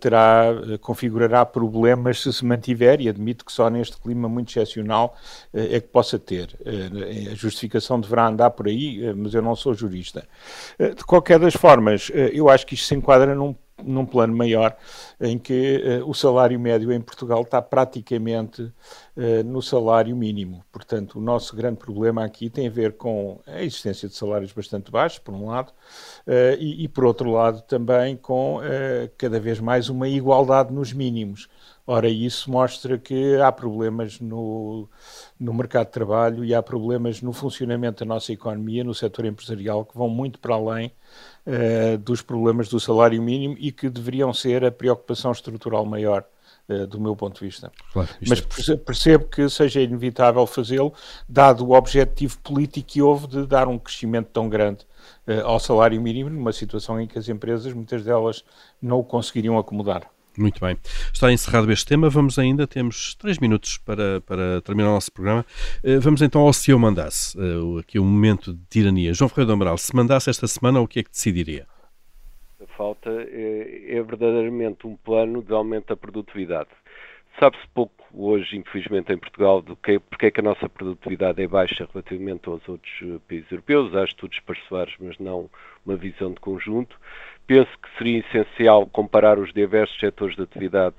terá, 0.00 0.46
configurará 0.80 1.44
problemas 1.44 2.20
se 2.20 2.32
se 2.32 2.44
mantiver 2.44 3.00
e 3.00 3.08
admito 3.08 3.44
que 3.44 3.52
só 3.52 3.68
neste 3.70 3.98
clima 3.98 4.28
muito 4.28 4.50
excepcional 4.50 5.16
é 5.52 5.80
que 5.80 5.88
possa 5.88 6.18
ter. 6.18 6.56
a 7.30 7.34
justificação 7.34 8.00
deverá 8.00 8.28
andar 8.28 8.50
por 8.50 8.66
aí, 8.66 9.12
mas 9.14 9.34
eu 9.36 9.42
não 9.42 9.56
sou 9.56 9.74
jurista. 9.74 10.26
Eh, 10.78 10.90
de 10.90 11.04
qualquer 11.04 11.38
das 11.38 11.54
formas, 11.54 12.10
eh, 12.14 12.30
eu 12.32 12.48
acho 12.48 12.66
que 12.66 12.74
isto 12.74 12.86
se 12.86 12.94
enquadra 12.94 13.34
num, 13.34 13.54
num 13.82 14.06
plano 14.06 14.36
maior 14.36 14.76
em 15.20 15.38
que 15.38 15.82
uh, 16.02 16.08
o 16.08 16.14
salário 16.14 16.58
médio 16.60 16.92
em 16.92 17.00
Portugal 17.00 17.42
está 17.42 17.60
praticamente 17.62 18.62
uh, 18.62 19.44
no 19.44 19.62
salário 19.62 20.14
mínimo. 20.14 20.64
Portanto, 20.70 21.18
o 21.18 21.22
nosso 21.22 21.56
grande 21.56 21.78
problema 21.78 22.24
aqui 22.24 22.50
tem 22.50 22.66
a 22.66 22.70
ver 22.70 22.92
com 22.94 23.40
a 23.46 23.62
existência 23.62 24.08
de 24.08 24.14
salários 24.14 24.52
bastante 24.52 24.90
baixos, 24.90 25.18
por 25.18 25.34
um 25.34 25.46
lado, 25.46 25.70
uh, 26.26 26.56
e, 26.58 26.84
e, 26.84 26.88
por 26.88 27.04
outro 27.04 27.30
lado, 27.30 27.62
também 27.62 28.16
com 28.16 28.60
cada 29.16 29.40
vez 29.40 29.60
mais 29.60 29.88
uma 29.88 30.08
igualdade 30.08 30.72
nos 30.72 30.92
mínimos. 30.92 31.48
Ora, 31.88 32.08
isso 32.08 32.50
mostra 32.50 32.98
que 32.98 33.36
há 33.36 33.52
problemas 33.52 34.18
no, 34.18 34.88
no 35.38 35.54
mercado 35.54 35.86
de 35.86 35.92
trabalho 35.92 36.44
e 36.44 36.52
há 36.52 36.60
problemas 36.60 37.22
no 37.22 37.32
funcionamento 37.32 38.04
da 38.04 38.08
nossa 38.08 38.32
economia, 38.32 38.82
no 38.82 38.92
setor 38.92 39.24
empresarial, 39.24 39.84
que 39.84 39.96
vão 39.96 40.08
muito 40.08 40.40
para 40.40 40.56
além 40.56 40.90
uh, 41.46 41.96
dos 41.98 42.22
problemas 42.22 42.68
do 42.68 42.80
salário 42.80 43.22
mínimo 43.22 43.54
e 43.60 43.70
que 43.70 43.88
deveriam 43.88 44.34
ser 44.34 44.64
a 44.64 44.70
preocupação 44.72 45.05
estrutural 45.12 45.84
maior. 45.84 46.24
Uh, 46.68 46.84
do 46.84 47.00
meu 47.00 47.14
ponto 47.14 47.38
de 47.38 47.46
vista. 47.46 47.70
Claro, 47.92 48.08
Mas 48.28 48.68
é... 48.68 48.76
percebo 48.76 49.26
que 49.26 49.48
seja 49.48 49.80
inevitável 49.80 50.44
fazê-lo, 50.48 50.92
dado 51.28 51.64
o 51.64 51.70
objetivo 51.72 52.40
político 52.40 52.88
que 52.88 53.00
houve 53.00 53.28
de 53.28 53.46
dar 53.46 53.68
um 53.68 53.78
crescimento 53.78 54.30
tão 54.32 54.48
grande 54.48 54.84
uh, 55.28 55.44
ao 55.44 55.60
salário 55.60 56.00
mínimo, 56.02 56.28
numa 56.28 56.52
situação 56.52 57.00
em 57.00 57.06
que 57.06 57.20
as 57.20 57.28
empresas, 57.28 57.72
muitas 57.72 58.02
delas, 58.02 58.44
não 58.82 58.98
o 58.98 59.04
conseguiriam 59.04 59.56
acomodar. 59.56 60.10
Muito 60.36 60.60
bem. 60.60 60.76
Está 61.12 61.32
encerrado 61.32 61.70
este 61.72 61.86
tema. 61.86 62.10
Vamos 62.10 62.38
ainda, 62.38 62.66
temos 62.66 63.14
três 63.14 63.38
minutos 63.38 63.78
para, 63.78 64.20
para 64.20 64.60
terminar 64.60 64.90
o 64.90 64.94
nosso 64.94 65.10
programa. 65.10 65.44
Eh, 65.82 65.98
vamos 65.98 66.20
então 66.20 66.42
ao 66.42 66.52
se 66.52 66.70
eu 66.70 66.78
mandasse. 66.78 67.36
Eh, 67.38 67.80
aqui 67.80 67.98
um 67.98 68.04
momento 68.04 68.52
de 68.52 68.60
tirania. 68.68 69.14
João 69.14 69.28
Ferreira 69.28 69.46
do 69.46 69.52
Amaral, 69.54 69.78
se 69.78 69.94
mandasse 69.96 70.28
esta 70.28 70.46
semana, 70.46 70.80
o 70.80 70.86
que 70.86 71.00
é 71.00 71.02
que 71.02 71.10
decidiria? 71.10 71.66
Falta 72.76 73.10
é, 73.10 73.96
é 73.96 74.02
verdadeiramente 74.02 74.86
um 74.86 74.96
plano 74.96 75.42
de 75.42 75.52
aumento 75.52 75.88
da 75.88 75.96
produtividade. 75.96 76.68
Sabe-se 77.38 77.66
pouco 77.74 78.04
hoje, 78.14 78.56
infelizmente, 78.56 79.12
em 79.12 79.18
Portugal, 79.18 79.60
do 79.60 79.76
que, 79.76 79.98
porque 79.98 80.26
é 80.26 80.30
que 80.30 80.40
a 80.40 80.42
nossa 80.42 80.68
produtividade 80.68 81.42
é 81.42 81.46
baixa 81.46 81.86
relativamente 81.92 82.48
aos 82.48 82.66
outros 82.66 82.92
eh, 83.02 83.18
países 83.28 83.50
europeus. 83.50 83.94
Há 83.94 84.04
estudos 84.04 84.40
parcelares, 84.40 84.94
mas 84.98 85.18
não 85.18 85.50
uma 85.84 85.96
visão 85.96 86.32
de 86.32 86.40
conjunto. 86.40 86.98
Penso 87.46 87.70
que 87.78 87.88
seria 87.98 88.20
essencial 88.20 88.86
comparar 88.86 89.38
os 89.38 89.52
diversos 89.52 89.98
setores 89.98 90.34
de 90.34 90.42
atividade 90.42 90.96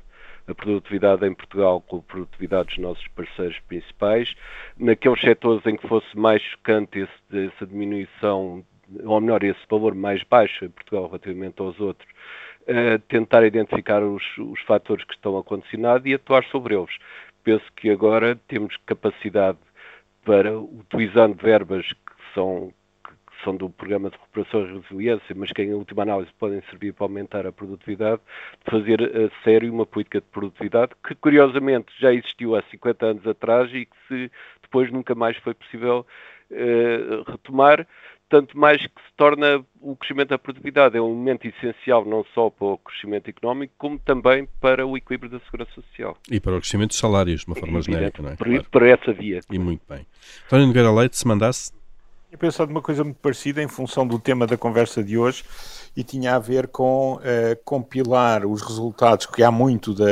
a 0.47 0.55
produtividade 0.55 1.25
em 1.27 1.33
Portugal 1.33 1.81
com 1.81 1.97
a 1.97 2.01
produtividade 2.01 2.69
dos 2.69 2.77
nossos 2.77 3.05
parceiros 3.09 3.59
principais. 3.67 4.33
Naqueles 4.77 5.19
setores 5.19 5.65
em 5.65 5.75
que 5.75 5.87
fosse 5.87 6.17
mais 6.17 6.41
chocante 6.41 6.99
esse, 6.99 7.47
essa 7.47 7.67
diminuição, 7.67 8.63
ou 9.03 9.21
melhor, 9.21 9.43
esse 9.43 9.59
valor 9.69 9.93
mais 9.95 10.23
baixo 10.23 10.65
em 10.65 10.69
Portugal 10.69 11.07
relativamente 11.07 11.61
aos 11.61 11.79
outros, 11.79 12.09
uh, 12.63 12.99
tentar 13.07 13.45
identificar 13.45 14.01
os, 14.03 14.23
os 14.37 14.61
fatores 14.61 15.03
que 15.05 15.13
estão 15.13 15.37
a 15.37 15.43
condicionar 15.43 16.01
e 16.05 16.13
atuar 16.13 16.43
sobre 16.45 16.75
eles. 16.75 16.95
Penso 17.43 17.65
que 17.75 17.89
agora 17.89 18.35
temos 18.47 18.75
capacidade 18.85 19.57
para, 20.25 20.57
utilizando 20.59 21.35
verbas 21.35 21.85
que 21.87 22.33
são 22.33 22.73
são 23.43 23.55
do 23.55 23.69
Programa 23.69 24.09
de 24.09 24.17
Recuperação 24.17 24.61
e 24.61 24.79
Resiliência, 24.79 25.35
mas 25.35 25.51
que 25.51 25.61
em 25.61 25.73
última 25.73 26.03
análise 26.03 26.31
podem 26.39 26.61
servir 26.69 26.93
para 26.93 27.05
aumentar 27.05 27.45
a 27.45 27.51
produtividade, 27.51 28.21
de 28.65 28.71
fazer 28.71 29.01
a 29.03 29.43
sério 29.43 29.71
uma 29.71 29.85
política 29.85 30.19
de 30.19 30.27
produtividade 30.27 30.91
que, 31.05 31.15
curiosamente, 31.15 31.93
já 31.99 32.13
existiu 32.13 32.55
há 32.55 32.63
50 32.63 33.05
anos 33.05 33.27
atrás 33.27 33.71
e 33.73 33.85
que 33.85 33.95
se, 34.07 34.31
depois 34.61 34.91
nunca 34.91 35.15
mais 35.15 35.37
foi 35.37 35.53
possível 35.53 36.05
uh, 36.51 37.31
retomar, 37.31 37.87
tanto 38.29 38.57
mais 38.57 38.81
que 38.81 39.01
se 39.01 39.15
torna 39.15 39.63
o 39.81 39.95
crescimento 39.95 40.29
da 40.29 40.37
produtividade 40.37 40.97
é 40.97 41.01
um 41.01 41.11
elemento 41.13 41.47
essencial 41.47 42.05
não 42.05 42.25
só 42.33 42.49
para 42.49 42.67
o 42.67 42.77
crescimento 42.77 43.29
económico, 43.29 43.73
como 43.77 43.97
também 43.99 44.47
para 44.59 44.85
o 44.85 44.97
equilíbrio 44.97 45.31
da 45.31 45.39
segurança 45.41 45.71
social. 45.75 46.17
E 46.29 46.39
para 46.39 46.55
o 46.55 46.59
crescimento 46.59 46.89
dos 46.89 46.99
salários, 46.99 47.41
de 47.41 47.47
uma 47.47 47.55
forma 47.55 47.81
genérica, 47.81 48.21
não 48.21 48.31
é? 48.31 48.35
Por, 48.35 48.47
claro. 48.47 48.65
por 48.69 48.83
essa 48.83 49.13
via. 49.13 49.39
E 49.49 49.57
muito 49.57 49.81
bem. 49.87 50.05
António 50.45 50.67
Nogueira 50.67 50.91
Leite, 50.91 51.17
se 51.17 51.27
mandasse 51.27 51.71
tinha 52.27 52.37
pensado 52.37 52.69
uma 52.69 52.81
coisa 52.81 53.05
muito 53.05 53.17
parecida 53.17 53.63
em 53.63 53.69
função 53.69 54.05
do 54.05 54.19
tema 54.19 54.45
da 54.45 54.57
conversa 54.57 55.01
de 55.01 55.17
hoje 55.17 55.45
e 55.95 56.03
tinha 56.03 56.35
a 56.35 56.39
ver 56.39 56.67
com 56.67 57.13
uh, 57.15 57.19
compilar 57.63 58.45
os 58.45 58.61
resultados, 58.61 59.25
que 59.25 59.41
há 59.41 59.49
muito 59.49 59.93
da, 59.93 60.05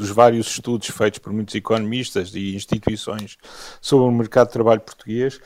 dos 0.00 0.10
vários 0.10 0.48
estudos 0.48 0.88
feitos 0.88 1.18
por 1.18 1.32
muitos 1.32 1.54
economistas 1.54 2.34
e 2.34 2.54
instituições 2.54 3.36
sobre 3.80 4.08
o 4.08 4.10
mercado 4.10 4.46
de 4.46 4.54
trabalho 4.54 4.80
português 4.80 5.36
uh, 5.36 5.40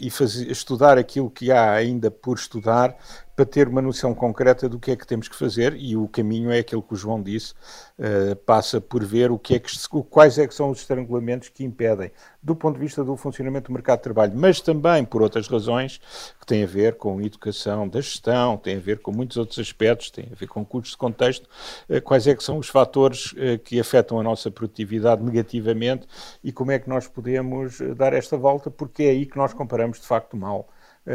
e 0.00 0.08
fazer, 0.10 0.50
estudar 0.50 0.96
aquilo 0.96 1.28
que 1.28 1.50
há 1.50 1.72
ainda 1.72 2.10
por 2.10 2.38
estudar 2.38 2.96
para 3.40 3.46
ter 3.46 3.68
uma 3.68 3.80
noção 3.80 4.14
concreta 4.14 4.68
do 4.68 4.78
que 4.78 4.90
é 4.90 4.96
que 4.96 5.06
temos 5.06 5.26
que 5.26 5.34
fazer 5.34 5.74
e 5.74 5.96
o 5.96 6.06
caminho 6.06 6.50
é 6.50 6.58
aquele 6.58 6.82
que 6.82 6.92
o 6.92 6.96
João 6.96 7.22
disse, 7.22 7.54
uh, 7.98 8.36
passa 8.44 8.82
por 8.82 9.02
ver 9.02 9.30
o 9.30 9.38
que 9.38 9.54
é 9.54 9.58
que, 9.58 9.70
quais 10.10 10.36
é 10.36 10.46
que 10.46 10.54
são 10.54 10.68
os 10.68 10.80
estrangulamentos 10.80 11.48
que 11.48 11.64
impedem, 11.64 12.10
do 12.42 12.54
ponto 12.54 12.74
de 12.74 12.80
vista 12.80 13.02
do 13.02 13.16
funcionamento 13.16 13.68
do 13.68 13.72
mercado 13.72 14.00
de 14.00 14.02
trabalho, 14.02 14.34
mas 14.36 14.60
também 14.60 15.06
por 15.06 15.22
outras 15.22 15.48
razões 15.48 16.02
que 16.38 16.44
têm 16.44 16.64
a 16.64 16.66
ver 16.66 16.96
com 16.96 17.18
educação 17.22 17.88
da 17.88 18.02
gestão, 18.02 18.58
têm 18.58 18.76
a 18.76 18.80
ver 18.80 18.98
com 18.98 19.10
muitos 19.10 19.38
outros 19.38 19.58
aspectos, 19.58 20.10
têm 20.10 20.28
a 20.30 20.34
ver 20.34 20.46
com 20.46 20.62
custos 20.62 20.90
de 20.90 20.98
contexto, 20.98 21.48
uh, 21.88 22.02
quais 22.02 22.26
é 22.26 22.34
que 22.34 22.44
são 22.44 22.58
os 22.58 22.68
fatores 22.68 23.32
uh, 23.32 23.58
que 23.64 23.80
afetam 23.80 24.20
a 24.20 24.22
nossa 24.22 24.50
produtividade 24.50 25.22
negativamente 25.22 26.06
e 26.44 26.52
como 26.52 26.72
é 26.72 26.78
que 26.78 26.90
nós 26.90 27.08
podemos 27.08 27.78
dar 27.96 28.12
esta 28.12 28.36
volta, 28.36 28.70
porque 28.70 29.04
é 29.04 29.10
aí 29.12 29.24
que 29.24 29.38
nós 29.38 29.54
comparamos 29.54 29.98
de 29.98 30.06
facto 30.06 30.36
mal 30.36 30.68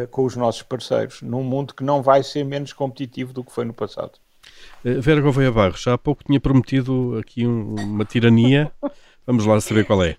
com 0.09 0.25
os 0.25 0.35
nossos 0.35 0.61
parceiros, 0.61 1.21
num 1.21 1.43
mundo 1.43 1.73
que 1.73 1.83
não 1.83 2.01
vai 2.01 2.23
ser 2.23 2.43
menos 2.43 2.73
competitivo 2.73 3.33
do 3.33 3.43
que 3.43 3.51
foi 3.51 3.65
no 3.65 3.73
passado. 3.73 4.19
Eh, 4.83 4.99
Vera 4.99 5.21
Gouveia 5.21 5.51
Barros, 5.51 5.81
já 5.81 5.93
há 5.93 5.97
pouco 5.97 6.23
tinha 6.23 6.39
prometido 6.39 7.17
aqui 7.19 7.45
um, 7.45 7.75
uma 7.75 8.05
tirania. 8.05 8.71
Vamos 9.25 9.45
lá 9.45 9.59
saber 9.59 9.85
qual 9.85 10.03
é. 10.03 10.17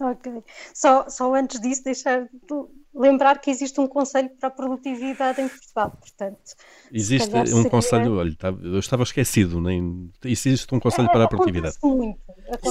Ok. 0.00 0.42
Só, 0.74 1.08
só 1.08 1.34
antes 1.34 1.60
disso, 1.60 1.84
deixar 1.84 2.22
de 2.22 2.28
lembrar 2.94 3.38
que 3.38 3.50
existe 3.50 3.78
um 3.80 3.86
conselho 3.86 4.30
para 4.40 4.48
a 4.48 4.50
produtividade 4.50 5.40
em 5.42 5.48
Portugal, 5.48 5.90
portanto. 5.90 6.40
Existe 6.90 7.28
um 7.36 7.46
seria... 7.46 7.70
conselho, 7.70 8.16
olha, 8.16 8.34
tá, 8.36 8.48
eu 8.48 8.78
estava 8.78 9.02
esquecido, 9.02 9.60
nem 9.60 10.10
existe 10.24 10.74
um 10.74 10.80
conselho 10.80 11.08
é, 11.08 11.12
para 11.12 11.24
a 11.24 11.28
produtividade. 11.28 11.76
Muito, 11.82 12.18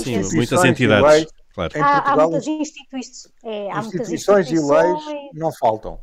Sim, 0.03 0.35
muitas 0.35 0.65
entidades. 0.65 1.27
Claro. 1.67 1.73
Há, 1.83 2.01
Portugal, 2.01 2.19
há 2.19 2.29
muitas 2.29 2.47
instituições, 2.47 3.33
é, 3.43 3.71
há 3.71 3.79
instituições, 3.79 3.85
muitas 3.85 4.11
instituições 4.11 4.51
e 4.51 4.59
leis 4.59 5.31
não 5.33 5.51
faltam. 5.51 5.99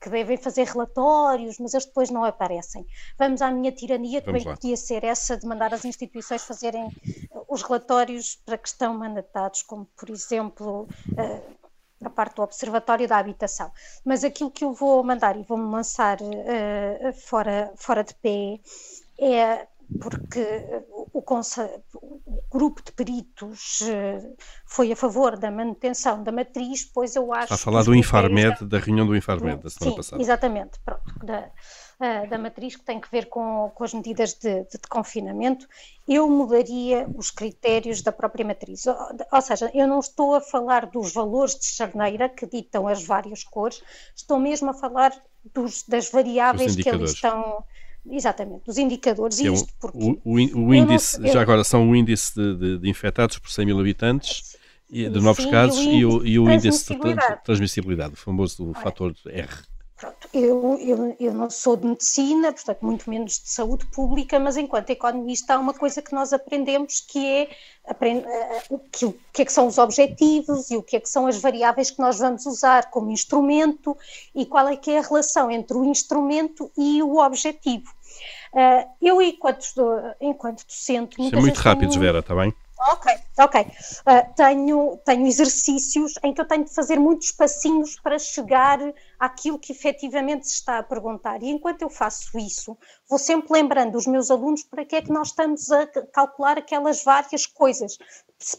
Que 0.00 0.10
devem 0.10 0.36
fazer 0.36 0.66
relatórios, 0.66 1.58
mas 1.58 1.74
eles 1.74 1.86
depois 1.86 2.10
não 2.10 2.24
aparecem. 2.24 2.84
Vamos 3.16 3.40
à 3.40 3.50
minha 3.50 3.70
tirania, 3.70 4.20
que 4.20 4.32
bem 4.32 4.42
podia 4.42 4.76
ser 4.76 5.04
essa 5.04 5.36
de 5.36 5.46
mandar 5.46 5.72
as 5.72 5.84
instituições 5.84 6.42
fazerem 6.42 6.90
os 7.48 7.62
relatórios 7.62 8.36
para 8.44 8.58
que 8.58 8.66
estão 8.66 8.94
mandatados, 8.94 9.62
como 9.62 9.86
por 9.96 10.10
exemplo 10.10 10.88
uh, 11.12 11.56
a 12.04 12.10
parte 12.10 12.34
do 12.36 12.42
Observatório 12.42 13.06
da 13.06 13.18
Habitação. 13.18 13.70
Mas 14.04 14.24
aquilo 14.24 14.50
que 14.50 14.64
eu 14.64 14.72
vou 14.72 15.04
mandar 15.04 15.36
e 15.36 15.44
vou-me 15.44 15.70
lançar 15.70 16.18
uh, 16.20 17.12
fora, 17.26 17.72
fora 17.76 18.02
de 18.02 18.14
pé 18.14 18.58
é 19.20 19.68
porque 20.00 20.84
o, 20.90 21.20
o, 21.22 22.42
grupo 22.50 22.82
de 22.84 22.92
peritos 22.92 23.80
uh, 23.82 24.36
foi 24.64 24.92
a 24.92 24.96
favor 24.96 25.38
da 25.38 25.50
manutenção 25.50 26.22
da 26.22 26.30
matriz, 26.30 26.84
pois 26.84 27.16
eu 27.16 27.32
acho. 27.32 27.44
Está 27.44 27.54
a 27.54 27.58
falar 27.58 27.82
do 27.84 27.94
Infarmed, 27.94 28.60
da... 28.60 28.78
da 28.78 28.84
reunião 28.84 29.06
do 29.06 29.16
Infarmed 29.16 29.62
da 29.62 29.70
semana 29.70 29.90
sim, 29.92 29.96
passada. 29.96 30.22
Exatamente, 30.22 30.78
pronto, 30.84 31.02
da, 31.24 31.50
uh, 32.00 32.28
da 32.28 32.38
matriz 32.38 32.76
que 32.76 32.84
tem 32.84 33.00
que 33.00 33.10
ver 33.10 33.26
com, 33.26 33.70
com 33.74 33.84
as 33.84 33.94
medidas 33.94 34.34
de, 34.34 34.64
de, 34.64 34.72
de, 34.72 34.88
confinamento. 34.88 35.66
Eu 36.06 36.28
mudaria 36.28 37.08
os 37.14 37.30
critérios 37.30 38.02
da 38.02 38.12
própria 38.12 38.44
matriz. 38.44 38.86
Ou, 38.86 38.96
ou, 39.32 39.40
seja, 39.40 39.70
eu 39.74 39.86
não 39.86 40.00
estou 40.00 40.34
a 40.34 40.40
falar 40.40 40.86
dos 40.86 41.12
valores 41.12 41.58
de 41.58 41.66
charneira 41.66 42.28
que 42.28 42.46
ditam 42.46 42.86
as 42.86 43.04
várias 43.04 43.44
cores, 43.44 43.82
estou 44.14 44.38
mesmo 44.38 44.70
a 44.70 44.74
falar 44.74 45.12
dos, 45.54 45.82
das 45.84 46.10
variáveis 46.10 46.76
que 46.76 46.88
ali 46.88 47.04
estão 47.04 47.64
Exatamente, 48.08 48.64
dos 48.66 48.78
indicadores. 48.78 49.40
É 49.40 49.48
isto 49.48 49.72
porque 49.80 49.96
o, 49.96 50.18
o, 50.24 50.66
o 50.66 50.74
índice, 50.74 51.20
não, 51.20 51.26
eu... 51.28 51.32
já 51.32 51.40
agora, 51.40 51.62
são 51.62 51.88
o 51.88 51.94
índice 51.94 52.34
de, 52.34 52.56
de, 52.56 52.78
de, 52.78 52.90
infectados 52.90 53.38
por 53.38 53.50
100 53.50 53.66
mil 53.66 53.78
habitantes 53.78 54.56
E, 54.90 55.08
de 55.08 55.20
novos 55.20 55.44
Sim, 55.44 55.50
casos 55.50 55.78
e 55.78 56.04
o, 56.04 56.26
e 56.26 56.38
o 56.38 56.50
índice 56.50 56.80
de 56.80 56.98
transmissibilidade. 56.98 57.44
transmissibilidade, 57.44 58.14
o 58.14 58.16
famoso 58.16 58.72
fator 58.74 59.14
R. 59.26 59.48
Pronto, 60.02 60.28
eu, 60.34 60.78
eu, 60.80 61.16
eu 61.20 61.32
não 61.32 61.48
sou 61.48 61.76
de 61.76 61.86
medicina, 61.86 62.52
portanto, 62.52 62.80
muito 62.82 63.08
menos 63.08 63.38
de 63.38 63.48
saúde 63.48 63.86
pública, 63.86 64.36
mas 64.40 64.56
enquanto 64.56 64.90
economista 64.90 65.54
há 65.54 65.60
uma 65.60 65.72
coisa 65.72 66.02
que 66.02 66.12
nós 66.12 66.32
aprendemos 66.32 67.00
que 67.06 67.24
é 67.24 67.48
aprend, 67.86 68.26
eh, 68.26 68.62
o, 68.68 68.80
que, 68.80 69.04
o 69.06 69.14
que 69.32 69.42
é 69.42 69.44
que 69.44 69.52
são 69.52 69.68
os 69.68 69.78
objetivos 69.78 70.72
e 70.72 70.76
o 70.76 70.82
que 70.82 70.96
é 70.96 71.00
que 71.00 71.08
são 71.08 71.28
as 71.28 71.40
variáveis 71.40 71.92
que 71.92 72.00
nós 72.00 72.18
vamos 72.18 72.44
usar 72.46 72.90
como 72.90 73.12
instrumento 73.12 73.96
e 74.34 74.44
qual 74.44 74.66
é 74.66 74.76
que 74.76 74.90
é 74.90 74.98
a 74.98 75.02
relação 75.02 75.48
entre 75.52 75.76
o 75.76 75.84
instrumento 75.84 76.68
e 76.76 77.00
o 77.00 77.18
objetivo. 77.18 77.88
Uh, 78.52 78.84
eu, 79.00 79.22
enquanto, 79.22 79.64
enquanto 80.20 80.66
docente... 80.66 81.22
Isso 81.22 81.36
é 81.36 81.40
muito 81.40 81.58
rápido, 81.58 81.90
tenho... 81.90 82.00
Vera, 82.00 82.18
está 82.18 82.34
bem? 82.34 82.52
Ok, 82.90 83.14
ok. 83.38 83.60
Uh, 83.60 84.34
tenho, 84.34 85.00
tenho 85.04 85.26
exercícios 85.26 86.14
em 86.24 86.34
que 86.34 86.40
eu 86.40 86.44
tenho 86.44 86.64
de 86.64 86.74
fazer 86.74 86.98
muitos 86.98 87.30
passinhos 87.30 87.98
para 88.00 88.18
chegar 88.18 88.80
àquilo 89.22 89.56
que 89.56 89.70
efetivamente 89.70 90.48
se 90.48 90.54
está 90.54 90.78
a 90.78 90.82
perguntar. 90.82 91.44
E 91.44 91.48
enquanto 91.48 91.82
eu 91.82 91.88
faço 91.88 92.36
isso, 92.36 92.76
vou 93.08 93.20
sempre 93.20 93.52
lembrando 93.52 93.94
os 93.94 94.04
meus 94.04 94.32
alunos 94.32 94.64
para 94.64 94.84
que 94.84 94.96
é 94.96 95.00
que 95.00 95.12
nós 95.12 95.28
estamos 95.28 95.70
a 95.70 95.86
calcular 96.12 96.58
aquelas 96.58 97.04
várias 97.04 97.46
coisas, 97.46 97.96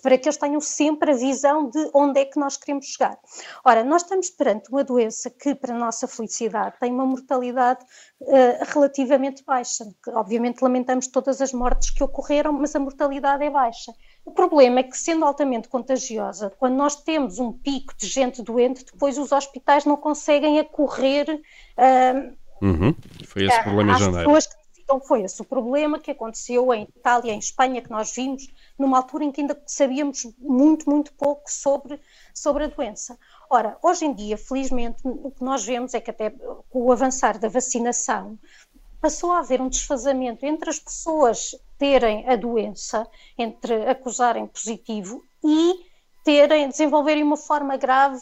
para 0.01 0.17
que 0.17 0.29
eles 0.29 0.37
tenham 0.37 0.61
sempre 0.61 1.11
a 1.11 1.15
visão 1.15 1.69
de 1.69 1.91
onde 1.93 2.21
é 2.21 2.23
que 2.23 2.39
nós 2.39 2.55
queremos 2.55 2.85
chegar. 2.85 3.19
Ora, 3.65 3.83
nós 3.83 4.03
estamos 4.03 4.29
perante 4.29 4.69
uma 4.69 4.85
doença 4.85 5.29
que, 5.29 5.53
para 5.53 5.75
a 5.75 5.77
nossa 5.77 6.07
felicidade, 6.07 6.77
tem 6.79 6.93
uma 6.93 7.05
mortalidade 7.05 7.83
uh, 8.21 8.73
relativamente 8.73 9.43
baixa. 9.43 9.85
Obviamente 10.13 10.61
lamentamos 10.61 11.07
todas 11.07 11.41
as 11.41 11.51
mortes 11.51 11.89
que 11.89 12.01
ocorreram, 12.01 12.53
mas 12.53 12.73
a 12.73 12.79
mortalidade 12.79 13.43
é 13.43 13.49
baixa. 13.49 13.91
O 14.25 14.31
problema 14.31 14.79
é 14.79 14.83
que, 14.83 14.97
sendo 14.97 15.25
altamente 15.25 15.67
contagiosa, 15.67 16.49
quando 16.57 16.75
nós 16.75 16.95
temos 16.95 17.39
um 17.39 17.51
pico 17.51 17.93
de 17.97 18.07
gente 18.07 18.41
doente, 18.41 18.85
depois 18.85 19.17
os 19.17 19.31
hospitais 19.31 19.85
não 19.85 19.97
conseguem 19.97 20.59
acorrer. 20.59 21.41
Uh, 21.77 22.65
uhum. 22.65 22.95
Foi 23.25 23.45
esse 23.45 23.63
problema 23.63 23.91
em 23.91 23.99
janeiro. 23.99 24.25
Pessoas 24.25 24.47
que 24.47 24.63
então 24.83 24.99
foi 24.99 25.23
esse 25.23 25.41
o 25.41 25.45
problema 25.45 25.97
que 25.97 26.11
aconteceu 26.11 26.73
em 26.73 26.83
Itália, 26.83 27.33
em 27.33 27.39
Espanha, 27.39 27.81
que 27.81 27.89
nós 27.89 28.13
vimos 28.13 28.47
numa 28.77 28.97
altura 28.97 29.23
em 29.23 29.31
que 29.31 29.41
ainda 29.41 29.59
sabíamos 29.65 30.27
muito, 30.37 30.89
muito 30.89 31.13
pouco 31.13 31.49
sobre, 31.49 31.99
sobre 32.33 32.65
a 32.65 32.67
doença. 32.67 33.17
Ora, 33.49 33.77
hoje 33.81 34.05
em 34.05 34.13
dia, 34.13 34.37
felizmente, 34.37 34.97
o 35.03 35.31
que 35.31 35.43
nós 35.43 35.63
vemos 35.63 35.93
é 35.93 35.99
que 35.99 36.11
até 36.11 36.29
com 36.29 36.81
o 36.81 36.91
avançar 36.91 37.37
da 37.37 37.47
vacinação, 37.47 38.37
passou 39.01 39.31
a 39.31 39.39
haver 39.39 39.61
um 39.61 39.67
desfazamento 39.67 40.45
entre 40.45 40.69
as 40.69 40.79
pessoas 40.79 41.55
terem 41.83 42.25
a 42.29 42.37
doença, 42.37 43.05
entre 43.37 43.85
acusarem 43.89 44.47
positivo 44.47 45.21
e 45.43 45.73
terem, 46.23 46.69
desenvolverem 46.69 47.21
uma 47.21 47.35
forma 47.35 47.75
grave 47.75 48.21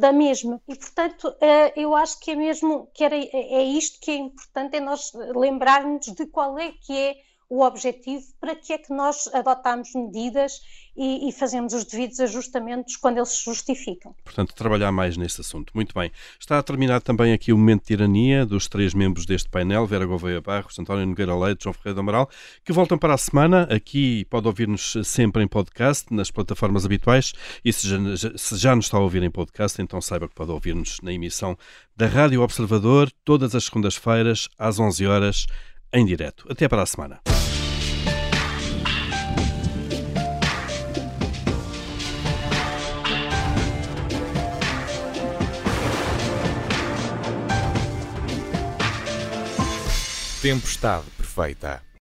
da 0.00 0.12
mesma. 0.12 0.60
E, 0.66 0.74
portanto, 0.74 1.32
eh, 1.40 1.72
eu 1.76 1.94
acho 1.94 2.18
que 2.18 2.32
é 2.32 2.34
mesmo, 2.34 2.88
que 2.92 3.04
era, 3.04 3.14
é 3.14 3.62
isto 3.62 4.00
que 4.00 4.10
é 4.10 4.16
importante, 4.16 4.76
é 4.76 4.80
nós 4.80 5.12
lembrarmos 5.14 6.06
de 6.06 6.26
qual 6.26 6.58
é 6.58 6.72
que 6.72 6.98
é 6.98 7.14
o 7.48 7.62
objetivo, 7.62 8.24
para 8.40 8.56
que 8.56 8.72
é 8.72 8.78
que 8.78 8.92
nós 8.92 9.28
adotamos 9.32 9.90
medidas 9.94 10.60
e, 10.96 11.28
e, 11.28 11.32
fazemos 11.32 11.74
os 11.74 11.84
devidos 11.84 12.18
ajustamentos 12.20 12.96
quando 12.96 13.18
eles 13.18 13.28
se 13.28 13.44
justificam. 13.44 14.14
Portanto, 14.24 14.54
trabalhar 14.54 14.90
mais 14.90 15.16
nesse 15.16 15.42
assunto. 15.42 15.70
Muito 15.74 15.94
bem. 15.94 16.10
Está 16.40 16.58
a 16.58 16.62
terminar 16.62 17.02
também 17.02 17.34
aqui 17.34 17.52
o 17.52 17.58
momento 17.58 17.82
de 17.82 17.88
tirania 17.88 18.46
dos 18.46 18.66
três 18.66 18.94
membros 18.94 19.26
deste 19.26 19.48
painel, 19.48 19.86
Vera 19.86 20.06
Gouveia 20.06 20.40
Barros, 20.40 20.78
António 20.78 21.06
Nogueira 21.06 21.36
Leite, 21.36 21.64
João 21.64 21.74
Ferreira 21.74 21.94
do 21.96 22.00
Amaral, 22.00 22.30
que 22.64 22.72
voltam 22.72 22.96
para 22.96 23.12
a 23.12 23.18
semana. 23.18 23.64
Aqui 23.64 24.24
pode 24.30 24.46
ouvir-nos 24.46 24.96
sempre 25.04 25.42
em 25.42 25.46
podcast, 25.46 26.12
nas 26.12 26.30
plataformas 26.30 26.86
habituais. 26.86 27.32
E 27.62 27.72
se 27.72 27.88
já, 27.88 27.98
se 28.36 28.56
já 28.56 28.74
nos 28.74 28.86
está 28.86 28.96
a 28.96 29.00
ouvir 29.00 29.22
em 29.22 29.30
podcast, 29.30 29.80
então 29.82 30.00
saiba 30.00 30.26
que 30.26 30.34
pode 30.34 30.50
ouvir-nos 30.50 30.98
na 31.02 31.12
emissão 31.12 31.58
da 31.94 32.06
Rádio 32.06 32.40
Observador, 32.40 33.10
todas 33.22 33.54
as 33.54 33.64
segundas-feiras, 33.64 34.48
às 34.58 34.78
11 34.78 35.06
horas, 35.06 35.46
em 35.92 36.04
direto. 36.04 36.46
Até 36.50 36.68
para 36.68 36.82
a 36.82 36.86
semana. 36.86 37.20
Tempestade 50.42 51.06
perfeita. 51.16 51.85